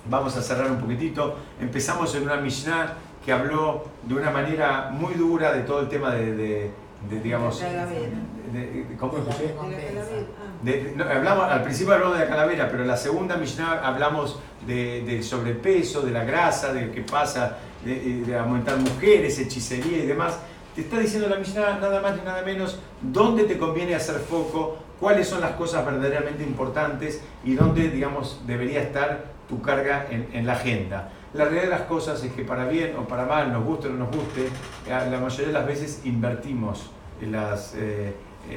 vamos 0.08 0.36
a 0.36 0.42
cerrar 0.42 0.70
un 0.70 0.78
poquitito. 0.78 1.36
Empezamos 1.60 2.14
en 2.14 2.24
una 2.24 2.36
Mishnah 2.36 2.94
que 3.24 3.32
habló 3.32 3.84
de 4.02 4.14
una 4.14 4.30
manera 4.30 4.90
muy 4.92 5.14
dura 5.14 5.52
de 5.52 5.62
todo 5.62 5.80
el 5.80 5.88
tema 5.88 6.12
de, 6.14 6.34
de- 6.34 6.70
de, 7.08 7.20
digamos, 7.20 7.60
De 7.60 7.66
la 7.66 7.72
calavera. 7.84 8.10
de- 8.52 8.86
¿cómo 8.98 9.18
escuché? 9.18 9.48
De 9.48 9.54
la 9.54 9.56
calavera. 9.60 10.26
Ah. 10.38 10.62
De- 10.62 10.84
de- 10.84 10.92
no, 10.96 11.04
hablamos, 11.04 11.44
al 11.44 11.62
principio 11.62 11.94
hablamos 11.94 12.18
de 12.18 12.24
la 12.24 12.30
calavera, 12.30 12.68
pero 12.70 12.82
en 12.82 12.88
la 12.88 12.96
segunda 12.96 13.36
Mishnah 13.36 13.80
hablamos 13.86 14.40
de- 14.66 15.02
del 15.02 15.22
sobrepeso, 15.24 16.02
de 16.02 16.10
la 16.12 16.24
grasa, 16.24 16.72
de 16.72 16.90
qué 16.90 17.02
pasa, 17.02 17.58
de, 17.84 18.22
de 18.24 18.36
aumentar 18.38 18.76
mujeres, 18.78 19.38
hechicería 19.38 19.98
y 19.98 20.06
demás. 20.06 20.38
Te 20.74 20.80
está 20.80 20.98
diciendo 20.98 21.28
la 21.28 21.36
Mishnah 21.36 21.78
nada 21.80 22.00
más 22.00 22.16
ni 22.16 22.22
nada 22.22 22.42
menos 22.42 22.78
dónde 23.02 23.44
te 23.44 23.58
conviene 23.58 23.94
hacer 23.94 24.16
foco, 24.16 24.78
cuáles 24.98 25.28
son 25.28 25.42
las 25.42 25.52
cosas 25.52 25.84
verdaderamente 25.84 26.42
importantes 26.42 27.20
y 27.44 27.54
dónde, 27.54 27.90
digamos, 27.90 28.40
debería 28.46 28.80
estar 28.80 29.32
tu 29.48 29.60
carga 29.60 30.06
en, 30.10 30.46
la 30.46 30.54
agenda. 30.54 31.10
La 31.34 31.44
realidad 31.44 31.64
de 31.64 31.70
las 31.70 31.82
cosas 31.82 32.24
es 32.24 32.32
que 32.32 32.44
para 32.44 32.64
bien 32.64 32.96
o 32.96 33.06
para 33.06 33.26
mal, 33.26 33.52
nos 33.52 33.64
guste 33.64 33.88
o 33.88 33.90
no 33.90 34.06
nos 34.06 34.16
guste, 34.16 34.46
eh, 34.46 35.08
la 35.10 35.18
mayoría 35.18 35.48
de 35.48 35.52
las 35.52 35.66
veces 35.66 36.00
invertimos 36.04 36.90
las, 37.20 37.74
eh, 37.76 38.14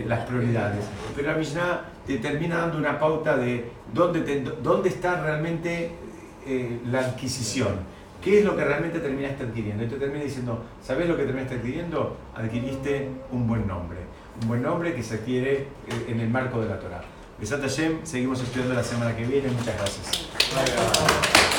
las 0.07 0.25
prioridades. 0.25 0.85
Pero 1.15 1.31
la 1.31 1.37
Mishnah 1.37 1.81
te 2.07 2.17
termina 2.19 2.59
dando 2.59 2.77
una 2.77 2.97
pauta 2.97 3.35
de 3.35 3.71
dónde, 3.93 4.41
dónde 4.63 4.87
está 4.87 5.21
realmente 5.21 5.91
eh, 6.47 6.79
la 6.85 6.99
adquisición. 6.99 7.94
¿Qué 8.25 8.39
es 8.39 8.43
lo 8.43 8.55
que 8.55 8.63
realmente 8.63 8.97
terminaste 8.97 9.43
adquiriendo? 9.43 9.83
Y 9.83 9.87
te 9.87 9.97
termina 9.97 10.23
diciendo, 10.23 10.65
¿sabes 10.81 11.07
lo 11.07 11.15
que 11.15 11.25
terminaste 11.25 11.57
adquiriendo? 11.57 12.17
Adquiriste 12.33 13.07
un 13.31 13.47
buen 13.47 13.67
nombre. 13.67 13.99
Un 14.41 14.47
buen 14.47 14.63
nombre 14.63 14.95
que 14.95 15.03
se 15.03 15.17
adquiere 15.17 15.53
eh, 15.53 15.67
en 16.07 16.19
el 16.19 16.29
marco 16.31 16.59
de 16.59 16.69
la 16.69 16.79
Torah. 16.79 17.03
Besat 17.39 17.63
seguimos 18.03 18.41
estudiando 18.41 18.73
la 18.73 18.83
semana 18.83 19.15
que 19.15 19.25
viene. 19.25 19.49
Muchas 19.49 19.77
gracias. 19.77 21.54